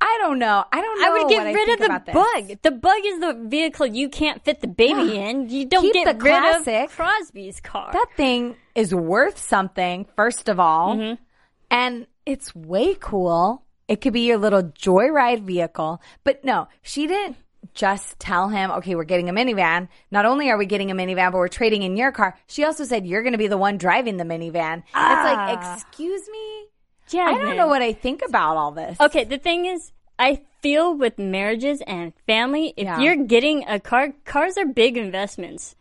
I 0.02 0.18
don't 0.22 0.40
know. 0.40 0.64
I 0.72 0.82
don't 0.82 1.00
know." 1.00 1.06
I 1.08 1.10
would 1.12 1.30
get 1.30 1.44
rid 1.54 1.70
of 1.70 1.80
the 1.80 2.02
this. 2.06 2.14
bug. 2.14 2.58
The 2.62 2.72
bug 2.72 3.00
is 3.06 3.20
the 3.20 3.34
vehicle 3.48 3.86
you 3.86 4.10
can't 4.10 4.44
fit 4.44 4.62
the 4.62 4.68
baby 4.68 5.14
Yeah. 5.14 5.30
in. 5.30 5.50
You 5.50 5.66
don't 5.66 5.84
Keep 5.84 5.94
get 5.94 6.06
the 6.18 6.24
rid 6.24 6.34
classic. 6.34 6.86
of 6.90 6.96
Crosby's 6.96 7.60
car. 7.62 7.92
That 7.94 8.08
thing 8.18 8.56
is 8.76 8.94
worth 8.94 9.38
something, 9.38 10.06
first 10.16 10.50
of 10.50 10.60
all, 10.60 10.96
Mm-hmm. 10.96 11.24
and 11.72 12.08
it's 12.26 12.54
way 12.56 12.96
cool. 12.96 13.64
It 13.88 14.00
could 14.02 14.14
be 14.14 14.22
your 14.22 14.38
little 14.38 14.64
joyride 14.64 15.44
vehicle. 15.44 16.02
But 16.24 16.44
no, 16.46 16.68
she 16.82 17.06
didn't 17.08 17.36
just 17.74 18.20
tell 18.20 18.50
him, 18.50 18.72
okay, 18.72 18.96
we're 18.96 19.04
getting 19.04 19.30
a 19.30 19.34
minivan. 19.34 19.88
Not 20.12 20.26
only 20.26 20.50
are 20.50 20.58
we 20.58 20.66
getting 20.66 20.92
a 20.92 20.96
minivan, 20.96 21.32
but 21.32 21.38
we're 21.38 21.48
trading 21.48 21.84
in 21.84 21.96
your 21.98 22.12
car. 22.12 22.38
She 22.48 22.64
also 22.64 22.84
said, 22.84 23.06
you're 23.06 23.22
going 23.24 23.34
to 23.34 23.38
be 23.38 23.48
the 23.48 23.58
one 23.58 23.78
driving 23.78 24.18
the 24.18 24.24
minivan. 24.24 24.80
It's 24.80 24.94
like, 24.94 25.38
ah. 25.38 25.76
excuse 25.76 26.28
me? 26.30 27.20
I 27.20 27.38
don't 27.38 27.58
know 27.58 27.68
what 27.68 27.82
I 27.82 27.94
think 27.94 28.22
about 28.28 28.58
all 28.58 28.72
this. 28.72 29.00
Okay, 29.00 29.24
the 29.24 29.38
thing 29.38 29.66
is, 29.66 29.92
I 30.18 30.42
feel 30.62 30.96
with 30.96 31.20
marriages 31.20 31.82
and 31.86 32.14
family, 32.26 32.74
if 32.78 32.86
Yeah. 32.86 33.00
you're 33.00 33.18
getting 33.26 33.68
a 33.68 33.80
car, 33.80 34.14
cars 34.26 34.58
are 34.58 34.66
big 34.66 34.98
investments, 34.98 35.76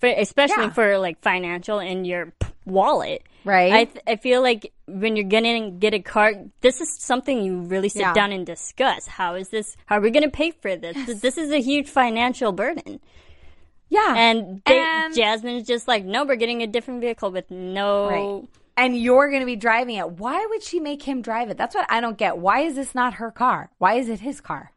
for 0.00 0.08
especially 0.08 0.64
Yeah. 0.64 0.72
for 0.72 0.98
like 0.98 1.20
financial 1.22 1.78
and 1.78 2.06
your 2.06 2.32
p- 2.38 2.48
wallet. 2.66 3.22
Right. 3.44 3.72
I 3.72 3.84
th- 3.84 4.04
I 4.06 4.16
feel 4.16 4.42
like 4.42 4.72
when 4.86 5.16
you're 5.16 5.28
gonna 5.28 5.70
get 5.70 5.94
a 5.94 6.00
car, 6.00 6.32
this 6.60 6.80
is 6.80 6.94
something 6.98 7.42
you 7.42 7.60
really 7.62 7.88
sit 7.88 8.00
Yeah. 8.02 8.12
down 8.12 8.32
and 8.32 8.44
discuss. 8.44 9.06
How 9.06 9.34
is 9.34 9.48
this? 9.48 9.76
How 9.86 9.96
are 9.96 10.00
we 10.00 10.10
gonna 10.10 10.28
pay 10.30 10.50
for 10.50 10.76
this? 10.76 10.96
This- 11.06 11.20
This 11.20 11.38
is 11.38 11.50
a 11.52 11.60
huge 11.60 11.88
financial 11.88 12.52
burden. 12.52 13.00
Yeah. 13.88 14.14
And, 14.16 14.62
they, 14.66 14.78
And- 14.78 15.14
Jasmine's 15.14 15.66
just 15.66 15.86
like, 15.86 16.04
no, 16.04 16.24
we're 16.24 16.36
getting 16.36 16.62
a 16.62 16.66
different 16.66 17.00
vehicle 17.00 17.30
with 17.30 17.50
no. 17.50 18.08
Right. 18.40 18.48
And 18.76 18.96
you're 18.98 19.28
going 19.28 19.40
to 19.42 19.46
be 19.46 19.54
driving 19.54 19.96
it. 19.96 20.10
Why 20.10 20.44
would 20.50 20.62
she 20.64 20.80
make 20.80 21.02
him 21.02 21.22
drive 21.22 21.48
it? 21.48 21.56
That's 21.56 21.76
what 21.76 21.86
I 21.88 22.00
don't 22.00 22.18
get. 22.18 22.38
Why 22.38 22.60
is 22.62 22.74
this 22.74 22.92
not 22.92 23.14
her 23.14 23.30
car? 23.30 23.70
Why 23.78 23.94
is 23.94 24.08
it 24.08 24.18
his 24.20 24.40
car? 24.40 24.72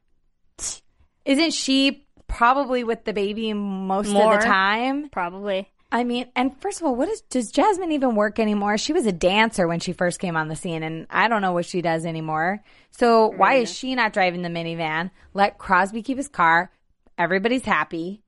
Isn't 1.26 1.52
she 1.52 2.06
probably 2.28 2.84
with 2.84 3.06
the 3.06 3.14
baby 3.14 3.54
most 3.54 4.10
More. 4.12 4.36
of 4.36 4.42
the 4.42 4.46
time? 4.46 5.10
Probably. 5.10 5.70
I 5.92 6.04
mean, 6.04 6.28
and 6.36 6.60
first 6.62 6.80
of 6.82 6.86
all, 6.86 6.96
what 6.96 7.08
is 7.08 7.22
does 7.22 7.52
Jasmine 7.52 7.92
even 7.94 8.16
work 8.16 8.40
anymore? 8.40 8.78
She 8.78 8.94
was 8.94 9.06
a 9.06 9.12
dancer 9.12 9.68
when 9.68 9.80
she 9.80 9.94
first 9.94 10.20
came 10.20 10.36
on 10.36 10.48
the 10.50 10.56
scene, 10.56 10.84
and 10.84 11.08
I 11.10 11.28
don't 11.28 11.42
know 11.42 11.54
what 11.54 11.66
she 11.66 11.82
does 11.82 12.06
anymore. 12.06 12.62
So 12.92 13.28
why 13.28 13.56
is 13.56 13.74
she 13.74 13.96
not 13.96 14.14
driving 14.14 14.42
the 14.42 14.50
minivan? 14.50 15.12
Let 15.34 15.58
Crosby 15.58 16.02
keep 16.02 16.18
his 16.18 16.28
car. 16.28 16.72
Everybody's 17.18 17.64
happy. 17.66 18.22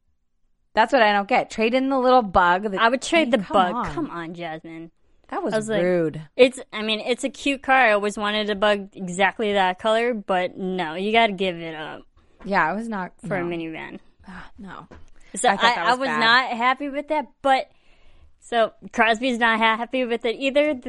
That's 0.73 0.93
what 0.93 1.01
I 1.01 1.11
don't 1.11 1.27
get. 1.27 1.49
Trade 1.49 1.73
in 1.73 1.89
the 1.89 1.99
little 1.99 2.21
bug. 2.21 2.63
that- 2.71 2.79
I 2.79 2.89
would 2.89 3.01
trade 3.01 3.31
mean, 3.31 3.41
the 3.41 3.45
come 3.45 3.53
bug. 3.73 3.75
on. 3.75 3.93
Come 3.93 4.09
on, 4.11 4.33
Jasmine. 4.33 4.91
That 5.27 5.43
was, 5.43 5.53
I 5.53 5.57
was 5.57 5.69
like- 5.69 5.83
rude. 5.83 6.21
It's, 6.35 6.59
I 6.71 6.81
mean, 6.81 7.01
it's 7.01 7.23
a 7.23 7.29
cute 7.29 7.61
car. 7.61 7.75
I 7.75 7.91
always 7.91 8.17
wanted 8.17 8.49
a 8.49 8.55
bug 8.55 8.89
exactly 8.95 9.53
that 9.53 9.79
color, 9.79 10.13
but 10.13 10.57
no, 10.57 10.93
you 10.95 11.11
got 11.11 11.27
to 11.27 11.33
give 11.33 11.57
it 11.57 11.75
up 11.75 12.03
yeah, 12.45 12.65
I 12.69 12.73
was 12.73 12.87
not 12.87 13.13
for 13.27 13.35
a 13.35 13.43
no. 13.43 13.55
minivan. 13.55 13.99
Ah, 14.27 14.49
no. 14.57 14.87
So 15.35 15.49
I 15.49 15.55
that 15.55 15.77
I 15.77 15.89
was 15.91 15.99
was 15.99 16.07
not 16.09 16.49
happy 16.51 16.89
with 16.89 17.07
that, 17.09 17.27
but 17.41 17.69
so 18.39 18.73
Crosby's 18.91 19.37
not 19.37 19.59
happy 19.59 20.05
with 20.05 20.25
it 20.25 20.35
either. 20.39 20.79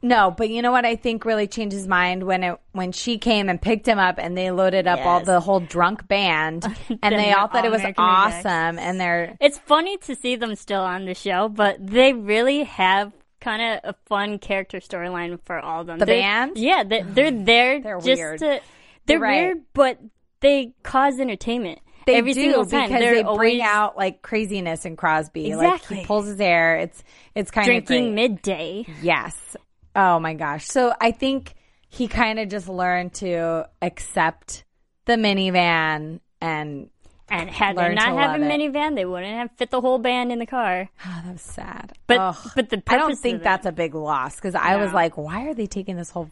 No, 0.00 0.30
but 0.30 0.48
you 0.48 0.62
know 0.62 0.70
what 0.70 0.84
I 0.84 0.94
think 0.94 1.24
really 1.24 1.48
changed 1.48 1.74
his 1.74 1.88
mind 1.88 2.22
when 2.22 2.44
it 2.44 2.56
when 2.72 2.92
she 2.92 3.18
came 3.18 3.48
and 3.48 3.60
picked 3.60 3.88
him 3.88 3.98
up 3.98 4.16
and 4.18 4.36
they 4.38 4.52
loaded 4.52 4.86
up 4.86 5.00
all 5.04 5.20
the 5.24 5.40
whole 5.40 5.58
drunk 5.58 6.06
band 6.06 6.64
and 7.02 7.14
they 7.18 7.32
all 7.32 7.48
thought 7.48 7.64
it 7.64 7.70
was 7.72 7.80
Rejects. 7.80 7.98
awesome 7.98 8.78
and 8.78 9.00
they're 9.00 9.36
It's 9.40 9.58
funny 9.58 9.96
to 9.98 10.14
see 10.14 10.36
them 10.36 10.54
still 10.54 10.82
on 10.82 11.04
the 11.04 11.14
show, 11.14 11.48
but 11.48 11.84
they 11.84 12.12
really 12.12 12.62
have 12.62 13.12
kind 13.40 13.60
of 13.84 13.90
a 13.90 13.94
fun 14.06 14.38
character 14.38 14.78
storyline 14.78 15.40
for 15.44 15.58
all 15.58 15.80
of 15.80 15.88
them. 15.88 15.98
The 15.98 16.06
They're- 16.06 16.20
band? 16.20 16.56
Yeah, 16.58 16.84
they're, 16.84 17.02
they're 17.04 17.30
there 17.32 17.80
They're 17.82 17.96
just 18.00 18.20
weird. 18.20 18.38
to. 18.40 18.60
They're 19.06 19.18
right. 19.18 19.42
weird, 19.46 19.58
but 19.74 19.98
they 20.40 20.74
cause 20.84 21.18
entertainment. 21.18 21.80
They 22.08 22.16
every 22.18 22.32
do 22.32 22.64
because 22.64 22.90
they 22.90 23.22
bring 23.22 23.62
out 23.62 23.96
like 23.96 24.22
craziness 24.22 24.84
in 24.84 24.96
Crosby. 24.96 25.54
Like 25.54 25.84
he 25.86 26.04
pulls 26.04 26.26
his 26.26 26.38
hair. 26.38 26.76
It's 26.76 27.02
it's 27.34 27.50
kind 27.50 27.68
of 27.70 27.84
drinking 27.84 28.14
midday. 28.14 28.84
Yes. 29.02 29.56
Oh 29.94 30.18
my 30.18 30.34
gosh. 30.34 30.66
So 30.66 30.92
I 31.00 31.12
think 31.12 31.54
he 31.88 32.08
kind 32.08 32.38
of 32.38 32.48
just 32.48 32.68
learned 32.68 33.14
to 33.14 33.68
accept 33.80 34.64
the 35.06 35.14
minivan 35.14 36.20
and 36.40 36.90
And 37.30 37.48
had 37.50 37.76
they 37.76 37.94
not 37.94 38.08
have 38.16 38.40
a 38.40 38.44
it. 38.44 38.48
minivan, 38.50 38.94
they 38.94 39.04
wouldn't 39.04 39.32
have 39.34 39.50
fit 39.56 39.70
the 39.70 39.80
whole 39.80 39.98
band 39.98 40.30
in 40.32 40.38
the 40.38 40.46
car. 40.46 40.88
oh, 41.06 41.22
that 41.24 41.32
was 41.32 41.40
sad. 41.42 41.92
But 42.06 42.18
Ugh. 42.18 42.50
but 42.54 42.68
the 42.70 42.82
I 42.88 42.96
don't 42.96 43.16
think 43.16 43.36
of 43.36 43.40
it- 43.40 43.44
that's 43.44 43.66
a 43.66 43.72
big 43.72 43.94
loss 43.94 44.36
because 44.36 44.54
I 44.54 44.76
was 44.76 44.92
like, 44.92 45.16
why 45.16 45.46
are 45.48 45.54
they 45.54 45.66
taking 45.66 45.96
this 45.96 46.10
whole? 46.10 46.30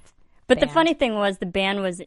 But 0.48 0.60
the 0.60 0.68
funny 0.68 0.94
thing 0.94 1.14
was, 1.16 1.38
the 1.38 1.46
band 1.46 1.80
was 1.80 2.00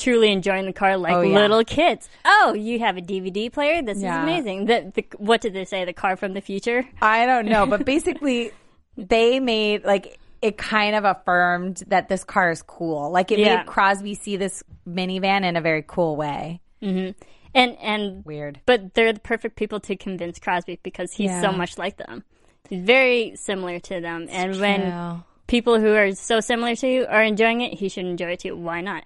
truly 0.00 0.32
enjoying 0.32 0.66
the 0.66 0.72
car 0.72 0.96
like 0.96 1.12
Oh, 1.14 1.20
yeah. 1.20 1.38
little 1.38 1.64
kids. 1.64 2.08
Oh, 2.24 2.54
you 2.54 2.78
have 2.80 2.96
a 2.96 3.00
DVD 3.02 3.52
player? 3.52 3.82
This 3.82 3.98
Yeah. 4.00 4.18
is 4.18 4.22
amazing. 4.24 4.66
The, 4.66 4.92
the 4.94 5.04
what 5.18 5.40
did 5.40 5.52
they 5.52 5.64
say? 5.64 5.84
The 5.84 5.92
car 5.92 6.16
from 6.16 6.32
the 6.34 6.40
future? 6.40 6.84
I 7.02 7.26
don't 7.26 7.46
know, 7.46 7.66
but 7.66 7.84
basically, 7.94 8.52
they 8.96 9.40
made 9.40 9.84
like 9.84 10.18
it 10.42 10.56
kind 10.56 10.96
of 10.96 11.04
affirmed 11.04 11.82
that 11.88 12.08
this 12.08 12.24
car 12.24 12.50
is 12.50 12.62
cool. 12.62 13.10
Like 13.10 13.30
it 13.30 13.38
Yeah. 13.38 13.58
made 13.58 13.66
Crosby 13.66 14.14
see 14.14 14.36
this 14.36 14.62
minivan 14.88 15.44
in 15.44 15.56
a 15.56 15.60
very 15.60 15.84
cool 15.86 16.16
way. 16.16 16.60
Mm-hmm. 16.82 17.10
And 17.54 17.76
and 17.82 18.24
Weird. 18.24 18.60
but 18.64 18.94
they're 18.94 19.12
the 19.12 19.20
perfect 19.20 19.56
people 19.56 19.80
to 19.80 19.96
convince 19.96 20.38
Crosby 20.38 20.78
because 20.82 21.12
he's 21.12 21.30
so 21.40 21.52
much 21.52 21.76
like 21.78 21.96
them. 21.96 22.24
He's 22.68 22.82
very 22.82 23.34
similar 23.36 23.80
to 23.80 24.00
them. 24.00 24.28
and 24.30 24.58
when 24.60 25.22
people 25.48 25.80
who 25.80 25.92
are 25.94 26.12
so 26.12 26.38
similar 26.40 26.76
to 26.76 26.86
you 26.88 27.06
are 27.08 27.22
enjoying 27.24 27.60
it, 27.60 27.74
he 27.76 27.88
should 27.88 28.06
enjoy 28.06 28.30
it 28.32 28.40
too. 28.40 28.56
Why 28.56 28.80
not? 28.80 29.02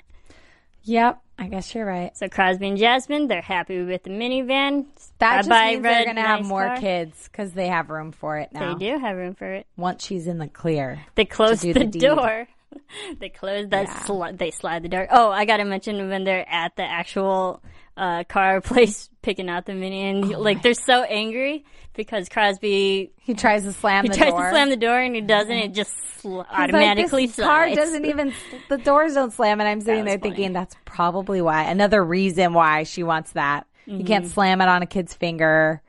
Yep, 0.84 1.20
I 1.38 1.48
guess 1.48 1.74
you're 1.74 1.86
right. 1.86 2.16
So 2.16 2.28
Crosby 2.28 2.68
and 2.68 2.76
Jasmine, 2.78 3.26
they're 3.28 3.40
happy 3.40 3.82
with 3.82 4.02
the 4.02 4.10
minivan. 4.10 4.86
That 5.18 5.38
just 5.38 5.48
Bye-bye, 5.48 5.70
means 5.72 5.82
they're 5.82 5.92
red, 5.92 6.04
going 6.04 6.16
to 6.16 6.22
have 6.22 6.40
nice 6.40 6.48
more 6.48 6.66
car. 6.66 6.76
kids 6.78 7.28
because 7.30 7.52
they 7.52 7.68
have 7.68 7.90
room 7.90 8.12
for 8.12 8.38
it 8.38 8.50
now. 8.52 8.74
They 8.74 8.90
do 8.92 8.98
have 8.98 9.16
room 9.16 9.34
for 9.34 9.50
it. 9.52 9.66
Once 9.76 10.04
she's 10.04 10.26
in 10.26 10.38
the 10.38 10.48
clear. 10.48 11.00
They 11.14 11.24
close 11.24 11.60
do 11.60 11.72
the, 11.72 11.80
the 11.80 11.86
deed. 11.86 12.02
door. 12.02 12.46
they 13.18 13.28
close 13.30 13.68
that. 13.70 13.86
Yeah. 13.86 13.94
Sli- 14.00 14.36
they 14.36 14.50
slide 14.50 14.82
the 14.82 14.88
door. 14.88 15.06
Oh, 15.10 15.30
I 15.30 15.44
gotta 15.44 15.64
mention 15.64 16.08
when 16.08 16.24
they're 16.24 16.48
at 16.48 16.76
the 16.76 16.82
actual 16.84 17.62
uh, 17.96 18.24
car 18.24 18.60
place 18.62 19.08
picking 19.22 19.48
out 19.48 19.66
the 19.66 19.74
mini, 19.74 20.02
and 20.02 20.24
Oh 20.34 20.40
like 20.40 20.62
they're 20.62 20.74
so 20.74 21.02
angry 21.02 21.64
because 21.94 22.28
Crosby 22.28 23.12
He 23.20 23.34
tries 23.34 23.62
to 23.64 23.72
slam 23.72 24.04
he 24.04 24.08
the 24.10 24.16
tries 24.16 24.30
door. 24.32 24.42
to 24.44 24.50
slam 24.50 24.70
the 24.70 24.76
door 24.76 24.98
and 25.00 25.14
he 25.14 25.20
doesn't. 25.20 25.52
It 25.56 25.74
just 25.74 25.92
sl- 26.20 26.38
like, 26.38 26.46
automatically 26.50 27.26
this 27.26 27.36
car 27.36 27.72
doesn't 27.74 28.04
even 28.04 28.32
the 28.68 28.78
doors 28.78 29.14
don't 29.14 29.32
slam 29.32 29.60
and 29.60 29.68
i'm 29.68 29.80
sitting 29.82 30.04
there 30.06 30.18
funny. 30.18 30.30
thinking 30.34 30.52
that's 30.54 30.74
probably 30.86 31.40
why 31.42 31.64
another 31.64 32.02
reason 32.02 32.54
why 32.54 32.82
she 32.84 33.02
wants 33.02 33.32
that 33.32 33.66
you 33.84 34.02
can't 34.04 34.26
slam 34.26 34.60
it 34.62 34.68
on 34.68 34.80
a 34.80 34.86
kid's 34.86 35.12
finger 35.12 35.82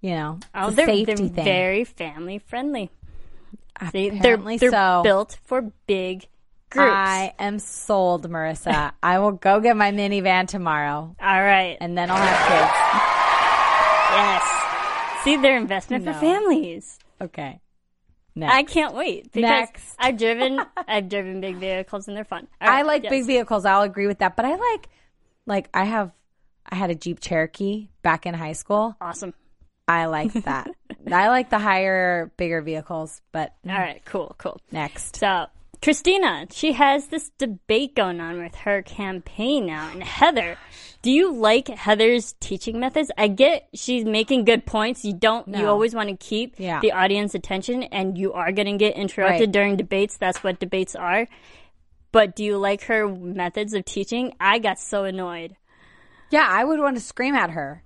you 0.00 0.10
know 0.10 0.38
it's 0.40 0.48
Oh, 0.54 0.70
they're, 0.70 0.86
safety 0.86 1.04
they're 1.14 1.16
thing 1.28 1.44
very 1.44 1.84
family 1.84 2.38
friendly. 2.40 2.90
See, 3.92 4.08
they're 4.10 4.18
Apparently 4.18 4.56
they're 4.58 4.70
so. 4.70 5.02
built 5.04 5.38
for 5.44 5.62
big 5.86 6.26
groups. 6.76 6.92
i 6.94 7.32
am 7.38 7.58
sold 7.58 8.28
marissa 8.30 8.92
i 9.02 9.18
will 9.18 9.32
go 9.32 9.60
get 9.60 9.76
my 9.76 9.90
minivan 9.92 10.46
tomorrow 10.48 11.14
All 11.20 11.42
right. 11.42 11.76
and 11.80 11.96
then 11.96 12.10
i'll 12.10 12.16
have 12.16 12.48
kids. 12.48 12.72
yes. 14.16 15.24
See, 15.24 15.36
they're 15.36 15.56
investment 15.56 16.04
No. 16.04 16.12
for 16.12 16.18
families. 16.20 16.98
okay 17.20 17.60
I 18.40 18.64
can't 18.64 18.94
wait 18.94 19.32
because 19.32 19.48
Next. 19.48 19.96
I've 19.98 20.18
driven 20.18 20.60
I've 20.86 21.08
driven 21.08 21.40
big 21.40 21.56
vehicles 21.56 22.06
and 22.06 22.14
they're 22.16 22.24
fun. 22.24 22.46
All 22.60 22.68
I 22.68 22.82
like 22.82 23.02
yes. 23.04 23.10
big 23.10 23.24
vehicles. 23.26 23.64
I'll 23.64 23.80
agree 23.80 24.06
with 24.06 24.18
that. 24.18 24.36
But 24.36 24.44
I 24.44 24.56
like, 24.56 24.88
like, 25.46 25.70
I 25.72 25.84
have, 25.84 26.10
I 26.70 26.74
had 26.74 26.90
a 26.90 26.94
Jeep 26.94 27.18
Cherokee 27.20 27.88
back 28.02 28.26
in 28.26 28.34
high 28.34 28.52
school. 28.52 28.94
Awesome. 29.00 29.32
I 29.88 30.04
like 30.04 30.34
that. 30.34 30.68
I 31.10 31.28
like 31.28 31.48
the 31.48 31.58
higher, 31.58 32.30
bigger 32.36 32.60
vehicles. 32.60 33.22
But 33.32 33.54
All 33.66 33.72
right, 33.74 34.02
cool, 34.04 34.34
cool. 34.36 34.60
next, 34.70 35.16
So 35.16 35.46
Christina, 35.82 36.46
she 36.50 36.72
has 36.72 37.06
this 37.08 37.30
debate 37.38 37.94
going 37.94 38.20
on 38.20 38.42
with 38.42 38.54
her 38.56 38.82
campaign 38.82 39.66
now. 39.66 39.90
And 39.92 40.02
Heather, 40.02 40.56
do 41.02 41.10
you 41.10 41.32
like 41.32 41.68
Heather's 41.68 42.34
teaching 42.40 42.80
methods? 42.80 43.10
I 43.16 43.28
get 43.28 43.68
she's 43.74 44.04
making 44.04 44.44
good 44.44 44.66
points. 44.66 45.04
You 45.04 45.12
don't. 45.12 45.46
You 45.48 45.68
always 45.68 45.94
want 45.94 46.08
to 46.08 46.16
keep 46.16 46.54
Yeah. 46.58 46.80
the 46.80 46.92
audience 46.92 47.34
attention, 47.34 47.84
and 47.84 48.16
you 48.18 48.32
are 48.32 48.52
going 48.52 48.66
to 48.66 48.76
get 48.76 48.96
interrupted 48.96 49.40
Right. 49.48 49.52
during 49.52 49.76
debates. 49.76 50.16
That's 50.16 50.42
what 50.42 50.58
debates 50.58 50.96
are. 50.96 51.28
But 52.12 52.34
do 52.34 52.42
you 52.44 52.56
like 52.56 52.82
her 52.84 53.06
methods 53.08 53.74
of 53.74 53.84
teaching? 53.84 54.32
I 54.40 54.58
got 54.58 54.78
so 54.78 55.04
annoyed. 55.04 55.56
yeah, 56.30 56.46
I 56.48 56.64
would 56.64 56.80
want 56.80 56.96
to 56.96 57.02
scream 57.02 57.34
at 57.36 57.50
her. 57.50 57.84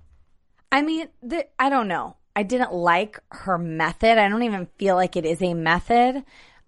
I 0.71 0.81
mean, 0.81 1.09
the, 1.21 1.45
I 1.59 1.69
don't 1.69 1.87
know. 1.87 2.15
I 2.35 2.41
didn't 2.43 2.73
like 2.73 3.19
her 3.29 3.57
method. 3.57 4.17
I 4.17 4.29
don't 4.29 4.41
even 4.43 4.67
feel 4.79 4.95
like 4.95 5.15
it 5.17 5.25
is 5.25 5.41
a 5.43 5.53
method. 5.53 6.23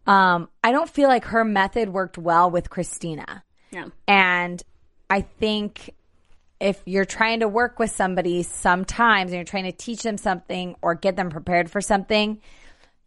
Um, 0.06 0.50
I 0.64 0.72
don't 0.72 0.90
feel 0.90 1.08
like 1.08 1.26
her 1.26 1.44
method 1.44 1.90
worked 1.90 2.18
well 2.18 2.50
with 2.52 2.70
Christina. 2.70 3.44
No. 3.72 3.92
And 4.08 4.62
I 5.10 5.22
think 5.22 5.94
if 6.60 6.82
you're 6.86 7.06
trying 7.06 7.42
to 7.42 7.48
work 7.48 7.80
with 7.80 7.92
somebody 7.92 8.44
sometimes 8.44 9.32
and 9.32 9.36
you're 9.36 9.44
trying 9.44 9.66
to 9.66 9.72
teach 9.72 10.02
them 10.04 10.18
something 10.18 10.76
or 10.82 10.96
get 10.96 11.16
them 11.16 11.30
prepared 11.30 11.70
for 11.70 11.82
something, 11.82 12.42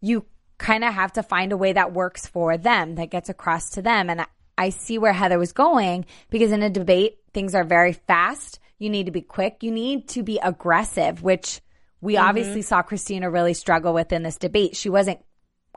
you 0.01 0.25
kind 0.59 0.85
of 0.85 0.93
have 0.93 1.13
to 1.15 1.23
find 1.23 1.53
a 1.53 1.57
way 1.57 1.73
that 1.73 1.93
works 1.93 2.27
for 2.27 2.57
them, 2.57 2.97
that 2.97 3.11
gets 3.11 3.29
across 3.29 3.71
to 3.71 3.83
them. 3.83 4.11
And 4.11 4.23
I, 4.23 4.27
I 4.59 4.69
see 4.71 4.99
where 4.99 5.13
Heather 5.13 5.39
was 5.39 5.53
going 5.53 6.07
because 6.31 6.53
in 6.53 6.63
a 6.63 6.71
debate, 6.71 7.19
things 7.33 7.55
are 7.55 7.65
very 7.65 7.93
fast. 7.93 8.59
You 8.79 8.91
need 8.91 9.07
to 9.07 9.13
be 9.13 9.23
quick. 9.23 9.63
You 9.63 9.71
need 9.71 10.09
to 10.09 10.23
be 10.23 10.39
aggressive, 10.39 11.23
which 11.23 11.61
we 12.01 12.17
obviously 12.17 12.63
saw 12.63 12.83
Christina 12.83 13.31
really 13.31 13.55
struggle 13.55 13.95
with 13.95 14.13
in 14.13 14.23
this 14.23 14.37
debate. 14.37 14.77
She 14.77 14.91
wasn't 14.91 15.21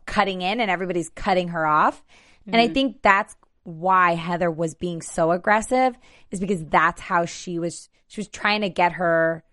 cutting 0.10 0.42
in 0.42 0.60
and 0.60 0.72
everybody's 0.72 1.10
cutting 1.10 1.50
her 1.50 1.68
off. 1.68 2.04
And 2.48 2.56
I 2.56 2.66
mm-hmm. 2.66 2.74
think 2.74 3.02
that's 3.04 3.36
why 3.64 4.16
Heather 4.16 4.50
was 4.50 4.74
being 4.74 5.04
so 5.04 5.32
aggressive 5.32 5.96
is 6.32 6.40
because 6.40 6.66
that's 6.66 7.00
how 7.00 7.26
she 7.26 7.60
was 7.60 7.90
she 8.08 8.20
was 8.20 8.28
trying 8.28 8.62
to 8.62 8.70
get 8.70 8.94
her 8.94 9.44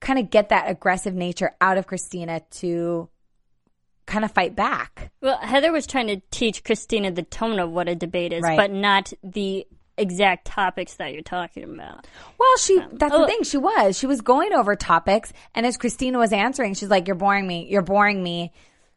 kind 0.00 0.20
of 0.20 0.30
get 0.30 0.50
that 0.50 0.70
aggressive 0.70 1.14
nature 1.14 1.50
out 1.60 1.78
of 1.78 1.88
Christina 1.88 2.40
to 2.50 3.08
kind 4.06 4.24
of 4.24 4.30
fight 4.30 4.54
back. 4.54 5.10
Well, 5.20 5.38
Heather 5.38 5.72
was 5.72 5.86
trying 5.86 6.06
to 6.06 6.22
teach 6.30 6.62
Christina 6.62 7.10
the 7.10 7.24
tone 7.24 7.58
of 7.58 7.70
what 7.70 7.88
a 7.88 7.96
debate 7.96 8.32
is, 8.32 8.42
Right. 8.42 8.56
but 8.56 8.70
not 8.70 9.12
the 9.24 9.66
exact 9.96 10.46
topics 10.46 10.94
that 10.94 11.12
you're 11.12 11.22
talking 11.22 11.64
about. 11.64 12.06
Well, 12.38 12.56
she 12.58 12.78
um, 12.78 12.90
that's 12.92 13.12
oh. 13.12 13.22
the 13.22 13.26
thing. 13.26 13.42
She 13.42 13.58
was. 13.58 13.98
She 13.98 14.06
was 14.06 14.20
going 14.20 14.52
over 14.52 14.76
topics 14.76 15.32
and 15.56 15.66
as 15.66 15.76
Christina 15.76 16.18
was 16.18 16.32
answering, 16.32 16.74
she's 16.74 16.88
like, 16.88 17.08
You're 17.08 17.16
boring 17.16 17.48
me. 17.48 17.66
You're 17.68 17.82
boring 17.82 18.22
me. 18.22 18.52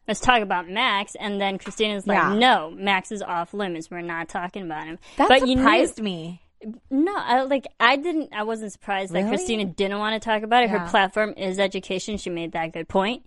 Let's 0.08 0.20
talk 0.20 0.42
about 0.42 0.68
Max, 0.68 1.14
and 1.14 1.40
then 1.40 1.58
Christina's 1.58 2.06
like, 2.06 2.18
Yeah. 2.18 2.34
"No, 2.34 2.70
Max 2.76 3.12
is 3.12 3.22
off 3.22 3.54
limits. 3.54 3.90
We're 3.90 4.00
not 4.00 4.28
talking 4.28 4.62
about 4.62 4.86
him." 4.86 4.98
That 5.16 5.28
but 5.28 5.46
you 5.46 5.56
surprised 5.56 5.98
knew, 5.98 6.04
me. 6.04 6.42
No, 6.90 7.14
I 7.16 7.42
like 7.42 7.66
I 7.80 7.96
didn't. 7.96 8.32
I 8.32 8.42
wasn't 8.44 8.72
surprised 8.72 9.12
that 9.12 9.28
Christina 9.28 9.64
didn't 9.64 9.98
want 9.98 10.20
to 10.20 10.24
talk 10.24 10.42
about 10.42 10.64
it. 10.64 10.70
Yeah. 10.70 10.78
Her 10.78 10.88
platform 10.90 11.34
is 11.36 11.58
education. 11.58 12.16
She 12.18 12.30
made 12.30 12.52
that 12.52 12.72
good 12.72 12.88
point. 12.88 13.24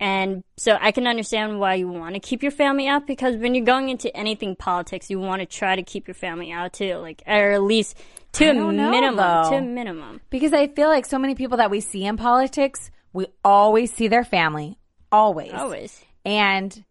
and 0.00 0.42
so 0.56 0.76
I 0.80 0.90
can 0.90 1.06
understand 1.06 1.60
why 1.60 1.74
you 1.74 1.88
want 1.88 2.14
to 2.14 2.20
keep 2.20 2.42
your 2.42 2.50
family 2.50 2.88
out 2.88 3.06
because 3.06 3.36
when 3.36 3.54
you're 3.54 3.64
going 3.64 3.90
into 3.90 4.14
anything 4.14 4.56
politics, 4.56 5.08
you 5.08 5.20
want 5.20 5.40
to 5.40 5.46
try 5.46 5.76
to 5.76 5.82
keep 5.84 6.08
your 6.08 6.14
family 6.16 6.50
out 6.50 6.72
too, 6.72 6.96
like 6.96 7.22
or 7.26 7.52
at 7.52 7.62
least 7.62 7.96
to 8.32 8.50
a 8.50 8.52
don't 8.54 8.76
know, 8.76 8.90
minimum. 8.90 9.50
To 9.50 9.56
a 9.56 9.62
minimum. 9.62 10.20
Because 10.30 10.52
I 10.52 10.66
feel 10.66 10.88
like 10.88 11.06
so 11.06 11.18
many 11.18 11.34
people 11.36 11.58
that 11.58 11.70
we 11.70 11.80
see 11.80 12.04
in 12.04 12.16
politics, 12.16 12.90
we 13.12 13.26
always 13.44 13.92
see 13.92 14.08
their 14.08 14.24
family. 14.24 14.76
Always. 15.12 15.52
Always. 15.54 16.03
And 16.24 16.84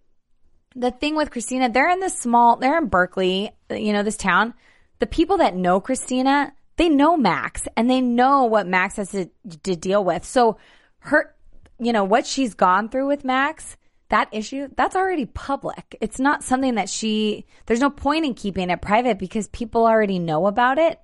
the 0.76 0.92
thing 0.92 1.16
with 1.16 1.32
Christina, 1.32 1.70
they're 1.70 1.90
in 1.90 2.00
this 2.00 2.18
small, 2.18 2.58
they're 2.58 2.78
in 2.78 2.88
Berkeley, 2.88 3.52
you 3.70 3.94
know, 3.94 4.04
this 4.04 4.18
town. 4.18 4.54
The 5.00 5.08
people 5.08 5.38
that 5.38 5.56
know 5.56 5.80
Christina, 5.80 6.54
they 6.78 6.90
know 6.90 7.18
Max 7.18 7.64
and 7.76 7.90
they 7.90 8.02
know 8.02 8.46
what 8.46 8.68
Max 8.68 8.96
has 8.98 9.12
to, 9.12 9.30
to 9.64 9.76
deal 9.76 10.04
with. 10.04 10.26
So 10.26 10.58
her, 11.00 11.36
you 11.80 11.92
know, 11.92 12.04
what 12.04 12.26
she's 12.26 12.54
gone 12.54 12.90
through 12.90 13.08
with 13.08 13.26
Max, 13.26 13.78
that 14.10 14.30
issue, 14.32 14.70
that's 14.76 14.96
already 14.96 15.26
public. 15.26 15.96
It's 16.00 16.20
not 16.20 16.44
something 16.44 16.76
that 16.76 16.90
she, 16.90 17.46
there's 17.66 17.80
no 17.80 17.90
point 17.90 18.26
in 18.26 18.34
keeping 18.34 18.70
it 18.70 18.82
private 18.82 19.20
because 19.20 19.48
people 19.50 19.86
already 19.86 20.20
know 20.20 20.48
about 20.48 20.78
it. 20.78 21.00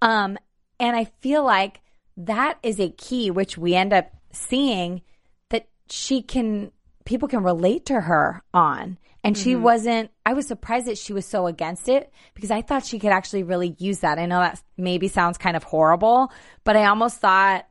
Um, 0.00 0.38
and 0.80 0.96
I 0.96 1.04
feel 1.20 1.44
like 1.44 1.80
that 2.16 2.58
is 2.62 2.80
a 2.80 2.90
key, 2.90 3.30
which 3.30 3.58
we 3.58 3.74
end 3.74 3.92
up 3.92 4.10
seeing 4.32 5.02
that 5.50 5.68
she 5.90 6.22
can, 6.22 6.72
people 7.04 7.28
can 7.28 7.42
relate 7.42 7.86
to 7.86 8.00
her 8.00 8.42
on. 8.52 8.98
And 9.24 9.38
she 9.38 9.54
wasn't, 9.54 10.10
I 10.26 10.32
was 10.32 10.48
surprised 10.48 10.86
that 10.86 10.98
she 10.98 11.12
was 11.12 11.24
so 11.24 11.46
against 11.46 11.88
it 11.88 12.12
because 12.34 12.50
I 12.50 12.60
thought 12.60 12.84
she 12.84 12.98
could 12.98 13.12
actually 13.12 13.44
really 13.44 13.76
use 13.78 14.00
that. 14.00 14.18
I 14.18 14.26
know 14.26 14.40
that 14.40 14.60
maybe 14.76 15.06
sounds 15.06 15.38
kind 15.38 15.56
of 15.56 15.62
horrible, 15.62 16.32
but 16.64 16.76
I 16.76 16.86
almost 16.86 17.18
thought, 17.18 17.64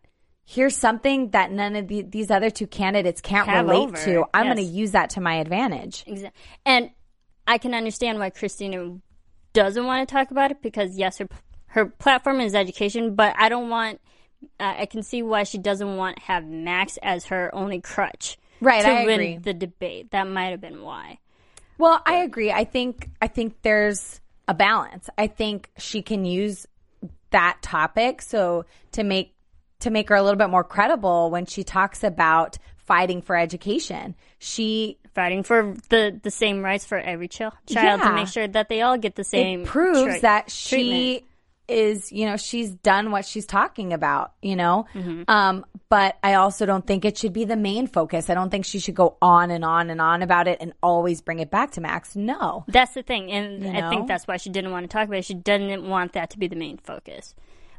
here's 0.46 0.78
something 0.78 1.32
that 1.32 1.52
none 1.52 1.76
of 1.76 1.90
the, 1.90 2.04
these 2.04 2.32
other 2.32 2.50
two 2.50 2.68
candidates 2.68 3.20
can't 3.20 3.50
Have 3.50 3.68
relate 3.68 3.90
over, 3.90 3.98
to. 3.98 4.26
I'm 4.34 4.46
yes. 4.46 4.56
going 4.56 4.68
to 4.68 4.74
use 4.74 4.92
that 4.92 5.10
to 5.12 5.22
my 5.22 5.36
advantage. 5.36 6.06
Exactly. 6.08 6.42
And 6.66 6.92
I 7.46 7.58
can 7.58 7.74
understand 7.74 8.20
why 8.20 8.30
Christina 8.30 8.98
doesn't 9.52 9.86
want 9.86 10.08
to 10.08 10.14
talk 10.14 10.32
about 10.32 10.52
it 10.52 10.62
because 10.62 10.98
yes, 10.98 11.18
her 11.18 11.28
her 11.68 11.86
platform 11.86 12.42
is 12.42 12.54
education, 12.54 13.16
but 13.16 13.36
I 13.38 13.50
don't 13.50 13.70
want. 13.70 14.02
Uh, 14.60 14.74
I 14.80 14.86
can 14.88 15.04
see 15.04 15.22
why 15.22 15.44
she 15.44 15.58
doesn't 15.58 15.98
want 15.98 16.18
to 16.18 16.24
have 16.24 16.46
Max 16.46 16.98
as 17.02 17.26
her 17.26 17.54
only 17.54 17.80
crutch. 17.80 18.38
Right, 18.62 18.84
to 18.84 18.90
I 18.90 19.06
win 19.06 19.14
agree. 19.20 19.38
the 19.38 19.54
debate. 19.54 20.12
That 20.12 20.28
might 20.28 20.52
have 20.52 20.62
been 20.62 20.82
why. 20.84 21.18
Well, 21.78 22.02
I 22.06 22.18
agree. 22.18 22.52
I 22.52 22.64
think 22.64 23.10
I 23.22 23.28
think 23.28 23.62
there's 23.64 24.22
a 24.48 24.54
balance. 24.54 25.10
I 25.18 25.28
think 25.28 25.70
she 25.78 26.02
can 26.02 26.26
use 26.26 26.68
that 27.32 27.58
topic 27.62 28.22
so 28.22 28.66
to 28.92 29.04
make 29.04 29.34
to 29.80 29.90
make 29.90 30.10
her 30.10 30.16
a 30.16 30.22
little 30.22 30.38
bit 30.38 30.50
more 30.50 30.64
credible 30.64 31.32
when 31.32 31.46
she 31.46 31.64
talks 31.64 32.04
about 32.04 32.58
fighting 32.78 33.22
for 33.22 33.36
education. 33.36 34.16
She 34.40 34.98
Fighting 35.14 35.44
for 35.44 35.76
the 35.90 36.18
the 36.24 36.32
same 36.32 36.64
rights 36.64 36.86
for 36.86 36.98
every 36.98 37.28
child 37.28 37.52
child 37.68 38.00
Yeah. 38.00 38.10
to 38.10 38.16
make 38.16 38.28
sure 38.30 38.48
that 38.48 38.70
they 38.70 38.82
all 38.82 38.98
get 38.98 39.16
the 39.16 39.26
same. 39.26 39.62
it 39.64 39.68
proves 39.68 40.04
tri- 40.04 40.20
that 40.20 40.48
treatment. 40.48 41.24
Is, 41.72 42.12
you 42.12 42.26
know, 42.26 42.38
she's 42.38 42.72
done 42.72 43.12
what 43.12 43.26
she's 43.26 43.46
talking 43.46 43.94
about, 43.94 44.34
you 44.42 44.56
know. 44.56 44.86
Mm-hmm. 44.94 45.24
Um, 45.28 45.66
but 45.90 46.18
I 46.24 46.36
also 46.36 46.66
don't 46.66 46.86
think 46.86 47.06
it 47.06 47.18
should 47.18 47.34
be 47.34 47.46
the 47.46 47.56
main 47.56 47.88
focus. 47.88 48.30
I 48.30 48.34
don't 48.34 48.50
think 48.50 48.66
she 48.66 48.80
should 48.80 48.96
go 48.96 49.18
on 49.22 49.50
and 49.52 49.64
on 49.66 49.90
and 49.90 50.00
on 50.02 50.22
about 50.22 50.48
it 50.48 50.58
and 50.62 50.74
always 50.84 51.22
bring 51.22 51.40
it 51.40 51.50
back 51.50 51.72
to 51.72 51.82
Max. 51.82 52.16
No. 52.16 52.64
That's 52.68 52.94
the 52.94 53.04
thing, 53.04 53.32
and 53.32 53.64
You 53.64 53.72
I 53.72 53.90
think 53.90 54.08
that's 54.08 54.28
why 54.28 54.38
she 54.38 54.50
didn't 54.50 54.72
want 54.72 54.84
to 54.84 54.88
talk 54.88 55.08
about 55.08 55.18
it. 55.20 55.26
She 55.26 55.34
didn't 55.34 55.88
want 55.90 56.14
that 56.14 56.30
to 56.32 56.40
be 56.40 56.48
the 56.48 56.56
main 56.56 56.78
focus, 56.78 57.34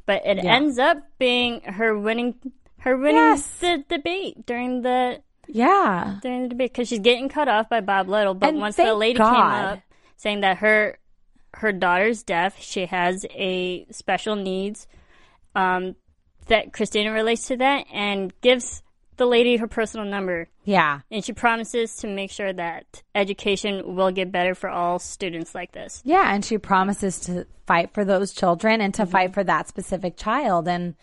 but 0.06 0.26
it 0.26 0.42
Yeah. 0.42 0.54
ends 0.54 0.78
up 0.78 0.98
being 1.18 1.60
her 1.62 1.98
winning, 1.98 2.34
her 2.78 2.96
winning 2.96 3.16
Yes. 3.16 3.46
the 3.60 3.84
debate 3.88 4.44
during 4.46 4.82
the 4.82 5.20
Yeah. 5.46 6.16
during 6.22 6.42
the 6.42 6.48
debate 6.48 6.72
because 6.72 6.88
she's 6.88 6.98
getting 7.00 7.28
cut 7.28 7.48
off 7.48 7.68
by 7.68 7.80
Bob 7.80 8.08
Little. 8.08 8.34
But 8.34 8.50
And 8.50 8.60
once 8.60 8.76
the 8.76 8.94
lady 8.94 9.18
God. 9.18 9.32
came 9.32 9.64
up 9.72 9.78
saying 10.16 10.40
that 10.42 10.58
her 10.58 10.98
her 11.54 11.72
daughter's 11.72 12.22
deaf, 12.22 12.60
she 12.60 12.86
has 12.86 13.26
a 13.30 13.86
special 13.90 14.36
needs, 14.36 14.86
um, 15.54 15.96
that 16.46 16.72
Christina 16.72 17.12
relates 17.12 17.48
to 17.48 17.56
that 17.58 17.86
and 17.92 18.32
gives 18.40 18.82
the 19.16 19.26
lady 19.26 19.56
her 19.56 19.68
personal 19.68 20.06
number. 20.06 20.48
Yeah. 20.64 21.00
And 21.10 21.24
she 21.24 21.32
promises 21.32 21.96
to 21.96 22.06
make 22.06 22.30
sure 22.30 22.52
that 22.52 23.02
education 23.14 23.94
will 23.94 24.10
get 24.10 24.32
better 24.32 24.54
for 24.54 24.70
all 24.70 24.98
students 24.98 25.54
like 25.54 25.72
this. 25.72 26.02
Yeah, 26.04 26.34
and 26.34 26.44
she 26.44 26.58
promises 26.58 27.20
to 27.20 27.46
fight 27.66 27.92
for 27.94 28.04
those 28.04 28.32
children 28.32 28.80
and 28.80 28.94
to 28.94 29.06
fight 29.06 29.34
for 29.34 29.44
that 29.44 29.68
specific 29.68 30.16
child. 30.16 30.66
And, 30.66 30.94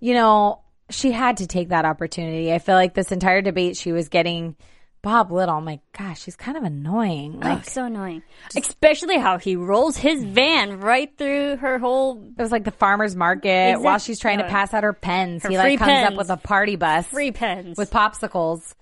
you 0.00 0.14
know, 0.14 0.62
she 0.90 1.12
had 1.12 1.36
to 1.38 1.46
take 1.46 1.68
that 1.68 1.84
opportunity. 1.84 2.52
I 2.52 2.58
feel 2.58 2.74
like 2.74 2.94
this 2.94 3.12
entire 3.12 3.42
debate, 3.42 3.76
she 3.76 3.92
was 3.92 4.08
getting 4.08 4.56
Bob 5.04 5.30
Little. 5.30 5.54
I'm 5.54 5.64
like, 5.64 5.80
gosh, 5.96 6.24
he's 6.24 6.34
kind 6.34 6.56
of 6.56 6.64
annoying. 6.64 7.38
Oh, 7.42 7.46
Like, 7.46 7.64
so 7.68 7.84
annoying. 7.84 8.22
Especially 8.56 9.18
how 9.18 9.38
he 9.38 9.54
rolls 9.54 9.96
his 9.96 10.24
mm. 10.24 10.32
van 10.32 10.80
right 10.80 11.16
through 11.16 11.58
her 11.58 11.78
whole 11.78 12.32
it 12.36 12.42
was 12.42 12.50
like 12.50 12.64
the 12.64 12.70
farmer's 12.70 13.14
market 13.14 13.68
Exact- 13.68 13.82
while 13.82 13.98
she's 13.98 14.18
trying 14.18 14.38
to 14.38 14.48
pass 14.48 14.72
out 14.74 14.82
her 14.82 14.94
pens. 14.94 15.42
her 15.42 15.50
he 15.50 15.58
like 15.58 15.78
comes 15.78 16.10
up 16.12 16.16
with 16.16 16.30
a 16.30 16.36
party 16.36 16.76
bus 16.76 17.06
free 17.06 17.30
pens. 17.30 17.76
with 17.76 17.90
popsicles. 17.90 18.74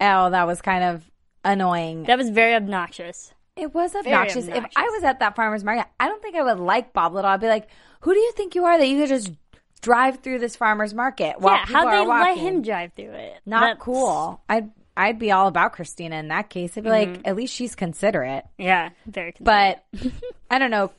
Oh, 0.00 0.30
that 0.30 0.46
was 0.46 0.60
kind 0.60 0.84
of 0.84 1.10
annoying. 1.44 2.04
that 2.04 2.18
was 2.18 2.28
very 2.28 2.54
obnoxious. 2.54 3.32
It 3.56 3.72
was 3.72 3.94
obnoxious. 3.94 4.48
If 4.48 4.64
I 4.76 4.84
was 4.88 5.04
at 5.04 5.20
that 5.20 5.36
farmer's 5.36 5.64
market, 5.64 5.86
I 5.98 6.08
don't 6.08 6.20
think 6.20 6.36
I 6.36 6.42
would 6.42 6.58
like 6.58 6.92
Bob 6.92 7.14
Little. 7.14 7.30
I'd 7.30 7.40
be 7.40 7.46
like, 7.46 7.68
who 8.00 8.12
do 8.12 8.18
you 8.20 8.32
think 8.32 8.54
you 8.54 8.64
are 8.64 8.76
that 8.76 8.86
you 8.86 8.98
could 8.98 9.08
just 9.08 9.32
drive 9.80 10.20
through 10.20 10.40
this 10.40 10.56
farmer's 10.56 10.92
market 10.92 11.38
while 11.40 11.54
yeah, 11.54 11.64
people 11.64 11.80
how 11.80 11.86
are 11.86 12.04
they 12.04 12.06
let 12.06 12.38
him 12.38 12.62
drive 12.62 12.92
through 12.94 13.12
it? 13.12 13.40
Not 13.46 13.60
That's- 13.60 13.78
cool. 13.80 14.42
I'd 14.48 14.70
I'd 14.96 15.18
be 15.18 15.32
all 15.32 15.48
about 15.48 15.72
Christina 15.72 16.16
in 16.16 16.28
that 16.28 16.50
case. 16.50 16.76
I'd 16.76 16.84
be 16.84 16.90
like, 16.90 17.08
mm-hmm. 17.08 17.22
at 17.24 17.36
least 17.36 17.54
she's 17.54 17.74
considerate. 17.74 18.44
Yeah, 18.58 18.90
very. 19.06 19.32
considerate. 19.32 19.78
But 19.92 20.12
I 20.50 20.58
don't 20.58 20.70
know. 20.70 20.92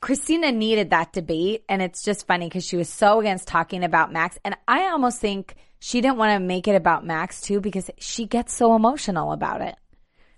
Christina 0.00 0.52
needed 0.52 0.90
that 0.90 1.12
debate, 1.14 1.64
and 1.68 1.80
it's 1.80 2.02
just 2.04 2.26
funny 2.26 2.46
because 2.46 2.64
she 2.64 2.76
was 2.76 2.90
so 2.90 3.20
against 3.20 3.48
talking 3.48 3.84
about 3.84 4.12
Max, 4.12 4.38
and 4.44 4.54
I 4.68 4.88
almost 4.90 5.18
think 5.18 5.54
she 5.78 6.00
didn't 6.00 6.18
want 6.18 6.38
to 6.38 6.46
make 6.46 6.68
it 6.68 6.74
about 6.74 7.06
Max 7.06 7.40
too 7.40 7.60
because 7.60 7.90
she 7.98 8.26
gets 8.26 8.54
so 8.54 8.76
emotional 8.76 9.32
about 9.32 9.62
it. 9.62 9.76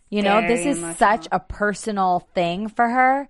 You 0.09 0.23
know, 0.23 0.41
Very 0.41 0.55
this 0.55 0.67
is 0.67 0.79
emotional. 0.79 0.95
such 0.97 1.29
a 1.33 1.41
personal 1.41 2.29
thing 2.35 2.69
for 2.69 2.89
her 2.89 3.29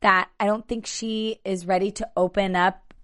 that 0.00 0.28
I 0.38 0.46
don't 0.46 0.66
think 0.66 0.86
she 0.86 1.40
is 1.44 1.66
ready 1.66 1.90
to 1.92 2.08
open 2.16 2.54
up 2.54 2.94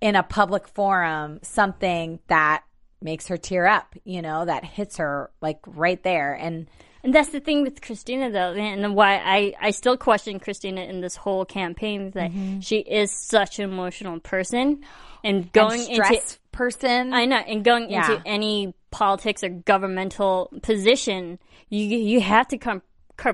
in 0.00 0.16
a 0.16 0.22
public 0.22 0.68
forum 0.68 1.38
something 1.42 2.18
that 2.28 2.64
makes 3.06 3.28
her 3.28 3.38
tear 3.38 3.64
up, 3.66 3.94
you 4.04 4.20
know, 4.20 4.44
that 4.44 4.62
hits 4.64 4.98
her 4.98 5.30
like 5.40 5.60
right 5.66 6.02
there. 6.02 6.34
And 6.34 6.66
And 7.04 7.14
that's 7.14 7.30
the 7.30 7.40
thing 7.40 7.62
with 7.62 7.80
Christina, 7.80 8.30
though, 8.30 8.52
and 8.52 8.94
why 8.94 9.12
I, 9.36 9.54
I 9.68 9.70
still 9.70 9.96
question 9.96 10.40
Christina 10.40 10.82
in 10.82 11.00
this 11.00 11.14
whole 11.16 11.44
campaign 11.44 12.10
that 12.18 12.30
Mm-hmm. 12.32 12.60
she 12.60 12.78
is 13.00 13.10
such 13.12 13.58
an 13.60 13.64
emotional 13.70 14.18
person, 14.20 14.82
and 15.22 15.50
going 15.52 15.80
and 15.86 15.94
stress 15.94 16.10
into 16.12 16.38
person. 16.52 17.12
I 17.14 17.24
know, 17.30 17.36
and 17.52 17.64
going 17.64 17.90
Yeah. 17.90 18.10
into 18.10 18.22
any 18.26 18.74
politics 18.90 19.44
or 19.44 19.50
governmental 19.50 20.50
position, 20.62 21.38
you 21.70 21.82
you 22.12 22.20
have 22.20 22.48
to 22.48 22.58
com- 22.58 22.82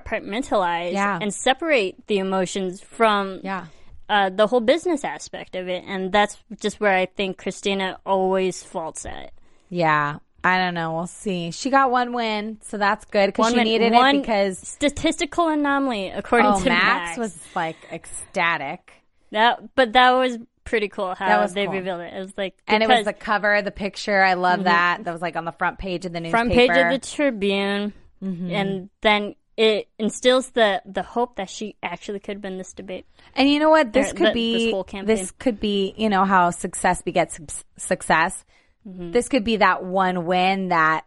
compartmentalize 0.07 0.93
Yeah. 0.93 1.19
and 1.21 1.33
separate 1.33 2.07
the 2.07 2.19
emotions 2.19 2.81
from 2.81 3.41
yeah. 3.43 3.67
uh, 4.09 4.31
the 4.31 4.47
whole 4.47 4.61
business 4.61 5.05
aspect 5.05 5.55
of 5.57 5.69
it, 5.69 5.85
and 5.87 6.13
that's 6.13 6.37
just 6.61 6.81
where 6.81 6.95
I 6.95 7.07
think 7.07 7.39
Christina 7.39 7.99
always 8.05 8.63
faults 8.63 9.07
at. 9.07 9.33
Yeah. 9.73 10.19
I 10.45 10.59
don't 10.59 10.75
know. 10.75 10.93
We'll 10.95 11.07
see. 11.07 11.51
She 11.51 11.71
got 11.71 11.91
one 11.91 12.13
win, 12.13 12.59
so 12.63 12.77
that's 12.77 13.05
good 13.07 13.29
because 13.29 13.51
she 13.51 13.57
win- 13.57 13.65
needed 13.65 13.93
one 13.93 14.17
it 14.17 14.21
because 14.23 14.59
statistical 14.59 15.49
anomaly, 15.49 16.11
according 16.11 16.51
oh, 16.51 16.61
to 16.61 16.69
Max, 16.69 17.17
Max, 17.17 17.19
was 17.19 17.39
like 17.55 17.77
ecstatic. 17.93 18.93
that. 19.31 19.75
But 19.75 19.93
that 19.93 20.11
was 20.11 20.39
pretty 20.65 20.89
cool 20.89 21.15
how 21.15 21.27
That 21.29 21.41
was 21.41 21.55
they 21.55 21.67
cool. 21.67 21.75
revealed 21.75 22.01
it. 22.01 22.13
It 22.13 22.19
was 22.21 22.35
like 22.37 22.55
And 22.67 22.83
it 22.83 22.89
was 22.89 23.05
the 23.05 23.13
cover, 23.13 23.63
the 23.63 23.71
picture. 23.71 24.21
I 24.21 24.35
love 24.35 24.59
mm-hmm. 24.61 24.65
that. 24.65 25.05
That 25.05 25.13
was 25.13 25.23
like 25.23 25.37
on 25.37 25.45
the 25.45 25.53
front 25.53 25.79
page 25.79 26.05
of 26.07 26.13
the 26.13 26.21
newspaper. 26.21 26.37
front 26.37 26.53
page 26.53 26.71
of 26.71 26.91
the 26.91 27.07
Tribune, 27.07 27.93
mm-hmm. 28.23 28.51
and 28.51 28.91
then 29.01 29.37
it 29.57 29.89
instills 29.99 30.51
the 30.51 30.83
the 30.85 31.03
hope 31.03 31.37
that 31.37 31.51
she 31.51 31.77
actually 31.85 32.19
could 32.19 32.43
win 32.43 32.59
this 32.59 32.73
debate. 32.73 33.07
And 33.37 33.49
you 33.49 33.61
know 33.61 33.71
what? 33.71 33.93
This 33.93 34.11
Or 34.11 34.15
could 34.15 34.25
th- 34.25 34.35
be 34.35 34.65
this 34.65 34.73
whole 34.73 34.85
campaign. 34.85 35.17
this 35.17 35.31
could 35.31 35.61
be 35.61 35.95
you 35.97 36.09
know 36.09 36.25
how 36.25 36.51
success 36.51 37.01
begets 37.03 37.39
success. 37.77 38.45
Mm-hmm. 38.87 39.13
This 39.13 39.29
could 39.29 39.45
be 39.45 39.57
that 39.59 39.85
one 39.85 40.27
win 40.27 40.69
that 40.69 41.05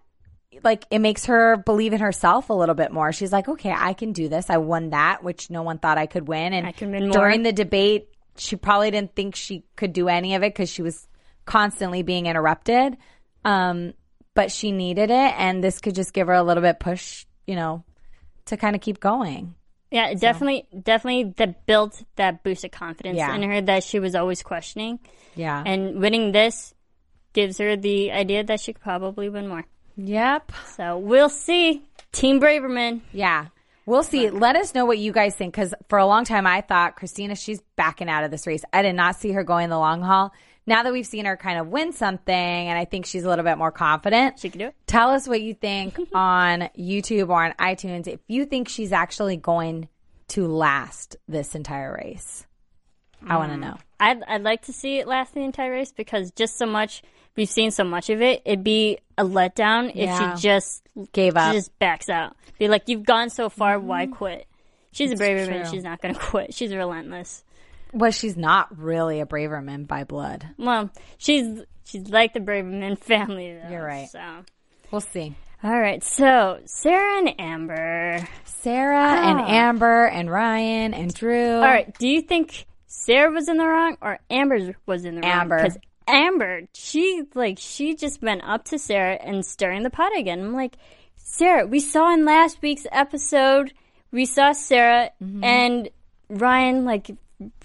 like 0.63 0.86
it 0.89 0.99
makes 0.99 1.26
her 1.26 1.57
believe 1.57 1.93
in 1.93 1.99
herself 1.99 2.49
a 2.49 2.53
little 2.53 2.76
bit 2.76 2.91
more. 2.91 3.11
She's 3.11 3.32
like, 3.32 3.47
okay, 3.49 3.73
I 3.76 3.93
can 3.93 4.13
do 4.13 4.30
this. 4.30 4.49
I 4.49 4.57
won 4.57 4.91
that, 4.91 5.23
which 5.23 5.49
no 5.49 5.63
one 5.63 5.80
thought 5.80 5.97
I 5.97 6.05
could 6.05 6.28
win. 6.28 6.53
And 6.53 6.65
I 6.65 6.71
can 6.71 6.91
win 6.91 7.11
during 7.11 7.43
the 7.43 7.51
debate, 7.51 8.09
she 8.38 8.55
probably 8.55 8.91
didn't 8.91 9.15
think 9.15 9.36
she 9.36 9.63
could 9.76 9.93
do 9.93 10.07
any 10.07 10.36
of 10.36 10.43
it 10.43 10.53
because 10.53 10.69
she 10.69 10.82
was 10.82 11.07
constantly 11.45 12.03
being 12.03 12.26
interrupted. 12.26 12.97
Um, 13.43 13.93
but 14.34 14.51
she 14.51 14.71
needed 14.71 15.11
it, 15.11 15.34
and 15.38 15.63
this 15.63 15.80
could 15.80 15.95
just 15.95 16.11
give 16.11 16.28
her 16.28 16.34
a 16.34 16.43
little 16.43 16.61
bit 16.61 16.80
push, 16.80 17.26
you 17.47 17.55
know, 17.55 17.86
to 18.47 18.57
kind 18.57 18.76
of 18.76 18.82
keep 18.82 18.99
going. 18.99 19.55
Yeah, 19.91 20.07
it 20.07 20.19
definitely, 20.19 20.67
definitely 20.78 21.34
that 21.38 21.65
built 21.65 22.03
that 22.17 22.43
boost 22.43 22.65
of 22.65 22.71
confidence 22.71 23.17
Yeah. 23.17 23.34
in 23.34 23.43
her 23.43 23.61
that 23.61 23.86
she 23.86 23.99
was 23.99 24.13
always 24.13 24.43
questioning. 24.43 24.99
Yeah. 25.36 25.63
And 25.65 26.01
winning 26.01 26.34
this 26.34 26.73
gives 27.36 27.60
her 27.60 27.76
the 27.76 28.12
idea 28.12 28.44
that 28.44 28.60
she 28.60 28.74
could 28.74 28.82
probably 28.82 29.30
win 29.30 29.48
more. 29.48 29.66
yep. 29.96 30.52
So 30.76 30.98
we'll 30.98 31.30
see. 31.30 31.84
Team 32.12 32.40
Braverman. 32.40 33.02
Yeah. 33.12 33.48
We'll 33.86 34.04
see. 34.04 34.32
Let 34.32 34.56
us 34.56 34.74
know 34.74 34.86
what 34.86 34.98
you 34.98 35.12
guys 35.12 35.36
think 35.36 35.54
because 35.54 35.76
for 35.90 36.00
a 36.00 36.08
long 36.08 36.26
time 36.26 36.48
I 36.48 36.62
thought 36.62 36.96
Christina, 36.96 37.36
she's 37.36 37.62
backing 37.76 38.10
out 38.10 38.24
of 38.24 38.32
this 38.32 38.48
race. 38.48 38.64
I 38.74 38.82
did 38.82 38.96
not 38.96 39.18
see 39.18 39.34
her 39.34 39.44
going 39.44 39.70
the 39.70 39.78
long 39.78 40.02
haul. 40.02 40.34
Now 40.66 40.82
that 40.82 40.92
we've 40.92 41.06
seen 41.06 41.26
her 41.26 41.38
kind 41.38 41.60
of 41.60 41.68
win 41.68 41.94
something 41.94 42.34
and 42.34 42.80
I 42.80 42.86
think 42.86 43.06
she's 43.06 43.24
a 43.24 43.30
little 43.30 43.46
bit 43.46 43.60
more 43.60 43.72
confident, 43.72 44.40
She 44.40 44.50
can 44.50 44.58
do 44.58 44.68
it. 44.68 44.76
tell 44.88 45.10
us 45.12 45.28
what 45.28 45.42
you 45.42 45.54
think 45.54 46.00
on 46.16 46.70
YouTube 46.76 47.30
or 47.30 47.44
on 47.44 47.52
iTunes 47.60 48.08
if 48.08 48.20
you 48.28 48.46
think 48.46 48.70
she's 48.70 48.92
actually 48.92 49.38
going 49.38 49.88
to 50.30 50.48
last 50.48 51.18
this 51.28 51.54
entire 51.54 51.94
race. 51.94 52.48
I 53.28 53.38
want 53.38 53.52
to 53.52 53.58
mm. 53.58 53.62
know. 53.62 53.78
I'd, 54.00 54.24
I'd 54.24 54.44
like 54.44 54.64
to 54.64 54.74
see 54.74 54.98
it 54.98 55.08
last 55.08 55.34
the 55.34 55.42
entire 55.42 55.72
race 55.72 55.92
because 55.92 56.32
just 56.32 56.58
so 56.58 56.66
much 56.66 57.04
we've 57.36 57.50
seen 57.50 57.72
so 57.72 57.84
much 57.84 58.10
of 58.10 58.22
it. 58.22 58.42
It'd 58.46 58.64
be 58.64 59.00
a 59.18 59.24
letdown 59.24 59.92
Yeah. 59.96 60.34
if 60.34 60.40
she 60.40 60.48
just 60.48 60.82
Gave 61.12 61.36
up. 61.36 61.52
She 61.52 61.58
just 61.60 61.78
backs 61.78 62.08
out. 62.10 62.38
Be 62.58 62.70
like, 62.70 62.84
you've 62.88 63.04
gone 63.06 63.30
so 63.30 63.50
far. 63.50 63.78
Why 63.80 64.06
quit? 64.08 64.48
She's 64.94 65.12
a 65.12 65.16
braver 65.18 65.52
man. 65.52 65.70
She's 65.70 65.84
not 65.84 66.02
going 66.02 66.14
to 66.16 66.20
quit. 66.20 66.54
She's 66.54 66.74
relentless. 66.74 67.44
Well, 67.92 68.12
she's 68.12 68.38
not 68.38 68.78
really 68.78 69.20
a 69.20 69.26
Braverman 69.26 69.88
by 69.88 70.06
blood. 70.06 70.48
Well, 70.58 70.90
she's 71.18 71.62
she's 71.86 72.08
like 72.10 72.34
the 72.34 72.40
Braverman 72.40 72.98
family. 72.98 73.54
Though, 73.62 73.70
You're 73.70 73.86
right. 73.86 74.10
So, 74.10 74.22
We'll 74.92 75.02
see. 75.02 75.36
all 75.64 75.78
right. 75.78 76.02
So 76.04 76.60
Sarah 76.66 77.18
and 77.20 77.40
Amber. 77.40 78.26
Sarah 78.46 79.12
and 79.28 79.40
Ah. 79.40 79.46
Amber 79.48 80.06
and 80.08 80.30
Ryan 80.32 80.94
and 80.94 81.14
Drew. 81.14 81.56
All 81.56 81.62
right. 81.62 81.94
Do 82.00 82.08
you 82.08 82.22
think 82.22 82.66
Sarah 82.88 83.32
was 83.32 83.50
in 83.50 83.58
the 83.58 83.66
wrong 83.66 83.98
or 84.02 84.20
Amber 84.30 84.76
was 84.86 85.04
in 85.06 85.16
the 85.16 85.22
wrong? 85.22 85.32
Amber. 85.32 85.58
Because 85.58 85.78
Amber, 86.08 86.62
she 86.74 87.24
like 87.34 87.58
she 87.60 87.95
just 87.95 88.22
went 88.22 88.43
up 88.43 88.66
to 88.66 88.80
Sarah 88.80 89.16
and 89.16 89.45
stirring 89.45 89.84
the 89.84 89.89
pot 89.89 90.16
again. 90.18 90.39
I'm 90.39 90.53
like, 90.53 90.78
Sarah, 91.16 91.66
we 91.66 91.80
saw 91.80 92.14
in 92.14 92.26
last 92.26 92.62
week's 92.62 92.86
episode, 92.91 93.74
we 94.12 94.26
saw 94.26 94.51
Sarah 94.51 95.12
Mm-hmm. 95.24 95.43
and 95.43 95.89
Ryan 96.30 96.86
like 96.86 97.12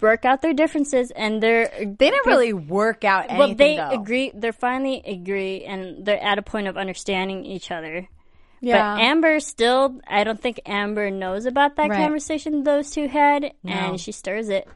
work 0.00 0.24
out 0.24 0.42
their 0.42 0.52
differences 0.52 1.10
and 1.12 1.40
they're 1.42 1.68
They 1.78 2.10
didn't 2.10 2.26
really 2.26 2.52
work 2.52 3.04
out 3.04 3.26
anything. 3.30 3.38
well 3.38 3.54
they 3.54 3.76
though. 3.76 3.90
agree 4.02 4.32
they're 4.34 4.52
finally 4.52 5.00
agree 5.06 5.64
and 5.64 6.04
they're 6.04 6.20
at 6.22 6.38
a 6.38 6.42
point 6.42 6.66
of 6.66 6.76
understanding 6.76 7.44
each 7.44 7.70
other 7.70 8.08
Yeah. 8.60 8.96
but 8.96 9.02
amber 9.02 9.38
still 9.38 10.00
i 10.08 10.24
don't 10.24 10.40
think 10.42 10.60
amber 10.66 11.08
knows 11.12 11.46
about 11.46 11.76
that 11.76 11.88
Right. 11.88 12.02
conversation 12.02 12.64
those 12.64 12.90
two 12.90 13.06
had 13.06 13.52
and 13.64 14.00
she 14.00 14.10
stirs 14.10 14.48
it 14.48 14.66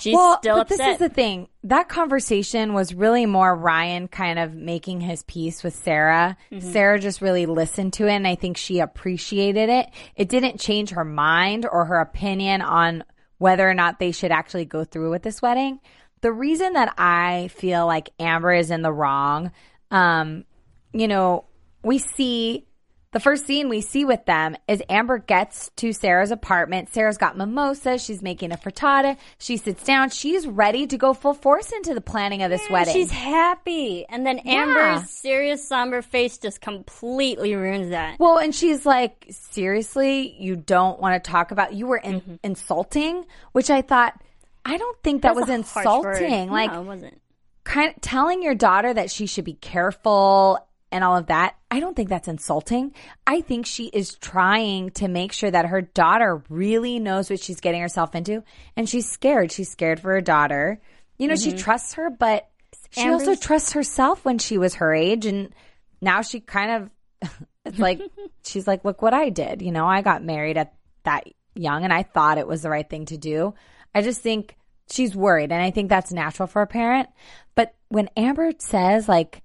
she's 0.00 0.14
well, 0.14 0.38
still 0.38 0.56
but 0.56 0.62
upset 0.62 0.78
this 0.78 0.92
is 0.94 0.98
the 0.98 1.08
thing. 1.08 1.48
That 1.64 1.88
conversation 1.88 2.72
was 2.72 2.94
really 2.94 3.26
more 3.26 3.54
Ryan 3.54 4.08
kind 4.08 4.38
of 4.38 4.54
making 4.54 5.00
his 5.00 5.22
peace 5.24 5.62
with 5.62 5.74
Sarah. 5.74 6.36
Mm-hmm. 6.50 6.70
Sarah 6.72 6.98
just 6.98 7.20
really 7.20 7.46
listened 7.46 7.92
to 7.94 8.06
it, 8.06 8.12
and 8.12 8.26
I 8.26 8.34
think 8.34 8.56
she 8.56 8.80
appreciated 8.80 9.68
it. 9.68 9.90
It 10.16 10.28
didn't 10.28 10.60
change 10.60 10.90
her 10.90 11.04
mind 11.04 11.66
or 11.70 11.84
her 11.84 12.00
opinion 12.00 12.62
on 12.62 13.04
whether 13.38 13.68
or 13.68 13.74
not 13.74 13.98
they 13.98 14.12
should 14.12 14.32
actually 14.32 14.66
go 14.66 14.84
through 14.84 15.10
with 15.10 15.22
this 15.22 15.40
wedding. 15.40 15.80
The 16.20 16.32
reason 16.32 16.74
that 16.74 16.94
I 16.98 17.48
feel 17.48 17.86
like 17.86 18.10
Amber 18.18 18.52
is 18.52 18.70
in 18.70 18.82
the 18.82 18.92
wrong, 18.92 19.52
um, 19.90 20.44
you 20.92 21.08
know, 21.08 21.44
we 21.82 21.98
see 21.98 22.66
the 23.12 23.20
first 23.20 23.44
scene 23.46 23.68
we 23.68 23.80
see 23.80 24.04
with 24.04 24.24
them 24.24 24.56
is 24.68 24.82
Amber 24.88 25.18
gets 25.18 25.70
to 25.76 25.92
Sarah's 25.92 26.30
apartment. 26.30 26.92
Sarah's 26.94 27.16
got 27.18 27.36
mimosas. 27.36 28.04
She's 28.04 28.22
making 28.22 28.52
a 28.52 28.56
frittata. 28.56 29.16
She 29.38 29.56
sits 29.56 29.82
down. 29.82 30.10
She's 30.10 30.46
ready 30.46 30.86
to 30.86 30.96
go 30.96 31.12
full 31.12 31.34
force 31.34 31.72
into 31.72 31.92
the 31.94 32.00
planning 32.00 32.42
of 32.42 32.50
this 32.50 32.62
wedding. 32.70 32.94
she's 32.94 33.10
happy 33.10 34.06
and 34.08 34.24
then 34.24 34.38
amber's 34.40 35.10
serious 35.10 35.66
somber 35.66 36.02
face 36.02 36.38
just 36.38 36.60
completely 36.60 37.54
ruins 37.56 37.90
that 37.90 38.18
well, 38.20 38.38
and 38.38 38.54
she's 38.54 38.86
like, 38.86 39.26
seriously, 39.30 40.36
you 40.38 40.56
don't 40.56 41.00
want 41.00 41.22
to 41.22 41.30
talk 41.30 41.50
about, 41.50 41.72
you 41.74 41.86
were 41.86 41.96
in, 41.96 42.20
Mm-hmm. 42.20 42.34
insulting, 42.44 43.24
which 43.52 43.70
I 43.70 43.82
thought, 43.82 44.20
I 44.64 44.76
don't 44.76 45.02
think 45.02 45.22
that 45.22 45.34
was 45.34 45.48
a 45.48 45.52
insulting. 45.54 46.50
Like, 46.50 46.72
no, 46.72 46.82
it 46.82 46.84
wasn't 46.84 47.20
kind 47.64 47.94
of 47.94 48.00
telling 48.02 48.42
your 48.42 48.54
daughter 48.54 48.92
that 48.92 49.10
she 49.10 49.26
should 49.26 49.44
be 49.44 49.54
careful 49.54 50.58
and 50.92 51.04
all 51.04 51.16
of 51.16 51.26
that, 51.26 51.56
I 51.70 51.78
don't 51.78 51.94
think 51.94 52.08
that's 52.08 52.28
insulting. 52.28 52.94
I 53.26 53.40
think 53.42 53.66
she 53.66 53.86
is 53.86 54.14
trying 54.16 54.90
to 54.92 55.08
make 55.08 55.32
sure 55.32 55.50
that 55.50 55.66
her 55.66 55.82
daughter 55.82 56.42
really 56.48 56.98
knows 56.98 57.30
what 57.30 57.40
she's 57.40 57.60
getting 57.60 57.80
herself 57.80 58.14
into. 58.14 58.42
And 58.76 58.88
she's 58.88 59.08
scared. 59.08 59.52
She's 59.52 59.70
scared 59.70 60.00
for 60.00 60.12
her 60.12 60.20
daughter. 60.20 60.80
You 61.16 61.28
know, 61.28 61.36
she 61.36 61.50
mm-hmm. 61.50 61.58
trusts 61.58 61.94
her, 61.94 62.10
but 62.10 62.48
she 62.90 63.08
also 63.08 63.36
trusts 63.36 63.72
herself 63.72 64.24
when 64.24 64.38
she 64.38 64.58
was 64.58 64.76
her 64.76 64.92
age. 64.92 65.26
And 65.26 65.54
now 66.00 66.22
she 66.22 66.40
kind 66.40 66.90
of, 67.22 67.30
it's 67.64 67.78
like, 67.78 68.00
she's 68.44 68.66
like, 68.66 68.84
look 68.84 69.00
what 69.00 69.14
I 69.14 69.28
did. 69.28 69.62
You 69.62 69.70
know, 69.70 69.86
I 69.86 70.02
got 70.02 70.24
married 70.24 70.56
at 70.56 70.74
that 71.04 71.24
young 71.54 71.84
and 71.84 71.92
I 71.92 72.02
thought 72.02 72.38
it 72.38 72.48
was 72.48 72.62
the 72.62 72.70
right 72.70 72.88
thing 72.88 73.06
to 73.06 73.16
do. 73.16 73.54
I 73.94 74.02
just 74.02 74.22
think 74.22 74.56
she's 74.90 75.14
worried. 75.14 75.52
And 75.52 75.62
I 75.62 75.70
think 75.70 75.88
that's 75.88 76.12
natural 76.12 76.48
for 76.48 76.62
a 76.62 76.66
parent. 76.66 77.08
But 77.54 77.74
when 77.88 78.08
Amber 78.16 78.52
says, 78.58 79.08
like, 79.08 79.42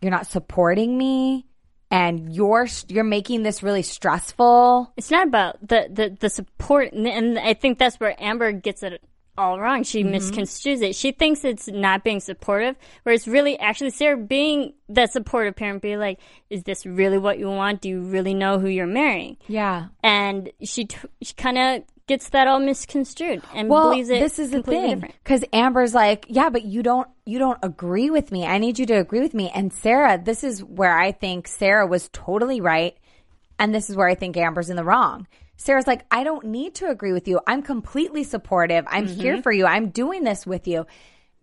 you're 0.00 0.10
not 0.10 0.26
supporting 0.26 0.96
me 0.96 1.46
and 1.90 2.34
you're 2.34 2.66
you're 2.88 3.04
making 3.04 3.42
this 3.42 3.62
really 3.62 3.82
stressful. 3.82 4.92
It's 4.96 5.10
not 5.10 5.26
about 5.26 5.58
the 5.66 5.88
the, 5.90 6.16
the 6.18 6.28
support 6.30 6.92
and- 6.92 7.06
and 7.06 7.38
i 7.38 7.54
think 7.54 7.78
that's 7.78 7.98
where 7.98 8.14
amber 8.22 8.52
gets 8.52 8.82
it 8.82 9.02
all 9.38 9.58
wrong. 9.58 9.84
She 9.84 10.02
Mm-hmm. 10.04 10.14
misconstrues 10.14 10.82
it. 10.82 10.94
She 10.94 11.12
thinks 11.12 11.44
it's 11.44 11.66
not 11.68 12.04
being 12.04 12.20
supportive 12.20 12.76
where 13.04 13.14
it's 13.14 13.26
really 13.26 13.58
actually 13.58 13.90
sarah 13.90 14.16
being 14.16 14.74
that 14.90 15.12
supportive 15.12 15.56
parent 15.56 15.80
be 15.82 15.96
like 15.96 16.18
is 16.50 16.62
this 16.64 16.84
really 16.84 17.16
what 17.18 17.38
you 17.38 17.48
want? 17.48 17.80
Do 17.80 17.88
you 17.88 18.00
really 18.02 18.34
know 18.34 18.58
who 18.58 18.68
you're 18.68 18.86
marrying? 18.86 19.36
Yeah. 19.48 19.86
And 20.02 20.50
she 20.62 20.84
t- 20.86 20.98
she 21.22 21.32
kind 21.34 21.56
of 21.58 21.82
gets 22.10 22.28
that 22.30 22.48
all 22.48 22.58
misconstrued 22.58 23.40
and 23.54 23.68
well 23.68 23.90
believes 23.90 24.10
it 24.10 24.18
this 24.20 24.38
is 24.38 24.50
the 24.50 24.62
thing 24.62 24.98
because 25.22 25.44
amber's 25.52 25.94
like 25.94 26.26
yeah 26.28 26.50
but 26.50 26.64
you 26.64 26.82
don't 26.82 27.06
you 27.24 27.38
don't 27.38 27.58
agree 27.62 28.10
with 28.10 28.32
me. 28.32 28.44
I 28.44 28.58
need 28.58 28.78
you 28.80 28.86
to 28.86 28.94
agree 28.94 29.20
with 29.20 29.34
me. 29.34 29.46
And 29.54 29.72
sarah 29.72 30.20
this 30.30 30.42
is 30.42 30.64
where 30.64 30.96
i 30.98 31.12
think 31.12 31.46
sarah 31.46 31.86
was 31.86 32.08
totally 32.12 32.60
right 32.60 32.96
and 33.60 33.72
this 33.72 33.88
is 33.90 33.94
where 33.96 34.08
i 34.08 34.16
think 34.16 34.36
amber's 34.36 34.70
in 34.70 34.76
the 34.76 34.84
wrong. 34.84 35.26
Sarah's 35.56 35.86
like 35.86 36.02
i 36.10 36.24
don't 36.24 36.44
need 36.46 36.74
to 36.80 36.90
agree 36.90 37.12
with 37.12 37.28
you. 37.28 37.38
I'm 37.46 37.62
completely 37.62 38.24
supportive. 38.24 38.84
I'm 38.88 39.06
Mm-hmm. 39.06 39.20
here 39.20 39.42
for 39.42 39.52
you. 39.52 39.64
I'm 39.66 39.90
doing 39.90 40.24
this 40.24 40.46
with 40.46 40.66
you. 40.66 40.86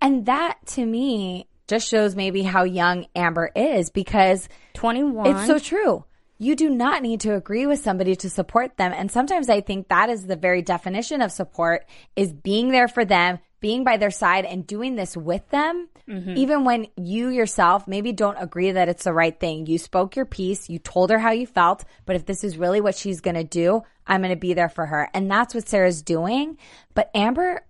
And 0.01 0.25
that 0.25 0.57
to 0.75 0.85
me 0.85 1.47
just 1.67 1.87
shows 1.87 2.15
maybe 2.15 2.41
how 2.43 2.63
young 2.63 3.05
amber 3.15 3.51
is 3.55 3.89
because 3.89 4.49
21 4.73 5.27
It's 5.35 5.45
so 5.47 5.59
true. 5.59 6.03
You 6.37 6.55
do 6.55 6.69
not 6.69 7.01
need 7.01 7.21
to 7.21 7.35
agree 7.35 7.65
with 7.65 7.79
somebody 7.79 8.15
to 8.17 8.29
support 8.29 8.77
them. 8.77 8.93
And 8.93 9.11
sometimes 9.11 9.49
I 9.49 9.61
think 9.61 9.87
that 9.87 10.09
is 10.09 10.27
the 10.27 10.35
very 10.35 10.61
definition 10.61 11.21
of 11.21 11.31
support 11.31 11.85
is 12.15 12.31
being 12.31 12.69
there 12.69 12.87
for 12.87 13.05
them, 13.05 13.39
being 13.59 13.83
by 13.83 13.97
their 13.97 14.11
side 14.11 14.45
and 14.45 14.67
doing 14.67 14.95
this 14.95 15.17
with 15.17 15.47
them. 15.49 15.89
Even 16.37 16.63
when 16.63 16.87
you 16.95 17.29
yourself 17.29 17.87
maybe 17.87 18.13
don't 18.13 18.37
agree 18.37 18.71
that 18.71 18.87
it's 18.87 19.03
the 19.03 19.13
right 19.13 19.37
thing. 19.37 19.65
You 19.65 19.77
spoke 19.77 20.15
your 20.15 20.25
piece. 20.25 20.69
You 20.69 20.79
told 20.79 21.09
her 21.09 21.19
how 21.19 21.31
you 21.31 21.47
felt. 21.47 21.83
But 22.05 22.15
if 22.15 22.25
this 22.25 22.43
is 22.43 22.57
really 22.57 22.81
what 22.81 22.95
she's 22.95 23.19
going 23.19 23.35
to 23.35 23.43
do, 23.43 23.81
I'm 24.05 24.21
going 24.21 24.33
to 24.33 24.39
be 24.39 24.53
there 24.53 24.69
for 24.69 24.85
her. 24.85 25.09
And 25.13 25.29
that's 25.29 25.53
what 25.53 25.67
Sarah's 25.67 26.01
doing. 26.01 26.57
But 26.93 27.09
Amber, 27.13 27.65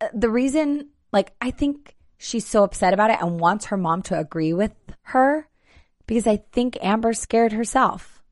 uh, 0.00 0.08
the 0.12 0.28
reason, 0.28 0.88
like, 1.12 1.32
I 1.40 1.50
think 1.50 1.94
she's 2.18 2.46
so 2.46 2.64
upset 2.64 2.92
about 2.92 3.10
it 3.10 3.18
and 3.22 3.40
wants 3.40 3.66
her 3.66 3.76
mom 3.76 4.02
to 4.02 4.18
agree 4.18 4.52
with 4.52 4.72
her 5.02 5.48
because 6.12 6.26
I 6.26 6.42
think 6.52 6.76
Amber's 6.82 7.18
scared 7.18 7.52
herself. 7.52 8.22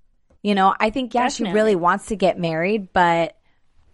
You 0.42 0.54
know, 0.54 0.74
I 0.78 0.90
think, 0.90 1.14
yeah, 1.14 1.28
she 1.28 1.44
really 1.44 1.74
wants 1.76 2.06
to 2.06 2.16
get 2.16 2.38
married, 2.38 2.92
but 2.92 3.38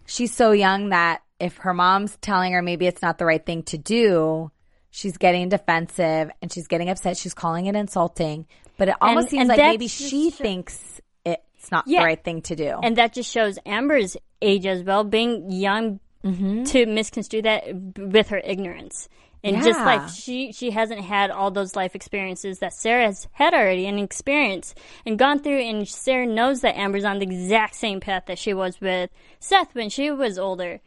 she's 0.05 0.33
so 0.33 0.51
young 0.51 0.89
that 0.89 1.21
if 1.39 1.57
her 1.57 1.73
mom's 1.73 2.17
telling 2.17 2.51
her 2.53 2.61
maybe 2.61 2.85
it's 2.85 3.01
not 3.01 3.17
the 3.17 3.25
right 3.25 3.45
thing 3.45 3.63
to 3.63 3.77
do, 3.77 4.51
she's 4.89 5.17
getting 5.17 5.47
defensive 5.49 6.29
and 6.41 6.51
she's 6.51 6.67
getting 6.67 6.89
upset. 6.89 7.15
She's 7.17 7.33
calling 7.33 7.67
it 7.67 7.75
insulting. 7.75 8.45
But 8.77 8.89
it 8.89 8.95
almost 8.99 9.25
And- 9.25 9.29
seems 9.31 9.39
and 9.41 9.49
like 9.49 9.57
maybe 9.59 9.87
she 9.87 10.31
thinks 10.31 10.99
it's 11.23 11.41
it's 11.59 11.71
not 11.71 11.85
Yeah. 11.87 12.01
the 12.01 12.05
right 12.05 12.23
thing 12.23 12.41
to 12.43 12.55
do. 12.55 12.79
And 12.83 12.97
that 12.97 13.13
just 13.13 13.31
shows 13.31 13.57
Amber's 13.65 14.15
age 14.41 14.65
as 14.65 14.83
well, 14.83 15.03
being 15.05 15.49
young 15.51 15.99
Mm-hmm. 16.23 16.63
to 16.65 16.85
misconstrue 16.87 17.43
that 17.43 17.63
with 17.97 18.29
her 18.29 18.39
ignorance. 18.43 19.07
And 19.55 19.63
just 19.63 19.79
like 19.79 20.09
she 20.09 20.51
she 20.51 20.71
hasn't 20.71 21.01
had 21.01 21.31
all 21.31 21.51
those 21.51 21.75
life 21.75 21.95
experiences 21.95 22.59
that 22.59 22.73
Sarah 22.73 23.05
has 23.05 23.27
had 23.31 23.53
already 23.53 23.85
and 23.87 23.99
experienced 23.99 24.77
and 25.05 25.17
gone 25.17 25.39
through 25.39 25.59
and 25.61 25.87
Sarah 25.87 26.25
knows 26.27 26.61
that 26.61 26.77
Amber's 26.77 27.05
on 27.05 27.19
the 27.19 27.25
exact 27.25 27.75
same 27.75 27.99
path 27.99 28.23
that 28.27 28.37
she 28.39 28.53
was 28.53 28.79
with 28.81 29.09
Seth 29.39 29.73
when 29.75 29.89
she 29.89 30.11
was 30.11 30.37
older. 30.37 30.79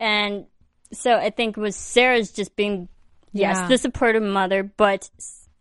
And 0.00 0.46
so 0.92 1.16
I 1.16 1.30
think 1.30 1.56
was 1.56 1.76
Sarah's 1.76 2.32
just 2.32 2.56
being 2.56 2.88
yes, 3.32 3.56
Yeah. 3.56 3.68
the 3.68 3.78
supportive 3.78 4.22
mother, 4.22 4.62
but 4.62 5.08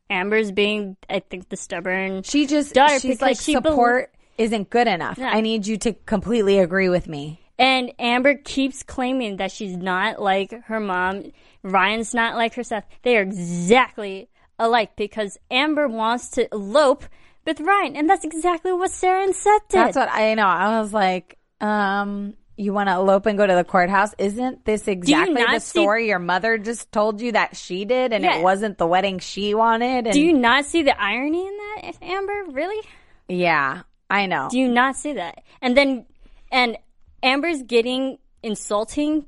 Amber's 0.09 0.51
being 0.51 0.95
I 1.09 1.19
think 1.19 1.49
the 1.49 1.57
stubborn 1.57 2.23
she 2.23 2.47
just 2.47 2.73
daughter 2.73 2.99
she's 2.99 3.21
like 3.21 3.39
she 3.39 3.53
bel- 3.53 3.71
support 3.73 4.13
isn't 4.37 4.69
good 4.69 4.87
enough. 4.87 5.17
Yeah. 5.17 5.29
I 5.31 5.41
need 5.41 5.65
you 5.67 5.77
to 5.79 5.93
completely 5.93 6.59
agree 6.59 6.89
with 6.89 7.07
me. 7.07 7.41
And 7.59 7.91
Amber 7.97 8.35
keeps 8.35 8.83
claiming 8.83 9.37
that 9.37 9.51
she's 9.51 9.75
not 9.75 10.21
like 10.21 10.51
her 10.65 10.79
mom. 10.79 11.31
Ryan's 11.63 12.13
not 12.13 12.35
like 12.35 12.53
her 12.55 12.63
Seth. 12.63 12.85
They 13.01 13.17
are 13.17 13.21
exactly 13.23 14.29
alike 14.59 14.95
because 14.95 15.37
Amber 15.49 15.87
wants 15.87 16.29
to 16.31 16.47
elope 16.53 17.05
with 17.45 17.59
Ryan. 17.59 17.95
And 17.95 18.09
that's 18.09 18.23
exactly 18.25 18.71
what 18.73 18.91
Sarah 18.91 19.23
and 19.23 19.35
Seth 19.35 19.67
did. 19.69 19.77
That's 19.79 19.95
what 19.97 20.09
I 20.11 20.33
know. 20.35 20.45
I 20.45 20.79
was 20.79 20.93
like, 20.93 21.37
um, 21.59 22.35
you 22.57 22.73
want 22.73 22.89
to 22.89 22.93
elope 22.95 23.25
and 23.25 23.37
go 23.37 23.45
to 23.47 23.55
the 23.55 23.63
courthouse? 23.63 24.13
Isn't 24.17 24.65
this 24.65 24.87
exactly 24.87 25.43
the 25.43 25.59
see- 25.59 25.79
story 25.81 26.07
your 26.07 26.19
mother 26.19 26.57
just 26.57 26.91
told 26.91 27.21
you 27.21 27.31
that 27.33 27.55
she 27.55 27.85
did, 27.85 28.13
and 28.13 28.23
Yeah. 28.23 28.37
it 28.37 28.43
wasn't 28.43 28.77
the 28.77 28.87
wedding 28.87 29.19
she 29.19 29.53
wanted? 29.53 30.05
And 30.07 30.13
Do 30.13 30.21
you 30.21 30.33
not 30.33 30.65
see 30.65 30.83
the 30.83 30.99
irony 30.99 31.45
in 31.47 31.57
that, 31.57 31.93
Amber? 32.01 32.45
Really? 32.51 32.87
yeah, 33.27 33.81
I 34.09 34.25
know. 34.25 34.47
Do 34.51 34.59
you 34.59 34.67
not 34.69 34.95
see 34.95 35.13
that? 35.13 35.43
And 35.61 35.75
then, 35.77 36.05
and 36.51 36.77
Amber's 37.23 37.63
getting 37.63 38.17
insulting, 38.43 39.25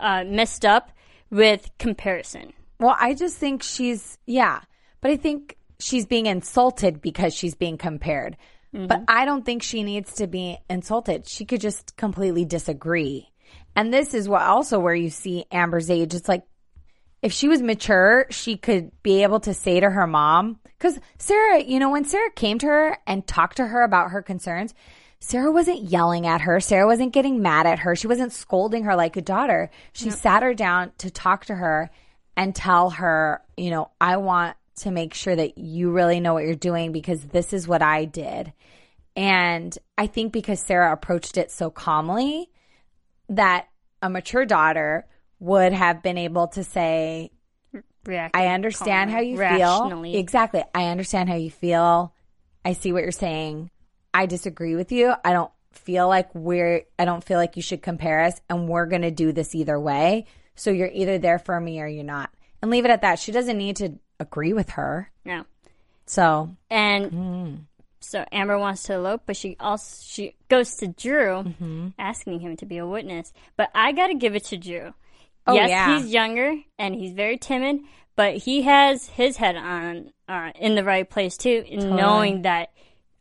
uh, 0.00 0.24
messed 0.26 0.64
up 0.64 0.90
with 1.30 1.70
comparison. 1.78 2.52
Well, 2.78 2.96
I 2.98 3.14
just 3.14 3.36
think 3.36 3.62
she's 3.62 4.18
yeah, 4.26 4.60
but 5.00 5.10
I 5.10 5.16
think 5.16 5.56
she's 5.78 6.06
being 6.06 6.26
insulted 6.26 7.00
because 7.00 7.34
she's 7.34 7.54
being 7.54 7.78
compared. 7.78 8.36
But 8.72 9.02
I 9.08 9.24
don't 9.24 9.44
think 9.44 9.64
she 9.64 9.82
needs 9.82 10.14
to 10.14 10.28
be 10.28 10.56
insulted. 10.68 11.28
She 11.28 11.44
could 11.44 11.60
just 11.60 11.96
completely 11.96 12.44
disagree. 12.44 13.28
And 13.74 13.92
this 13.92 14.14
is 14.14 14.28
what 14.28 14.42
also 14.42 14.78
where 14.78 14.94
you 14.94 15.10
see 15.10 15.44
Amber's 15.50 15.90
age. 15.90 16.14
It's 16.14 16.28
like 16.28 16.44
if 17.20 17.32
she 17.32 17.48
was 17.48 17.60
mature, 17.62 18.26
she 18.30 18.56
could 18.56 18.92
be 19.02 19.24
able 19.24 19.40
to 19.40 19.54
say 19.54 19.80
to 19.80 19.90
her 19.90 20.06
mom, 20.06 20.60
because 20.78 20.98
Sarah, 21.18 21.60
you 21.60 21.80
know, 21.80 21.90
when 21.90 22.04
Sarah 22.04 22.30
came 22.30 22.58
to 22.60 22.66
her 22.66 22.98
and 23.06 23.26
talked 23.26 23.56
to 23.56 23.66
her 23.66 23.82
about 23.82 24.12
her 24.12 24.22
concerns, 24.22 24.72
Sarah 25.20 25.52
wasn't 25.52 25.82
yelling 25.82 26.26
at 26.26 26.40
her. 26.42 26.60
Sarah 26.60 26.86
wasn't 26.86 27.12
getting 27.12 27.42
mad 27.42 27.66
at 27.66 27.80
her. 27.80 27.94
She 27.94 28.06
wasn't 28.06 28.32
scolding 28.32 28.84
her 28.84 28.96
like 28.96 29.16
a 29.16 29.22
daughter. 29.22 29.70
She 29.92 30.10
sat 30.10 30.42
her 30.42 30.54
down 30.54 30.92
to 30.98 31.10
talk 31.10 31.44
to 31.46 31.54
her 31.54 31.90
and 32.36 32.54
tell 32.54 32.90
her, 32.90 33.42
you 33.56 33.70
know, 33.70 33.90
I 34.00 34.16
want 34.16 34.56
to 34.76 34.90
make 34.90 35.12
sure 35.12 35.36
that 35.36 35.58
you 35.58 35.90
really 35.90 36.20
know 36.20 36.32
what 36.32 36.44
you're 36.44 36.54
doing 36.54 36.90
because 36.92 37.22
this 37.22 37.52
is 37.52 37.68
what 37.68 37.82
I 37.82 38.06
did. 38.06 38.52
And 39.14 39.76
I 39.98 40.06
think 40.06 40.32
because 40.32 40.60
Sarah 40.60 40.92
approached 40.92 41.36
it 41.36 41.50
so 41.50 41.68
calmly, 41.68 42.50
that 43.28 43.68
a 44.00 44.08
mature 44.08 44.46
daughter 44.46 45.06
would 45.38 45.72
have 45.72 46.02
been 46.02 46.16
able 46.16 46.48
to 46.48 46.64
say, 46.64 47.30
React 48.06 48.34
I 48.34 48.48
understand 48.48 49.10
how 49.10 49.20
you 49.20 49.36
feel. 49.36 50.04
Exactly. 50.14 50.64
I 50.74 50.86
understand 50.86 51.28
how 51.28 51.34
you 51.36 51.50
feel. 51.50 52.14
I 52.64 52.72
see 52.72 52.92
what 52.92 53.02
you're 53.02 53.12
saying. 53.12 53.70
I 54.12 54.26
disagree 54.26 54.74
with 54.76 54.92
you. 54.92 55.14
I 55.24 55.32
don't 55.32 55.50
feel 55.72 56.08
like 56.08 56.34
we're, 56.34 56.82
I 56.98 57.04
don't 57.04 57.22
feel 57.24 57.38
like 57.38 57.56
you 57.56 57.62
should 57.62 57.82
compare 57.82 58.22
us 58.24 58.40
and 58.48 58.68
we're 58.68 58.86
going 58.86 59.02
to 59.02 59.10
do 59.10 59.32
this 59.32 59.54
either 59.54 59.78
way. 59.78 60.26
So 60.56 60.70
you're 60.70 60.90
either 60.92 61.18
there 61.18 61.38
for 61.38 61.58
me 61.60 61.80
or 61.80 61.86
you're 61.86 62.04
not. 62.04 62.30
And 62.60 62.70
leave 62.70 62.84
it 62.84 62.90
at 62.90 63.02
that. 63.02 63.18
She 63.18 63.32
doesn't 63.32 63.56
need 63.56 63.76
to 63.76 63.94
agree 64.18 64.52
with 64.52 64.70
her. 64.70 65.10
No. 65.24 65.44
So, 66.06 66.50
And 66.68 67.06
Hmm. 67.10 67.54
so 68.00 68.24
Amber 68.32 68.58
wants 68.58 68.82
to 68.84 68.94
elope, 68.94 69.22
but 69.26 69.36
she 69.36 69.56
also 69.60 70.02
she 70.04 70.34
goes 70.48 70.74
to 70.76 70.88
Drew, 70.88 71.44
Mm-hmm. 71.44 71.88
asking 71.98 72.40
him 72.40 72.56
to 72.56 72.66
be 72.66 72.78
a 72.78 72.86
witness. 72.86 73.32
But 73.56 73.70
I 73.74 73.92
got 73.92 74.08
to 74.08 74.14
give 74.14 74.34
it 74.34 74.44
to 74.46 74.56
Drew. 74.58 74.92
Oh, 75.46 75.54
yes, 75.54 75.70
yeah. 75.70 75.98
he's 76.00 76.12
younger 76.12 76.54
and 76.78 76.94
he's 76.94 77.12
very 77.12 77.38
timid, 77.38 77.80
but 78.16 78.36
he 78.36 78.62
has 78.62 79.06
his 79.06 79.36
head 79.36 79.56
on 79.56 80.10
uh, 80.28 80.50
in 80.56 80.74
the 80.74 80.84
right 80.84 81.08
place 81.08 81.36
too, 81.36 81.64
in 81.66 81.96
knowing 81.96 82.42
that 82.42 82.70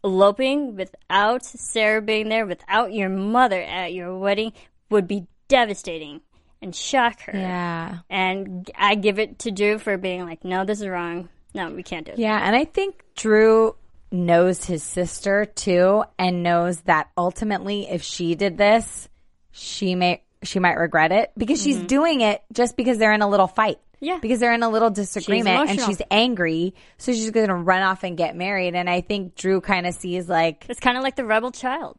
eloping 0.03 0.75
without 0.75 1.43
Sarah 1.45 2.01
being 2.01 2.29
there, 2.29 2.45
without 2.45 2.93
your 2.93 3.09
mother 3.09 3.61
at 3.61 3.93
your 3.93 4.17
wedding, 4.17 4.53
would 4.89 5.07
be 5.07 5.27
devastating 5.47 6.21
and 6.61 6.75
shock 6.75 7.21
her. 7.21 7.37
yeah. 7.37 7.99
And 8.09 8.69
I 8.75 8.95
give 8.95 9.19
it 9.19 9.39
to 9.39 9.51
Drew 9.51 9.77
for 9.79 9.97
being 9.97 10.25
like, 10.25 10.43
no, 10.43 10.65
this 10.65 10.81
is 10.81 10.87
wrong. 10.87 11.29
No, 11.53 11.71
we 11.71 11.83
can't 11.83 12.05
do 12.05 12.13
it. 12.13 12.19
Yeah, 12.19 12.37
and 12.37 12.55
I 12.55 12.65
think 12.65 13.03
Drew 13.15 13.75
knows 14.11 14.65
his 14.65 14.83
sister 14.83 15.45
too 15.45 16.03
and 16.17 16.43
knows 16.43 16.81
that 16.81 17.09
ultimately 17.17 17.87
if 17.89 18.01
she 18.01 18.35
did 18.35 18.57
this, 18.57 19.07
she 19.51 19.95
may 19.95 20.23
she 20.43 20.59
might 20.59 20.77
regret 20.77 21.11
it 21.11 21.31
because 21.37 21.61
she's 21.61 21.77
mm-hmm. 21.77 21.87
doing 21.87 22.21
it 22.21 22.41
just 22.53 22.77
because 22.77 22.97
they're 22.97 23.13
in 23.13 23.21
a 23.21 23.29
little 23.29 23.47
fight. 23.47 23.79
Yeah. 23.99 24.19
Because 24.21 24.39
they're 24.39 24.53
in 24.53 24.63
a 24.63 24.69
little 24.69 24.89
disagreement 24.89 25.69
and 25.69 25.81
she's 25.81 26.01
angry, 26.09 26.73
so 26.97 27.11
she's 27.11 27.31
going 27.31 27.49
to 27.49 27.55
run 27.55 27.81
off 27.81 28.03
and 28.03 28.17
get 28.17 28.35
married 28.35 28.75
and 28.75 28.89
I 28.89 29.01
think 29.01 29.35
Drew 29.35 29.59
kind 29.61 29.85
of 29.85 29.93
sees 29.93 30.29
like, 30.29 30.65
It's 30.69 30.79
kind 30.79 30.97
of 30.97 31.03
like 31.03 31.15
the 31.15 31.25
rebel 31.25 31.51
child. 31.51 31.97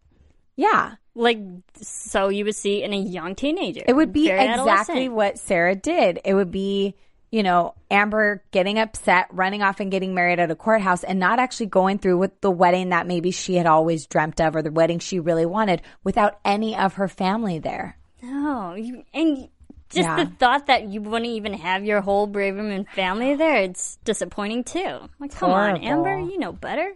yeah, 0.56 0.94
Like, 1.14 1.38
so 1.80 2.28
you 2.28 2.44
would 2.46 2.54
see 2.54 2.82
in 2.82 2.92
a 2.92 2.98
young 2.98 3.34
teenager. 3.34 3.82
It 3.86 3.94
would 3.94 4.12
be 4.12 4.30
exactly 4.30 5.08
what 5.08 5.38
Sarah 5.38 5.74
did. 5.74 6.20
It 6.24 6.32
would 6.34 6.50
be, 6.50 6.94
you 7.30 7.42
know, 7.42 7.74
Amber 7.90 8.42
getting 8.50 8.78
upset, 8.78 9.26
running 9.30 9.62
off 9.62 9.78
and 9.80 9.90
getting 9.90 10.14
married 10.14 10.40
at 10.40 10.50
a 10.50 10.56
courthouse 10.56 11.04
and 11.04 11.20
not 11.20 11.38
actually 11.38 11.66
going 11.66 11.98
through 11.98 12.18
with 12.18 12.40
the 12.40 12.50
wedding 12.50 12.88
that 12.88 13.06
maybe 13.06 13.30
she 13.30 13.56
had 13.56 13.66
always 13.66 14.06
dreamt 14.06 14.40
of 14.40 14.56
or 14.56 14.62
the 14.62 14.72
wedding 14.72 14.98
she 15.00 15.20
really 15.20 15.46
wanted 15.46 15.82
without 16.02 16.38
any 16.44 16.74
of 16.76 16.94
her 16.94 17.08
family 17.08 17.58
there. 17.58 17.98
No, 18.22 18.74
you, 18.74 19.04
and 19.14 19.48
just 19.90 20.08
Yeah. 20.08 20.24
the 20.24 20.30
thought 20.38 20.66
that 20.66 20.88
you 20.88 21.00
wouldn't 21.02 21.30
even 21.30 21.54
have 21.54 21.84
your 21.84 22.00
whole 22.00 22.26
Braverman 22.28 22.88
family 22.90 23.34
there, 23.34 23.56
it's 23.56 23.96
disappointing 24.04 24.64
too. 24.64 25.08
Like, 25.18 25.34
come 25.34 25.50
on, 25.50 25.76
Amber, 25.78 26.18
you 26.18 26.38
know 26.38 26.52
better. 26.52 26.94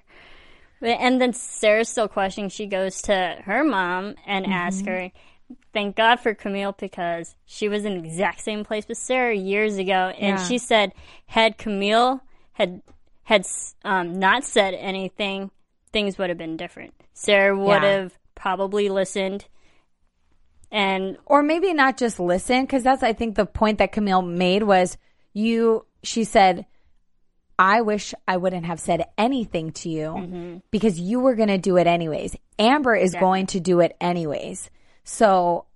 And 0.80 1.20
then 1.20 1.32
Sarah's 1.32 1.88
still 1.88 2.08
questioning. 2.08 2.50
She 2.50 2.66
goes 2.66 3.02
to 3.02 3.38
her 3.44 3.64
mom 3.64 4.14
and 4.26 4.44
Mm-hmm. 4.44 4.52
asks 4.52 4.86
her, 4.86 5.10
thank 5.72 5.96
God 5.96 6.16
for 6.20 6.34
Camille 6.34 6.74
because 6.78 7.36
she 7.46 7.68
was 7.68 7.84
in 7.84 8.00
the 8.02 8.06
exact 8.08 8.40
same 8.42 8.64
place 8.64 8.86
with 8.86 8.98
Sarah 8.98 9.34
years 9.34 9.76
ago. 9.78 10.12
And 10.18 10.38
Yeah. 10.38 10.44
she 10.46 10.58
said, 10.58 10.92
had 11.26 11.56
Camille 11.58 12.20
had, 12.52 12.82
had, 13.24 13.46
um, 13.84 14.18
not 14.18 14.44
said 14.44 14.74
anything, 14.74 15.50
things 15.92 16.18
would 16.18 16.28
have 16.28 16.38
been 16.38 16.56
different. 16.56 16.92
Sarah 17.14 17.56
would 17.56 17.82
Yeah. 17.82 17.92
have 18.00 18.18
probably 18.34 18.88
listened 18.88 19.46
and 20.74 21.16
Or 21.24 21.42
maybe 21.42 21.72
not 21.72 21.96
just 21.96 22.18
listen, 22.20 22.62
because 22.62 22.82
that's, 22.82 23.02
I 23.02 23.12
think, 23.14 23.36
the 23.36 23.46
point 23.46 23.78
that 23.78 23.92
Camille 23.92 24.22
made 24.22 24.64
was 24.64 24.98
you, 25.32 25.86
she 26.02 26.24
said, 26.24 26.66
I 27.58 27.80
wish 27.82 28.12
I 28.26 28.36
wouldn't 28.36 28.66
have 28.66 28.80
said 28.80 29.04
anything 29.16 29.70
to 29.72 29.88
you 29.88 30.08
Mm-hmm. 30.08 30.56
because 30.72 30.98
you 30.98 31.20
were 31.20 31.36
going 31.36 31.48
to 31.48 31.58
do 31.58 31.76
it 31.76 31.86
anyways. 31.86 32.34
Amber 32.58 32.96
is 32.96 33.14
going 33.14 33.46
to 33.46 33.60
do 33.60 33.80
it 33.80 33.96
anyways. 34.00 34.70
So, 35.04 35.66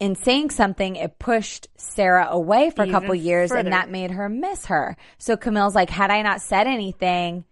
in 0.00 0.14
saying 0.14 0.50
something, 0.50 0.96
it 0.96 1.18
pushed 1.18 1.68
Sarah 1.76 2.28
away 2.30 2.70
for 2.70 2.82
a 2.82 2.90
couple 2.90 3.14
years 3.14 3.50
further. 3.50 3.60
and 3.60 3.72
that 3.72 3.90
made 3.90 4.10
her 4.12 4.28
miss 4.28 4.66
her. 4.66 4.96
So, 5.18 5.36
Camille's 5.36 5.74
like, 5.74 5.90
had 5.90 6.10
I 6.10 6.22
not 6.22 6.40
said 6.40 6.66
anything, 6.66 7.44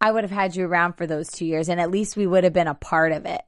I 0.00 0.10
would 0.12 0.24
have 0.24 0.30
had 0.30 0.54
you 0.56 0.66
around 0.66 0.94
for 0.94 1.06
those 1.06 1.30
two 1.30 1.46
years 1.46 1.68
and 1.68 1.80
at 1.80 1.90
least 1.90 2.16
we 2.16 2.26
would 2.26 2.44
have 2.44 2.52
been 2.52 2.66
a 2.68 2.74
part 2.74 3.12
of 3.12 3.24
it. 3.24 3.42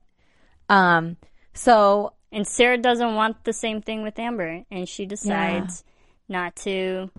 Um, 0.68 1.16
so 1.52 2.12
And 2.34 2.46
Sarah 2.46 2.78
doesn't 2.78 3.14
want 3.14 3.44
the 3.44 3.52
same 3.52 3.80
thing 3.80 4.02
with 4.02 4.18
Amber, 4.18 4.64
and 4.70 4.88
she 4.88 5.06
decides 5.06 5.84
not 6.28 6.56
to 6.56 7.10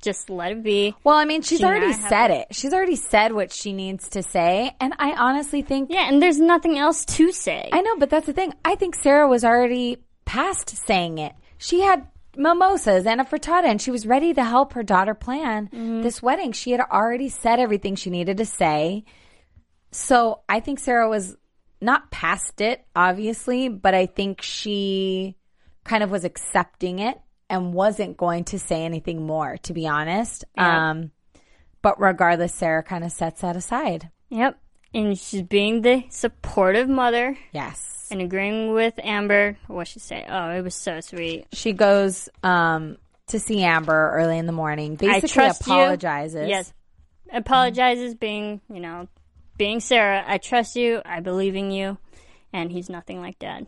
just 0.00 0.28
let 0.30 0.52
it 0.52 0.62
be. 0.62 0.94
Well, 1.04 1.16
I 1.16 1.24
mean, 1.24 1.42
she's 1.42 1.58
She 1.60 1.64
already 1.64 1.92
said 1.92 2.30
it. 2.30 2.48
She's 2.52 2.72
already 2.72 2.96
said 2.96 3.32
what 3.32 3.52
she 3.52 3.72
needs 3.72 4.08
to 4.10 4.22
say. 4.22 4.74
And 4.80 4.94
I 4.98 5.12
honestly 5.12 5.62
think, 5.62 5.90
Yeah, 5.90 6.08
and 6.08 6.20
there's 6.22 6.38
nothing 6.40 6.78
else 6.78 7.04
to 7.16 7.30
say. 7.32 7.68
I 7.72 7.80
know, 7.82 7.96
but 7.98 8.10
that's 8.10 8.26
the 8.26 8.32
thing. 8.32 8.52
I 8.64 8.74
think 8.74 8.94
Sarah 8.96 9.28
was 9.28 9.44
already 9.44 9.98
past 10.24 10.70
saying 10.86 11.18
it. 11.18 11.32
She 11.58 11.80
had 11.80 12.06
mimosas 12.36 13.06
and 13.06 13.20
a 13.20 13.24
frittata 13.24 13.64
and 13.64 13.80
she 13.80 13.90
was 13.90 14.06
ready 14.06 14.34
to 14.34 14.42
help 14.44 14.72
her 14.72 14.82
daughter 14.82 15.14
plan 15.14 15.68
Mm-hmm. 15.68 16.02
this 16.02 16.20
wedding. 16.22 16.52
She 16.52 16.72
had 16.72 16.80
already 16.80 17.28
said 17.28 17.58
everything 17.60 17.94
she 17.96 18.10
needed 18.10 18.38
to 18.38 18.46
say. 18.46 19.04
So 19.90 20.40
I 20.48 20.60
think 20.60 20.80
Sarah 20.80 21.08
was 21.08 21.36
not 21.84 22.10
past 22.10 22.60
it, 22.60 22.84
obviously, 22.96 23.68
but 23.68 23.94
I 23.94 24.06
think 24.06 24.42
she 24.42 25.36
kind 25.84 26.02
of 26.02 26.10
was 26.10 26.24
accepting 26.24 26.98
it 26.98 27.20
and 27.50 27.72
wasn't 27.74 28.16
going 28.16 28.44
to 28.44 28.58
say 28.58 28.84
anything 28.84 29.26
more, 29.26 29.58
to 29.58 29.72
be 29.74 29.86
honest. 29.86 30.44
Yeah. 30.56 30.90
Um, 30.90 31.10
but 31.82 32.00
regardless, 32.00 32.54
Sarah 32.54 32.82
kind 32.82 33.04
of 33.04 33.12
sets 33.12 33.42
that 33.42 33.56
aside. 33.56 34.10
Yep. 34.30 34.58
and 34.94 35.18
she's 35.18 35.42
being 35.42 35.82
the 35.82 36.04
supportive 36.08 36.88
mother 36.88 37.36
Yes. 37.52 38.08
and 38.10 38.20
agreeing 38.22 38.72
with 38.72 38.94
Amber. 39.02 39.56
What 39.66 39.86
she 39.86 39.98
say? 40.00 40.24
Oh, 40.28 40.50
it 40.50 40.62
was 40.62 40.74
so 40.74 41.00
sweet. 41.00 41.46
She 41.52 41.72
goes 41.74 42.28
um, 42.42 42.96
to 43.28 43.38
see 43.38 43.62
Amber 43.62 44.10
early 44.14 44.38
in 44.38 44.46
the 44.46 44.52
morning. 44.52 44.92
I 44.94 44.96
Basically, 44.96 45.28
trust 45.28 45.66
you. 45.66 45.72
apologizes. 45.74 46.48
Yes, 46.48 46.72
apologizes, 47.32 48.14
being 48.14 48.60
you 48.72 48.80
know, 48.80 49.08
being 49.56 49.80
Sarah. 49.80 50.24
I 50.26 50.38
trust 50.38 50.76
you. 50.76 51.02
I 51.04 51.20
believe 51.20 51.56
in 51.56 51.70
you, 51.70 51.98
and 52.52 52.70
he's 52.72 52.88
nothing 52.90 53.20
like 53.20 53.38
Dad. 53.38 53.66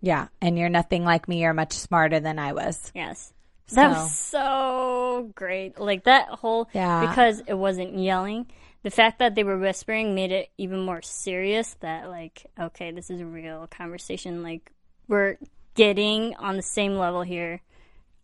Yeah, 0.00 0.28
and 0.40 0.58
you're 0.58 0.68
nothing 0.68 1.04
like 1.04 1.28
me. 1.28 1.42
You're 1.42 1.54
much 1.54 1.72
smarter 1.72 2.20
than 2.20 2.38
I 2.38 2.52
was. 2.52 2.92
Yes. 2.94 3.32
That 3.72 3.90
was 3.90 4.16
so 4.16 5.30
great. 5.34 5.78
Like 5.78 6.04
that 6.04 6.28
whole 6.28 6.68
Yeah. 6.72 7.06
because 7.06 7.42
it 7.46 7.54
wasn't 7.54 7.98
yelling. 7.98 8.46
The 8.82 8.90
fact 8.90 9.18
that 9.18 9.34
they 9.34 9.44
were 9.44 9.58
whispering 9.58 10.14
made 10.14 10.32
it 10.32 10.48
even 10.56 10.80
more 10.80 11.02
serious 11.02 11.74
that 11.80 12.08
like 12.08 12.46
okay, 12.58 12.92
this 12.92 13.10
is 13.10 13.20
a 13.20 13.26
real 13.26 13.66
conversation 13.66 14.42
like 14.42 14.72
we're 15.06 15.36
getting 15.74 16.34
on 16.36 16.56
the 16.56 16.62
same 16.62 16.94
level 16.96 17.20
here. 17.22 17.60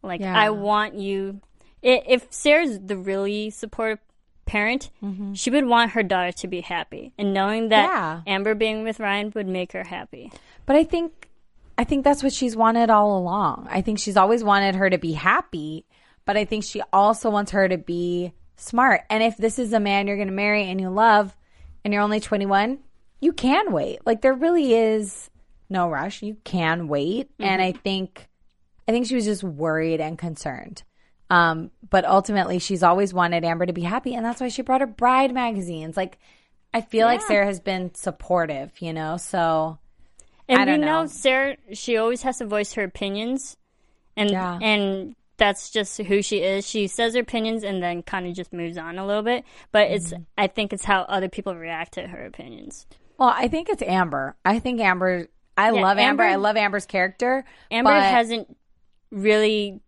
Like 0.02 0.20
Yeah. 0.20 0.34
I 0.38 0.48
want 0.50 0.94
you 0.94 1.40
if 1.82 2.26
Sarah's 2.30 2.78
the 2.80 2.96
really 2.96 3.50
supportive 3.50 3.98
parent, 4.46 4.90
mm-hmm. 5.02 5.34
she 5.34 5.50
would 5.50 5.66
want 5.66 5.92
her 5.92 6.02
daughter 6.02 6.32
to 6.32 6.48
be 6.48 6.60
happy. 6.60 7.12
And 7.18 7.32
knowing 7.32 7.68
that 7.68 7.88
Yeah. 7.88 8.20
Amber 8.26 8.54
being 8.54 8.84
with 8.84 9.00
Ryan 9.00 9.32
would 9.34 9.48
make 9.48 9.72
her 9.72 9.84
happy. 9.84 10.32
But 10.66 10.76
I 10.76 10.84
think 10.84 11.30
I 11.76 11.84
think 11.84 12.04
that's 12.04 12.22
what 12.22 12.32
she's 12.32 12.54
wanted 12.56 12.88
all 12.88 13.18
along. 13.18 13.66
I 13.70 13.80
think 13.80 13.98
she's 13.98 14.16
always 14.16 14.44
wanted 14.44 14.76
her 14.76 14.88
to 14.88 14.98
be 14.98 15.12
happy, 15.12 15.84
but 16.24 16.36
I 16.36 16.44
think 16.44 16.62
she 16.62 16.82
also 16.92 17.30
wants 17.30 17.50
her 17.50 17.68
to 17.68 17.78
be 17.78 18.32
smart. 18.56 19.02
And 19.10 19.22
if 19.22 19.36
this 19.36 19.58
is 19.58 19.72
a 19.72 19.80
man 19.80 20.06
you're 20.06 20.16
going 20.16 20.28
to 20.28 20.34
marry 20.34 20.70
and 20.70 20.80
you 20.80 20.88
love 20.88 21.36
and 21.84 21.92
you're 21.92 22.02
only 22.02 22.20
21, 22.20 22.78
you 23.20 23.32
can 23.32 23.72
wait. 23.72 24.06
Like 24.06 24.22
there 24.22 24.34
really 24.34 24.74
is 24.74 25.30
no 25.68 25.88
rush. 25.88 26.22
You 26.22 26.36
can 26.44 26.86
wait. 26.86 27.28
And 27.40 27.60
mm-hmm. 27.60 27.76
I 27.76 27.80
think 27.80 28.28
I 28.86 28.92
think 28.92 29.06
she 29.06 29.14
was 29.14 29.24
just 29.24 29.42
worried 29.42 30.00
and 30.00 30.18
concerned. 30.18 30.82
Um, 31.30 31.70
but 31.88 32.04
ultimately 32.04 32.58
she's 32.58 32.82
always 32.82 33.14
wanted 33.14 33.44
Amber 33.44 33.66
to 33.66 33.72
be 33.72 33.82
happy 33.82 34.14
and 34.14 34.24
that's 34.24 34.40
why 34.40 34.48
she 34.48 34.62
brought 34.62 34.80
her 34.82 34.86
bride 34.86 35.32
magazines. 35.32 35.96
Like 35.96 36.18
I 36.72 36.80
feel 36.80 37.06
like 37.06 37.22
Sarah 37.22 37.46
has 37.46 37.60
been 37.60 37.94
supportive, 37.94 38.72
you 38.80 38.92
know. 38.92 39.16
So 39.16 39.78
And 40.48 40.66
don't 40.66 40.80
know. 40.80 41.02
know. 41.02 41.06
Sarah, 41.06 41.56
she 41.72 41.96
always 41.96 42.22
has 42.22 42.38
to 42.38 42.46
voice 42.46 42.74
her 42.74 42.82
opinions, 42.84 43.56
and 44.16 44.30
Yeah. 44.30 44.58
and 44.60 45.14
that's 45.36 45.70
just 45.70 45.96
who 45.98 46.20
she 46.22 46.38
is. 46.38 46.68
She 46.68 46.86
says 46.88 47.14
her 47.14 47.20
opinions 47.20 47.64
and 47.64 47.82
then 47.82 48.02
kind 48.02 48.26
of 48.26 48.34
just 48.34 48.52
moves 48.52 48.76
on 48.76 48.98
a 48.98 49.06
little 49.06 49.22
bit. 49.22 49.44
But 49.72 49.90
it's 49.90 50.12
Mm-hmm. 50.12 50.22
I 50.36 50.46
think 50.48 50.72
it's 50.72 50.84
how 50.84 51.02
other 51.02 51.28
people 51.28 51.54
react 51.56 51.94
to 51.94 52.06
her 52.06 52.26
opinions. 52.26 52.86
Well, 53.18 53.32
I 53.34 53.48
think 53.48 53.68
it's 53.68 53.82
Amber. 53.82 54.36
I 54.44 54.58
think 54.58 54.80
Amber. 54.80 55.28
I 55.56 55.70
Yeah, 55.72 55.80
love 55.80 55.98
Amber. 55.98 56.24
Amber- 56.24 56.32
I 56.34 56.34
love 56.36 56.56
Amber's 56.56 56.86
character. 56.86 57.44
Amber 57.70 57.90
but 57.92 58.02
hasn't 58.02 58.56
really 59.10 59.80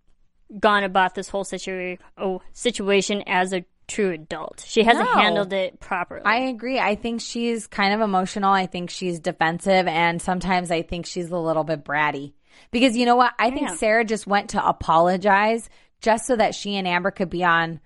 gone 0.60 0.84
about 0.84 1.14
this 1.14 1.28
whole 1.28 1.44
situa- 1.44 1.98
oh, 2.18 2.40
situation 2.52 3.22
as 3.26 3.52
a 3.52 3.64
true 3.88 4.10
adult. 4.10 4.64
She 4.66 4.82
hasn't 4.82 5.08
No. 5.14 5.20
handled 5.20 5.52
it 5.52 5.78
properly. 5.80 6.22
I 6.24 6.38
agree. 6.48 6.78
I 6.78 6.94
think 6.96 7.20
she's 7.20 7.66
kind 7.66 7.94
of 7.94 8.00
emotional. 8.00 8.52
I 8.52 8.66
think 8.66 8.90
she's 8.90 9.20
defensive, 9.20 9.86
and 9.86 10.20
sometimes 10.20 10.70
I 10.70 10.82
think 10.82 11.06
she's 11.06 11.30
a 11.30 11.38
little 11.38 11.64
bit 11.64 11.84
bratty. 11.84 12.32
Because 12.70 12.96
you 12.96 13.04
know 13.06 13.16
what? 13.16 13.32
I 13.38 13.50
think. 13.50 13.70
Sarah 13.78 14.04
just 14.04 14.26
went 14.26 14.50
to 14.50 14.66
apologize 14.66 15.68
just 16.00 16.26
so 16.26 16.36
that 16.36 16.54
she 16.54 16.76
and 16.76 16.86
Amber 16.88 17.10
could 17.10 17.30
be 17.30 17.44
on 17.44 17.80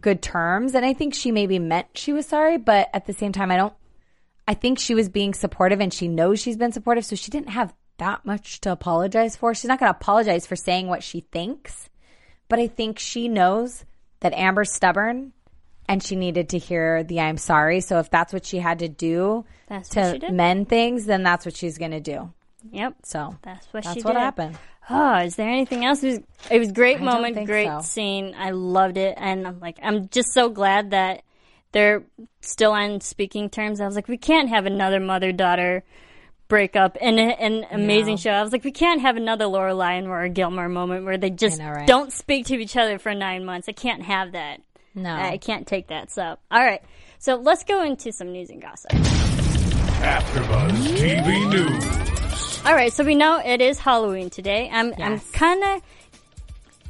good 0.00 0.20
terms. 0.20 0.74
And 0.74 0.84
I 0.84 0.92
think 0.92 1.14
she 1.14 1.30
maybe 1.30 1.58
meant 1.58 1.86
she 1.94 2.12
was 2.12 2.26
sorry, 2.26 2.58
but 2.58 2.90
at 2.92 3.06
the 3.06 3.12
same 3.12 3.32
time, 3.32 3.50
I 3.50 3.56
don't. 3.56 3.74
I 4.48 4.54
think 4.54 4.80
she 4.80 4.94
was 4.96 5.08
being 5.08 5.34
supportive, 5.34 5.80
and 5.80 5.94
she 5.94 6.08
knows 6.08 6.40
she's 6.40 6.56
been 6.56 6.72
supportive, 6.72 7.04
so 7.04 7.14
she 7.16 7.30
didn't 7.30 7.50
have 7.50 7.72
that 7.98 8.24
much 8.24 8.60
to 8.62 8.72
apologize 8.72 9.36
for. 9.36 9.54
She's 9.54 9.68
not 9.68 9.78
going 9.78 9.92
to 9.92 9.96
apologize 9.98 10.46
for 10.46 10.56
saying 10.56 10.88
what 10.88 11.02
she 11.02 11.20
thinks, 11.20 11.88
but 12.48 12.58
I 12.58 12.66
think 12.66 12.98
she 12.98 13.28
knows 13.28 13.84
that 14.20 14.32
Amber's 14.34 14.72
stubborn 14.72 15.32
and 15.88 16.02
she 16.02 16.16
needed 16.16 16.50
to 16.50 16.58
hear 16.58 17.02
the 17.04 17.20
I'm 17.20 17.36
sorry. 17.36 17.80
So 17.80 17.98
if 17.98 18.10
that's 18.10 18.32
what 18.32 18.46
she 18.46 18.58
had 18.58 18.78
to 18.80 18.88
do 18.88 19.44
That's 19.68 19.88
to 19.90 20.20
mend 20.30 20.68
things, 20.68 21.06
then 21.06 21.22
that's 21.22 21.44
what 21.44 21.56
she's 21.56 21.78
going 21.78 21.90
to 21.90 22.00
do. 22.00 22.32
yep. 22.70 22.94
So 23.04 23.36
That's 23.42 23.66
what 23.72 23.84
that's 23.84 23.96
she 23.96 24.02
what 24.02 24.12
did. 24.12 24.20
happened. 24.20 24.58
Oh, 24.90 25.16
is 25.18 25.36
there 25.36 25.48
anything 25.48 25.84
else? 25.84 26.02
It 26.02 26.08
was, 26.08 26.20
it 26.50 26.58
was 26.58 26.72
great 26.72 26.96
don't 26.96 27.04
moment, 27.04 27.46
great 27.46 27.68
so. 27.68 27.80
scene. 27.82 28.34
I 28.36 28.50
loved 28.50 28.96
it, 28.96 29.14
and 29.16 29.46
I'm 29.46 29.60
like, 29.60 29.78
I'm 29.80 30.08
just 30.08 30.32
so 30.32 30.48
glad 30.48 30.90
that 30.90 31.22
they're 31.70 32.02
still 32.40 32.72
on 32.72 33.00
speaking 33.00 33.48
terms. 33.48 33.80
I 33.80 33.86
was 33.86 33.94
like, 33.94 34.08
we 34.08 34.16
can't 34.18 34.48
have 34.48 34.66
another 34.66 34.98
mother 34.98 35.30
daughter 35.30 35.84
breakup 36.56 36.98
in 36.98 37.18
a- 37.18 37.32
an 37.40 37.64
amazing 37.70 38.18
show. 38.18 38.30
I 38.30 38.42
was 38.42 38.52
like, 38.52 38.62
we 38.62 38.72
can't 38.72 39.00
have 39.00 39.16
another 39.16 39.46
Lorelai 39.46 39.96
and 39.96 40.06
Laura 40.06 40.28
Gilmore 40.28 40.68
moment 40.68 41.06
where 41.06 41.16
they 41.16 41.30
just 41.30 41.58
know, 41.58 41.70
right? 41.70 41.86
don't 41.86 42.12
speak 42.12 42.44
to 42.48 42.56
each 42.56 42.76
other 42.76 42.98
for 42.98 43.14
nine 43.14 43.46
months. 43.46 43.70
I 43.70 43.72
can't 43.72 44.02
have 44.02 44.32
that. 44.32 44.60
No. 44.94 45.14
I 45.14 45.38
can't 45.38 45.66
take 45.66 45.86
that. 45.88 46.10
So, 46.12 46.22
all 46.50 46.62
right. 46.62 46.82
So 47.18 47.36
let's 47.36 47.64
go 47.64 47.82
into 47.82 48.12
some 48.12 48.32
news 48.32 48.50
and 48.50 48.60
gossip. 48.60 48.90
AfterBuzz 50.02 50.72
TV 50.98 51.50
News. 51.50 52.62
All 52.66 52.74
right, 52.74 52.92
so 52.92 53.02
we 53.02 53.14
know 53.14 53.40
it 53.42 53.62
is 53.62 53.78
Halloween 53.78 54.28
today. 54.28 54.68
I'm 54.70 54.92
I'm 54.98 55.20
kind 55.32 55.64
of 55.64 55.82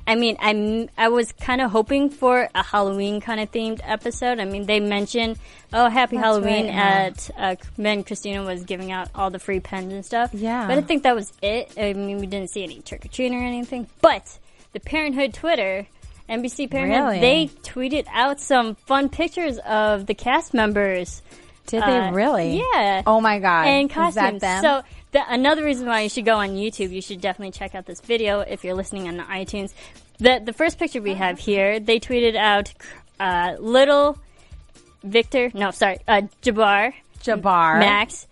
I 0.07 0.17
mean, 0.17 0.37
I'm 0.41 0.89
I 0.97 1.09
was 1.09 1.33
kind 1.33 1.61
of 1.61 1.71
hoping 1.71 2.11
for 2.11 2.49
a 2.55 2.63
Halloween 2.63 3.21
kind 3.21 3.41
of 3.41 3.51
themed 3.53 3.81
episode. 3.85 4.41
I 4.41 4.45
mean, 4.45 4.67
they 4.67 4.81
mentioned 4.81 5.39
oh, 5.73 5.89
Happy 5.89 6.17
That's 6.17 6.25
Halloween 6.27 6.67
right, 6.67 6.75
at 6.75 7.31
uh, 7.37 7.57
when 7.77 8.03
Christina 8.03 8.45
was 8.45 8.65
giving 8.65 8.91
out 8.91 9.11
all 9.15 9.31
the 9.31 9.39
free 9.39 9.61
pens 9.61 9.93
and 9.93 10.05
stuff. 10.05 10.31
Yeah. 10.35 10.67
but 10.67 10.79
I 10.79 10.81
think 10.83 11.05
that 11.05 11.15
was 11.15 11.33
it. 11.41 11.73
I 11.77 11.93
mean, 11.93 12.19
we 12.19 12.27
didn't 12.27 12.51
see 12.51 12.65
any 12.65 12.81
trick 12.81 13.05
or 13.05 13.09
treating 13.09 13.41
or 13.41 13.45
anything. 13.47 13.87
But 14.01 14.39
the 14.73 14.81
Parenthood 14.81 15.35
Twitter. 15.35 15.87
NBC 16.29 16.71
Parenthood, 16.71 17.01
Really? 17.01 17.21
they 17.21 17.47
tweeted 17.63 18.07
out 18.11 18.41
some 18.41 18.77
fun 18.77 19.09
pictures 19.11 19.59
of 19.59 20.07
the 20.07 20.15
cast 20.15 20.55
members. 20.55 21.21
Did 21.67 21.83
Uh, 21.83 21.87
they 22.11 22.15
really? 22.15 22.59
Yeah. 22.75 23.03
Oh 23.07 23.21
my 23.21 23.39
God. 23.39 23.67
And 23.67 23.91
Is 23.91 23.95
that 23.95 24.15
costumes. 24.15 24.41
them? 24.41 24.63
So 24.63 24.83
the, 25.13 25.23
another 25.33 25.65
reason 25.65 25.87
why 25.87 26.01
you 26.03 26.09
should 26.09 26.25
go 26.25 26.37
on 26.37 26.51
YouTube, 26.51 26.91
you 26.91 27.01
should 27.03 27.21
definitely 27.21 27.53
check 27.53 27.75
out 27.75 27.87
this 27.87 28.01
video 28.01 28.41
if 28.41 28.65
you're 28.65 28.75
listening 28.75 29.09
on 29.09 29.19
iTunes. 29.27 29.73
The 30.19 30.41
the 30.45 30.53
first 30.53 30.79
picture 30.79 31.01
we 31.03 31.15
have 31.15 31.39
here, 31.39 31.81
they 31.81 31.99
tweeted 32.01 32.37
out 32.37 32.73
uh, 33.21 33.57
little 33.59 34.19
Victor, 35.05 35.51
no, 35.55 35.71
sorry, 35.73 35.99
uh, 36.07 36.23
Jabbar, 36.43 36.95
Jabbar. 37.25 37.79
Max, 37.81 38.27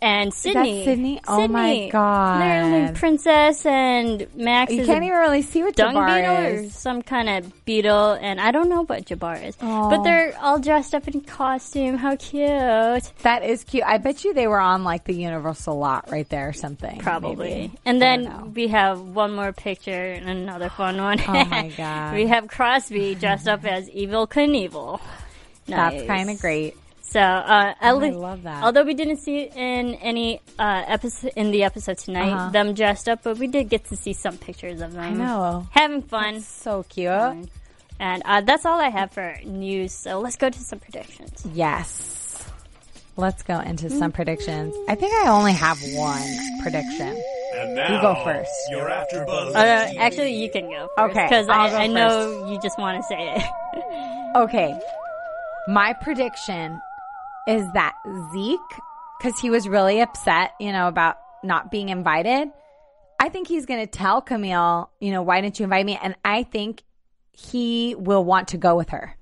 and 0.00 0.32
Sydney. 0.32 0.84
Sydney? 0.84 1.20
Oh 1.26 1.48
my 1.48 1.72
Sydney. 1.72 1.90
God. 1.90 2.40
They're 2.40 2.82
like 2.86 2.94
princess, 2.94 3.66
and 3.66 4.26
Max 4.36 4.72
You 4.72 4.80
is 4.82 4.86
can't 4.86 5.02
a 5.02 5.06
even 5.06 5.18
really 5.18 5.42
see 5.42 5.62
what 5.62 5.74
dung 5.74 5.94
Jabbar 5.94 6.06
beetle 6.06 6.36
or 6.36 6.64
is. 6.66 6.74
some 6.74 7.02
kind 7.02 7.28
of 7.28 7.64
beetle, 7.64 8.12
and 8.12 8.40
I 8.40 8.50
don't 8.52 8.68
know 8.68 8.84
what 8.84 9.06
Jabbar 9.06 9.42
is. 9.44 9.56
But 9.56 10.02
they're 10.04 10.36
all 10.40 10.58
dressed 10.60 10.94
up 10.94 11.08
in 11.08 11.20
costume. 11.22 11.96
How 11.96 12.16
cute! 12.16 13.12
That 13.22 13.42
is 13.44 13.64
cute. 13.64 13.84
I 13.84 13.98
bet 13.98 14.24
you 14.24 14.34
they 14.34 14.46
were 14.46 14.60
on 14.60 14.84
like 14.84 15.04
the 15.04 15.14
Universal 15.14 15.76
lot 15.78 16.10
right 16.10 16.28
there 16.28 16.48
or 16.48 16.52
something. 16.52 16.98
Probably. 17.00 17.48
maybe. 17.48 17.72
And 17.84 18.02
I 18.02 18.16
don't 18.16 18.24
know. 18.24 18.30
then 18.44 18.54
we 18.54 18.68
have 18.68 19.00
one 19.00 19.34
more 19.34 19.52
picture 19.52 20.12
and 20.12 20.28
another 20.28 20.68
fun 20.70 20.96
one. 21.02 21.20
Oh 21.26 21.44
my 21.44 21.68
God. 21.76 22.14
we 22.14 22.26
have 22.26 22.46
Crosby 22.48 23.14
dressed 23.16 23.48
up 23.48 23.64
as 23.64 23.88
Evel 23.90 24.28
Knievel. 24.28 25.00
That's 25.66 25.96
Nice. 25.96 26.06
kind 26.06 26.30
of 26.30 26.40
great. 26.40 26.76
So, 27.10 27.20
uh, 27.20 27.22
at 27.22 27.76
Oh, 27.80 27.86
I 27.88 27.92
least- 27.92 28.18
love 28.18 28.42
that. 28.42 28.62
Although 28.64 28.84
we 28.84 28.92
didn't 28.94 29.16
see 29.18 29.38
it 29.44 29.56
in 29.56 29.94
any 29.96 30.40
uh, 30.58 30.82
episode 30.86 31.32
in 31.36 31.50
the 31.50 31.64
episode 31.64 31.96
tonight, 31.98 32.32
Uh-huh. 32.32 32.50
them 32.50 32.74
dressed 32.74 33.08
up, 33.08 33.20
but 33.22 33.38
we 33.38 33.46
did 33.46 33.68
get 33.70 33.84
to 33.86 33.96
see 33.96 34.12
some 34.12 34.36
pictures 34.36 34.80
of 34.82 34.92
them. 34.92 35.02
I 35.02 35.10
know. 35.10 35.66
having 35.70 36.02
fun. 36.02 36.40
So 36.42 36.82
cute. 36.82 37.48
And 38.00 38.22
uh, 38.24 38.42
that's 38.42 38.64
all 38.66 38.78
I 38.80 38.90
have 38.90 39.10
for 39.10 39.34
news. 39.44 39.92
So 39.92 40.20
let's 40.20 40.36
go 40.36 40.50
to 40.50 40.58
some 40.58 40.78
predictions. 40.80 41.46
Yes. 41.52 42.44
Let's 43.16 43.42
go 43.42 43.58
into 43.58 43.90
some 43.90 44.12
predictions. 44.12 44.72
I 44.88 44.94
think 44.94 45.12
I 45.24 45.28
only 45.30 45.52
have 45.52 45.78
one 45.94 46.22
prediction. 46.62 47.20
And 47.56 47.74
now, 47.74 47.94
You 47.96 48.00
go 48.00 48.14
first. 48.22 48.50
Your 48.70 48.88
AfterBuzz. 48.88 49.54
Uh, 49.56 49.98
actually, 49.98 50.34
you 50.34 50.48
can 50.50 50.68
go 50.70 50.88
first 50.96 51.10
Okay, 51.10 51.26
because 51.26 51.48
I, 51.48 51.84
I 51.84 51.86
know 51.88 52.46
you 52.52 52.60
just 52.60 52.78
want 52.78 52.98
to 52.98 53.02
say 53.08 53.34
it. 53.34 53.42
Okay. 54.36 54.78
My 55.66 55.94
prediction 55.94 56.78
is 57.48 57.66
that 57.72 57.94
Zeke, 58.32 58.60
because 59.18 59.40
he 59.40 59.50
was 59.50 59.68
really 59.68 60.00
upset, 60.00 60.52
you 60.60 60.70
know, 60.72 60.86
about 60.88 61.16
not 61.42 61.70
being 61.70 61.88
invited. 61.88 62.48
I 63.18 63.30
think 63.30 63.48
he's 63.48 63.66
going 63.66 63.80
to 63.80 63.86
tell 63.86 64.20
Camille, 64.22 64.90
you 65.00 65.10
know, 65.10 65.22
why 65.22 65.40
didn't 65.40 65.58
you 65.58 65.64
invite 65.64 65.84
me? 65.86 65.98
And 66.00 66.14
I 66.24 66.44
think 66.44 66.82
he 67.32 67.94
will 67.98 68.24
want 68.24 68.48
to 68.48 68.58
go 68.58 68.76
with 68.76 68.90
her. 68.90 69.16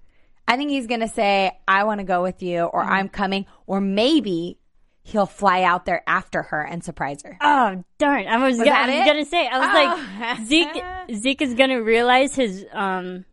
I 0.49 0.57
think 0.57 0.71
he's 0.71 0.87
going 0.87 1.01
to 1.01 1.09
say, 1.09 1.53
I 1.67 1.85
want 1.85 2.01
to 2.01 2.05
go 2.05 2.23
with 2.23 2.43
you, 2.43 2.65
or 2.65 2.83
Mm-hmm. 2.83 2.93
I'm 2.93 3.09
coming, 3.09 3.47
or 3.67 3.81
maybe 3.81 4.59
he'll 5.03 5.27
fly 5.27 5.63
out 5.63 5.87
there 5.87 6.03
after 6.07 6.43
her 6.43 6.61
and 6.63 6.83
surprise 6.85 7.23
her. 7.25 7.37
Oh 7.41 7.85
darn! 7.99 8.27
I 8.27 8.39
was, 8.39 8.59
Was 8.59 8.67
gonna, 8.69 8.93
I 8.93 8.99
was 8.99 9.07
gonna 9.07 9.25
say 9.25 9.47
I 9.49 9.59
was 9.59 9.69
Oh. 9.71 10.35
like 10.35 10.47
Zeke. 10.47 10.85
Zeke 11.23 11.43
is 11.43 11.55
gonna 11.55 11.81
realize 11.81 12.35
his 12.35 12.67
um 12.73 13.25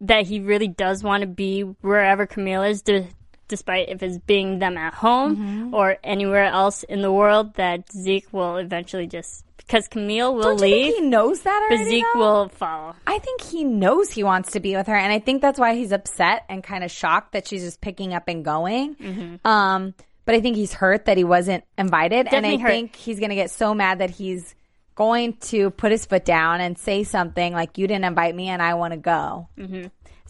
that 0.00 0.26
he 0.26 0.40
really 0.40 0.66
does 0.66 1.04
want 1.04 1.20
to 1.20 1.28
be 1.28 1.60
wherever 1.62 2.26
Camille 2.26 2.64
is 2.64 2.82
to 2.82 3.04
despite 3.50 3.90
if 3.90 4.02
it's 4.02 4.16
being 4.18 4.58
them 4.60 4.78
at 4.78 4.94
home 4.94 5.36
Mm-hmm. 5.36 5.74
or 5.74 5.98
anywhere 6.02 6.44
else 6.46 6.82
in 6.84 7.02
the 7.02 7.12
world, 7.12 7.54
that 7.56 7.92
Zeke 7.92 8.32
will 8.32 8.56
eventually 8.56 9.06
just 9.06 9.44
because 9.58 9.86
Camille 9.86 10.34
will 10.34 10.42
Don't 10.42 10.60
leave, 10.62 10.94
think 10.94 11.04
he 11.04 11.06
knows 11.08 11.42
that 11.42 11.66
but? 11.68 11.84
Zeke 11.84 12.04
though? 12.14 12.18
will 12.20 12.48
follow. 12.48 12.94
I 13.06 13.18
think 13.18 13.40
he 13.42 13.62
knows 13.62 14.10
he 14.10 14.24
wants 14.24 14.52
to 14.52 14.60
be 14.60 14.74
with 14.74 14.86
her, 14.88 14.96
and 14.96 15.12
I 15.12 15.18
think 15.20 15.42
that's 15.42 15.58
why 15.60 15.74
he's 15.76 15.92
upset 15.92 16.44
and 16.48 16.64
kind 16.64 16.82
of 16.82 16.90
shocked 16.90 17.32
that 17.32 17.46
she's 17.46 17.62
just 17.62 17.80
picking 17.80 18.12
up 18.14 18.26
and 18.26 18.44
going. 18.44 18.94
Mm-hmm. 18.96 19.46
Um, 19.46 19.94
but 20.24 20.34
I 20.34 20.40
think 20.40 20.56
he's 20.56 20.72
hurt 20.72 21.04
that 21.04 21.16
he 21.16 21.24
wasn't 21.24 21.62
invited, 21.78 22.24
Definitely 22.24 22.54
and 22.54 22.58
I 22.60 22.62
hurt. 22.62 22.70
think 22.70 22.96
he's 22.96 23.18
going 23.20 23.30
to 23.30 23.36
get 23.36 23.50
so 23.50 23.74
mad 23.74 23.98
that 24.00 24.10
he's 24.10 24.54
going 24.96 25.34
to 25.34 25.70
put 25.70 25.92
his 25.92 26.04
foot 26.04 26.24
down 26.24 26.60
and 26.60 26.76
say 26.76 27.04
something 27.04 27.52
like, 27.52 27.78
"You 27.78 27.86
didn't 27.86 28.04
invite 28.04 28.34
me, 28.34 28.48
and 28.48 28.60
I 28.60 28.74
want 28.74 28.92
to 28.92 28.98
go." 28.98 29.48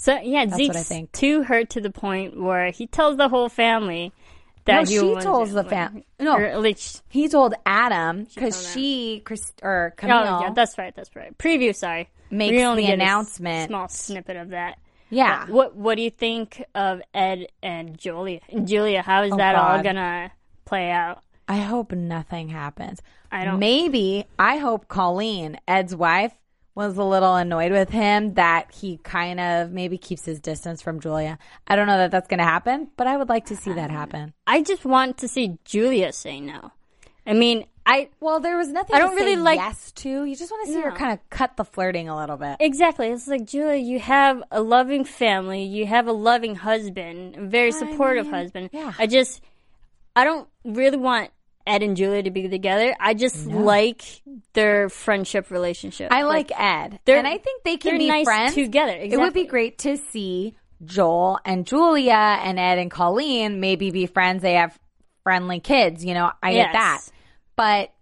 So 0.02 0.18
yeah, 0.18 0.44
what 0.46 0.54
I 0.54 0.56
Zeke's 0.56 0.88
think. 0.88 1.12
too 1.12 1.42
hurt 1.42 1.68
to 1.70 1.80
the 1.82 1.90
point 1.90 2.40
where 2.40 2.70
he 2.70 2.86
tells 2.86 3.18
the 3.18 3.28
whole 3.28 3.50
family 3.50 4.12
that 4.64 4.74
No, 4.74 4.80
he 4.88 4.98
she 4.98 5.20
told 5.22 5.50
the 5.50 5.62
family. 5.64 6.06
no. 6.18 6.36
or 6.38 6.58
least 6.60 7.02
He 7.10 7.28
told 7.28 7.52
Adam 7.66 8.24
because 8.24 8.54
told 8.56 8.72
she, 8.72 9.20
Chris, 9.26 9.52
or 9.62 9.92
Camille, 9.98 10.16
Oh, 10.16 10.40
yeah, 10.40 10.50
that's 10.54 10.78
right. 10.78 10.94
That's 10.96 11.14
right. 11.14 11.36
Preview, 11.36 11.74
sorry. 11.76 12.08
Makes 12.30 12.52
We 12.52 12.64
only 12.64 12.82
the 12.84 12.88
get 12.92 12.98
a 12.98 13.02
s- 13.02 13.06
announcement. 13.08 13.68
Small 13.68 13.88
snippet 13.88 14.36
of 14.38 14.48
that. 14.50 14.78
yeah, 15.10 15.44
But 15.44 15.52
what 15.52 15.76
What 15.76 15.94
do 15.96 16.02
you 16.02 16.10
think 16.10 16.64
of 16.74 17.02
Ed 17.12 17.48
and 17.62 17.98
Julia? 17.98 18.40
Julia, 18.64 19.02
how 19.02 19.24
is 19.24 19.32
Oh, 19.32 19.36
that 19.36 19.54
all 19.54 19.82
gonna 19.82 20.30
play 20.64 20.90
out? 20.90 21.22
I 21.46 21.58
hope 21.58 21.92
nothing 21.92 22.48
happens. 22.48 23.02
I 23.30 23.44
don't- 23.44 23.58
Maybe 23.58 24.24
I 24.38 24.56
hope 24.56 24.88
Colleen, 24.88 25.58
Ed's 25.68 25.94
wife, 25.94 26.32
was 26.88 26.98
a 26.98 27.04
little 27.04 27.34
annoyed 27.34 27.72
with 27.72 27.90
him 27.90 28.34
that 28.34 28.72
he 28.72 28.98
kind 29.02 29.38
of 29.40 29.70
maybe 29.70 29.98
keeps 29.98 30.24
his 30.24 30.40
distance 30.40 30.82
from 30.82 31.00
Julia. 31.00 31.38
I 31.66 31.76
don't 31.76 31.86
know 31.86 31.98
that 31.98 32.10
that's 32.10 32.28
going 32.28 32.38
to 32.38 32.44
happen, 32.44 32.88
but 32.96 33.06
I 33.06 33.16
would 33.16 33.28
like 33.28 33.46
to 33.46 33.56
see 33.56 33.72
that 33.72 33.90
happen. 33.90 34.32
I 34.46 34.62
just 34.62 34.84
want 34.84 35.18
to 35.18 35.28
see 35.28 35.58
Julia 35.64 36.12
say 36.12 36.40
no. 36.40 36.72
I 37.26 37.34
mean, 37.34 37.66
I 37.86 38.08
Well, 38.20 38.40
there 38.40 38.56
was 38.56 38.68
nothing. 38.68 38.96
I 38.96 38.98
don't 38.98 39.14
really 39.16 39.36
like- 39.36 39.58
yes 39.58 39.92
to. 39.92 40.24
You 40.24 40.34
just 40.36 40.50
want 40.50 40.66
to 40.66 40.72
see 40.72 40.80
her 40.80 40.92
kind 40.92 41.12
of 41.12 41.18
cut 41.30 41.56
the 41.56 41.64
flirting 41.64 42.08
a 42.08 42.16
little 42.16 42.36
bit. 42.36 42.56
exactly. 42.60 43.08
It's 43.08 43.26
like 43.28 43.44
Julia, 43.46 43.76
you 43.76 43.98
have 44.00 44.42
a 44.50 44.60
loving 44.62 45.04
family, 45.04 45.62
you 45.64 45.86
have 45.86 46.06
a 46.06 46.12
loving 46.12 46.54
husband, 46.56 47.36
a 47.36 47.42
very 47.42 47.72
supportive 47.72 48.26
mean, 48.26 48.34
husband. 48.34 48.70
yeah. 48.72 48.92
I 48.98 49.06
just, 49.06 49.40
I 50.16 50.24
don't 50.24 50.48
really 50.64 50.96
want 50.98 51.30
Ed 51.70 51.82
and 51.82 51.96
Julia 51.96 52.22
to 52.24 52.30
be 52.30 52.48
together. 52.48 52.94
I 52.98 53.14
just 53.14 53.46
like 53.46 54.02
their 54.54 54.88
friendship 54.88 55.50
relationship. 55.50 56.10
I 56.10 56.22
like 56.22 56.50
Ed, 56.58 56.98
and 57.06 57.26
I 57.26 57.38
think 57.38 57.62
they 57.62 57.76
can 57.76 57.96
be 57.96 58.08
nice 58.08 58.24
friends 58.24 58.54
together, 58.54 58.96
It 58.96 59.18
would 59.18 59.32
be 59.32 59.46
great 59.46 59.78
to 59.78 59.96
see 59.96 60.56
Joel 60.84 61.38
and 61.44 61.66
Julia 61.66 62.38
and 62.42 62.58
Ed 62.58 62.78
and 62.78 62.90
Colleen 62.90 63.60
maybe 63.60 63.90
be 63.90 64.06
friends. 64.06 64.42
They 64.42 64.54
have 64.54 64.78
friendly 65.22 65.60
kids, 65.60 66.04
you 66.04 66.14
know. 66.14 66.32
I 66.42 66.54
get 66.54 66.72
that, 66.72 67.02
but 67.54 67.92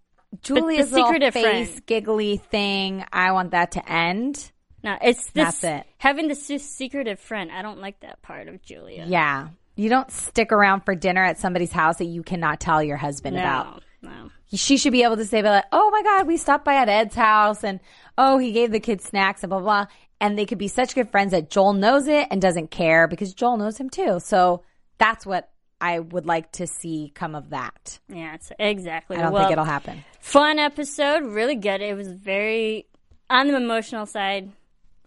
Julia's 0.42 0.90
secretive 0.90 1.34
little 1.34 1.52
face 1.52 1.68
friend. 1.70 1.86
giggly 1.86 2.36
thing, 2.38 3.04
I 3.12 3.32
want 3.32 3.50
that 3.50 3.72
to 3.72 3.90
end. 3.90 4.50
No, 4.82 4.96
it's 5.02 5.30
this 5.30 5.60
That's 5.60 5.64
it. 5.64 5.86
having 5.98 6.28
the 6.28 6.34
secretive 6.34 7.18
friend. 7.18 7.50
I 7.50 7.62
don't 7.62 7.80
like 7.80 8.00
that 8.00 8.22
part 8.22 8.48
of 8.48 8.62
Julia. 8.62 9.04
Yeah, 9.08 9.48
you 9.78 9.88
don't 9.88 10.10
stick 10.10 10.50
around 10.50 10.80
for 10.80 10.94
dinner 10.96 11.22
at 11.24 11.38
somebody's 11.38 11.70
house 11.70 11.98
that 11.98 12.06
you 12.06 12.24
cannot 12.24 12.58
tell 12.58 12.82
your 12.82 12.96
husband 12.96 13.38
about. 13.38 13.80
No, 14.02 14.10
no. 14.10 14.30
she 14.52 14.76
should 14.76 14.90
be 14.92 15.04
able 15.04 15.16
to 15.16 15.24
say, 15.24 15.40
like, 15.40 15.64
"Oh 15.70 15.90
my 15.90 16.02
God, 16.02 16.26
we 16.26 16.36
stopped 16.36 16.64
by 16.64 16.74
at 16.74 16.88
Ed's 16.88 17.14
house, 17.14 17.62
and 17.62 17.78
oh, 18.18 18.38
he 18.38 18.50
gave 18.50 18.72
the 18.72 18.80
kids 18.80 19.04
snacks 19.04 19.44
and 19.44 19.50
blah 19.50 19.60
blah." 19.60 19.86
And 20.20 20.36
they 20.36 20.46
could 20.46 20.58
be 20.58 20.66
such 20.66 20.96
good 20.96 21.10
friends 21.10 21.30
that 21.30 21.48
Joel 21.48 21.74
knows 21.74 22.08
it 22.08 22.26
and 22.32 22.42
doesn't 22.42 22.72
care 22.72 23.06
because 23.06 23.32
Joel 23.32 23.56
knows 23.56 23.78
him 23.78 23.88
too. 23.88 24.18
So 24.18 24.64
that's 24.98 25.24
what 25.24 25.48
I 25.80 26.00
would 26.00 26.26
like 26.26 26.50
to 26.52 26.66
see 26.66 27.12
come 27.14 27.36
of 27.36 27.50
that. 27.50 28.00
Yeah, 28.08 28.34
it's 28.34 28.50
exactly. 28.58 29.16
I 29.16 29.22
don't 29.22 29.32
well, 29.32 29.44
think 29.44 29.52
it'll 29.52 29.64
happen. 29.64 30.02
Fun 30.18 30.58
episode, 30.58 31.22
really 31.22 31.54
good. 31.54 31.80
It 31.80 31.96
was 31.96 32.10
very 32.10 32.86
on 33.30 33.46
the 33.46 33.54
emotional 33.56 34.06
side. 34.06 34.50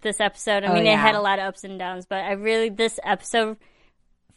This 0.02 0.20
episode, 0.22 0.64
I 0.64 0.68
Oh, 0.68 0.74
mean, 0.76 0.86
yeah. 0.86 0.94
it 0.94 0.98
had 0.98 1.14
a 1.16 1.22
lot 1.22 1.40
of 1.40 1.46
ups 1.46 1.64
and 1.66 1.78
downs, 1.78 2.06
but 2.08 2.24
I 2.24 2.32
really 2.32 2.70
this 2.70 3.00
episode 3.04 3.58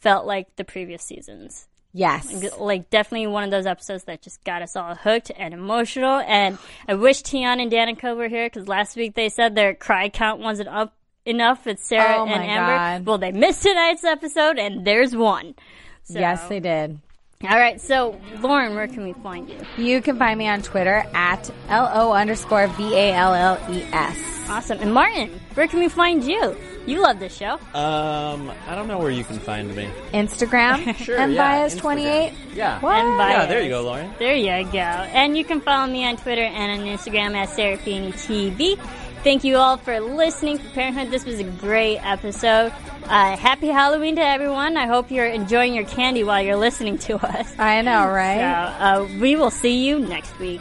felt 0.04 0.26
like 0.26 0.54
the 0.56 0.64
previous 0.64 1.02
seasons. 1.02 1.66
Yes. 1.96 2.56
Like 2.58 2.90
definitely 2.90 3.26
one 3.28 3.42
of 3.44 3.50
those 3.50 3.66
episodes 3.66 4.04
that 4.04 4.20
just 4.20 4.42
got 4.44 4.62
us 4.62 4.76
all 4.76 4.94
hooked 4.94 5.30
and 5.36 5.54
emotional. 5.54 6.18
And 6.18 6.58
I 6.88 6.94
wish 6.94 7.22
Tiana 7.22 7.62
and 7.62 7.72
Danica 7.72 8.16
were 8.16 8.28
here 8.28 8.46
because 8.46 8.68
last 8.68 8.96
week 8.96 9.14
they 9.14 9.28
said 9.28 9.54
their 9.54 9.74
cry 9.74 10.08
count 10.08 10.40
wasn't 10.40 10.68
up 10.68 10.92
enough 11.24 11.64
with 11.64 11.78
Sarah 11.82 12.16
Oh, 12.18 12.26
and 12.26 12.42
Amber. 12.44 12.76
God. 12.76 13.06
Well, 13.06 13.18
they 13.18 13.32
missed 13.32 13.62
tonight's 13.62 14.04
episode, 14.04 14.58
and 14.58 14.84
there's 14.84 15.16
one. 15.16 15.54
So, 16.02 16.18
Yes, 16.18 16.46
they 16.48 16.60
did. 16.60 16.98
All 17.44 17.58
right, 17.58 17.80
so 17.80 18.20
Lauren, 18.40 18.74
where 18.74 18.88
can 18.88 19.04
we 19.04 19.12
find 19.14 19.48
you? 19.48 19.58
You 19.78 20.02
can 20.02 20.18
find 20.18 20.38
me 20.38 20.48
on 20.48 20.62
Twitter 20.62 21.04
at 21.14 21.50
LO 21.70 22.12
underscore 22.12 22.66
V 22.68 22.94
A 22.94 23.12
L 23.14 23.34
L 23.34 23.58
E 23.70 23.82
S. 23.92 24.18
Awesome. 24.48 24.78
And 24.80 24.92
Martin, 24.92 25.40
where 25.54 25.66
can 25.68 25.78
we 25.78 25.88
find 25.88 26.24
you? 26.24 26.56
You 26.86 27.00
love 27.00 27.18
this 27.18 27.34
show. 27.36 27.54
Um, 27.74 28.52
I 28.68 28.74
don't 28.74 28.88
know 28.88 28.98
where 28.98 29.10
you 29.10 29.24
can 29.24 29.38
find 29.38 29.74
me. 29.74 29.88
Instagram. 30.12 30.94
Sure, 31.04 31.18
and 31.18 31.32
yeah, 31.32 31.60
bias 31.60 31.76
28. 31.76 32.32
Instagram. 32.32 32.34
Yeah. 32.54 32.80
What? 32.80 32.94
And 32.96 33.18
Yeah, 33.18 33.46
there 33.46 33.62
you 33.62 33.70
go, 33.70 33.82
Lauren. 33.82 34.12
There 34.18 34.34
you 34.36 34.64
go. 34.70 34.78
And 34.78 35.36
you 35.36 35.44
can 35.44 35.60
follow 35.60 35.90
me 35.90 36.06
on 36.06 36.16
Twitter 36.16 36.42
and 36.44 36.80
on 36.82 36.86
Instagram 36.86 37.34
at 37.34 37.48
Serafini 37.48 38.12
TV. 38.12 38.78
Thank 39.24 39.44
you 39.44 39.56
all 39.56 39.78
for 39.78 39.98
listening 40.00 40.58
to 40.58 40.64
Parenthood. 40.70 41.10
This 41.10 41.24
was 41.24 41.38
a 41.40 41.44
great 41.44 41.98
episode. 42.04 42.72
Uh, 43.04 43.36
happy 43.36 43.68
Halloween 43.68 44.16
to 44.16 44.22
everyone. 44.22 44.76
I 44.76 44.86
hope 44.86 45.10
you're 45.10 45.26
enjoying 45.26 45.74
your 45.74 45.84
candy 45.86 46.24
while 46.24 46.42
you're 46.42 46.56
listening 46.56 46.98
to 46.98 47.16
us. 47.16 47.58
I 47.58 47.80
know, 47.80 48.02
So, 48.04 48.10
right? 48.10 48.40
uh, 48.40 49.08
we 49.20 49.36
will 49.36 49.50
see 49.50 49.86
you 49.86 49.98
next 49.98 50.38
week. 50.38 50.60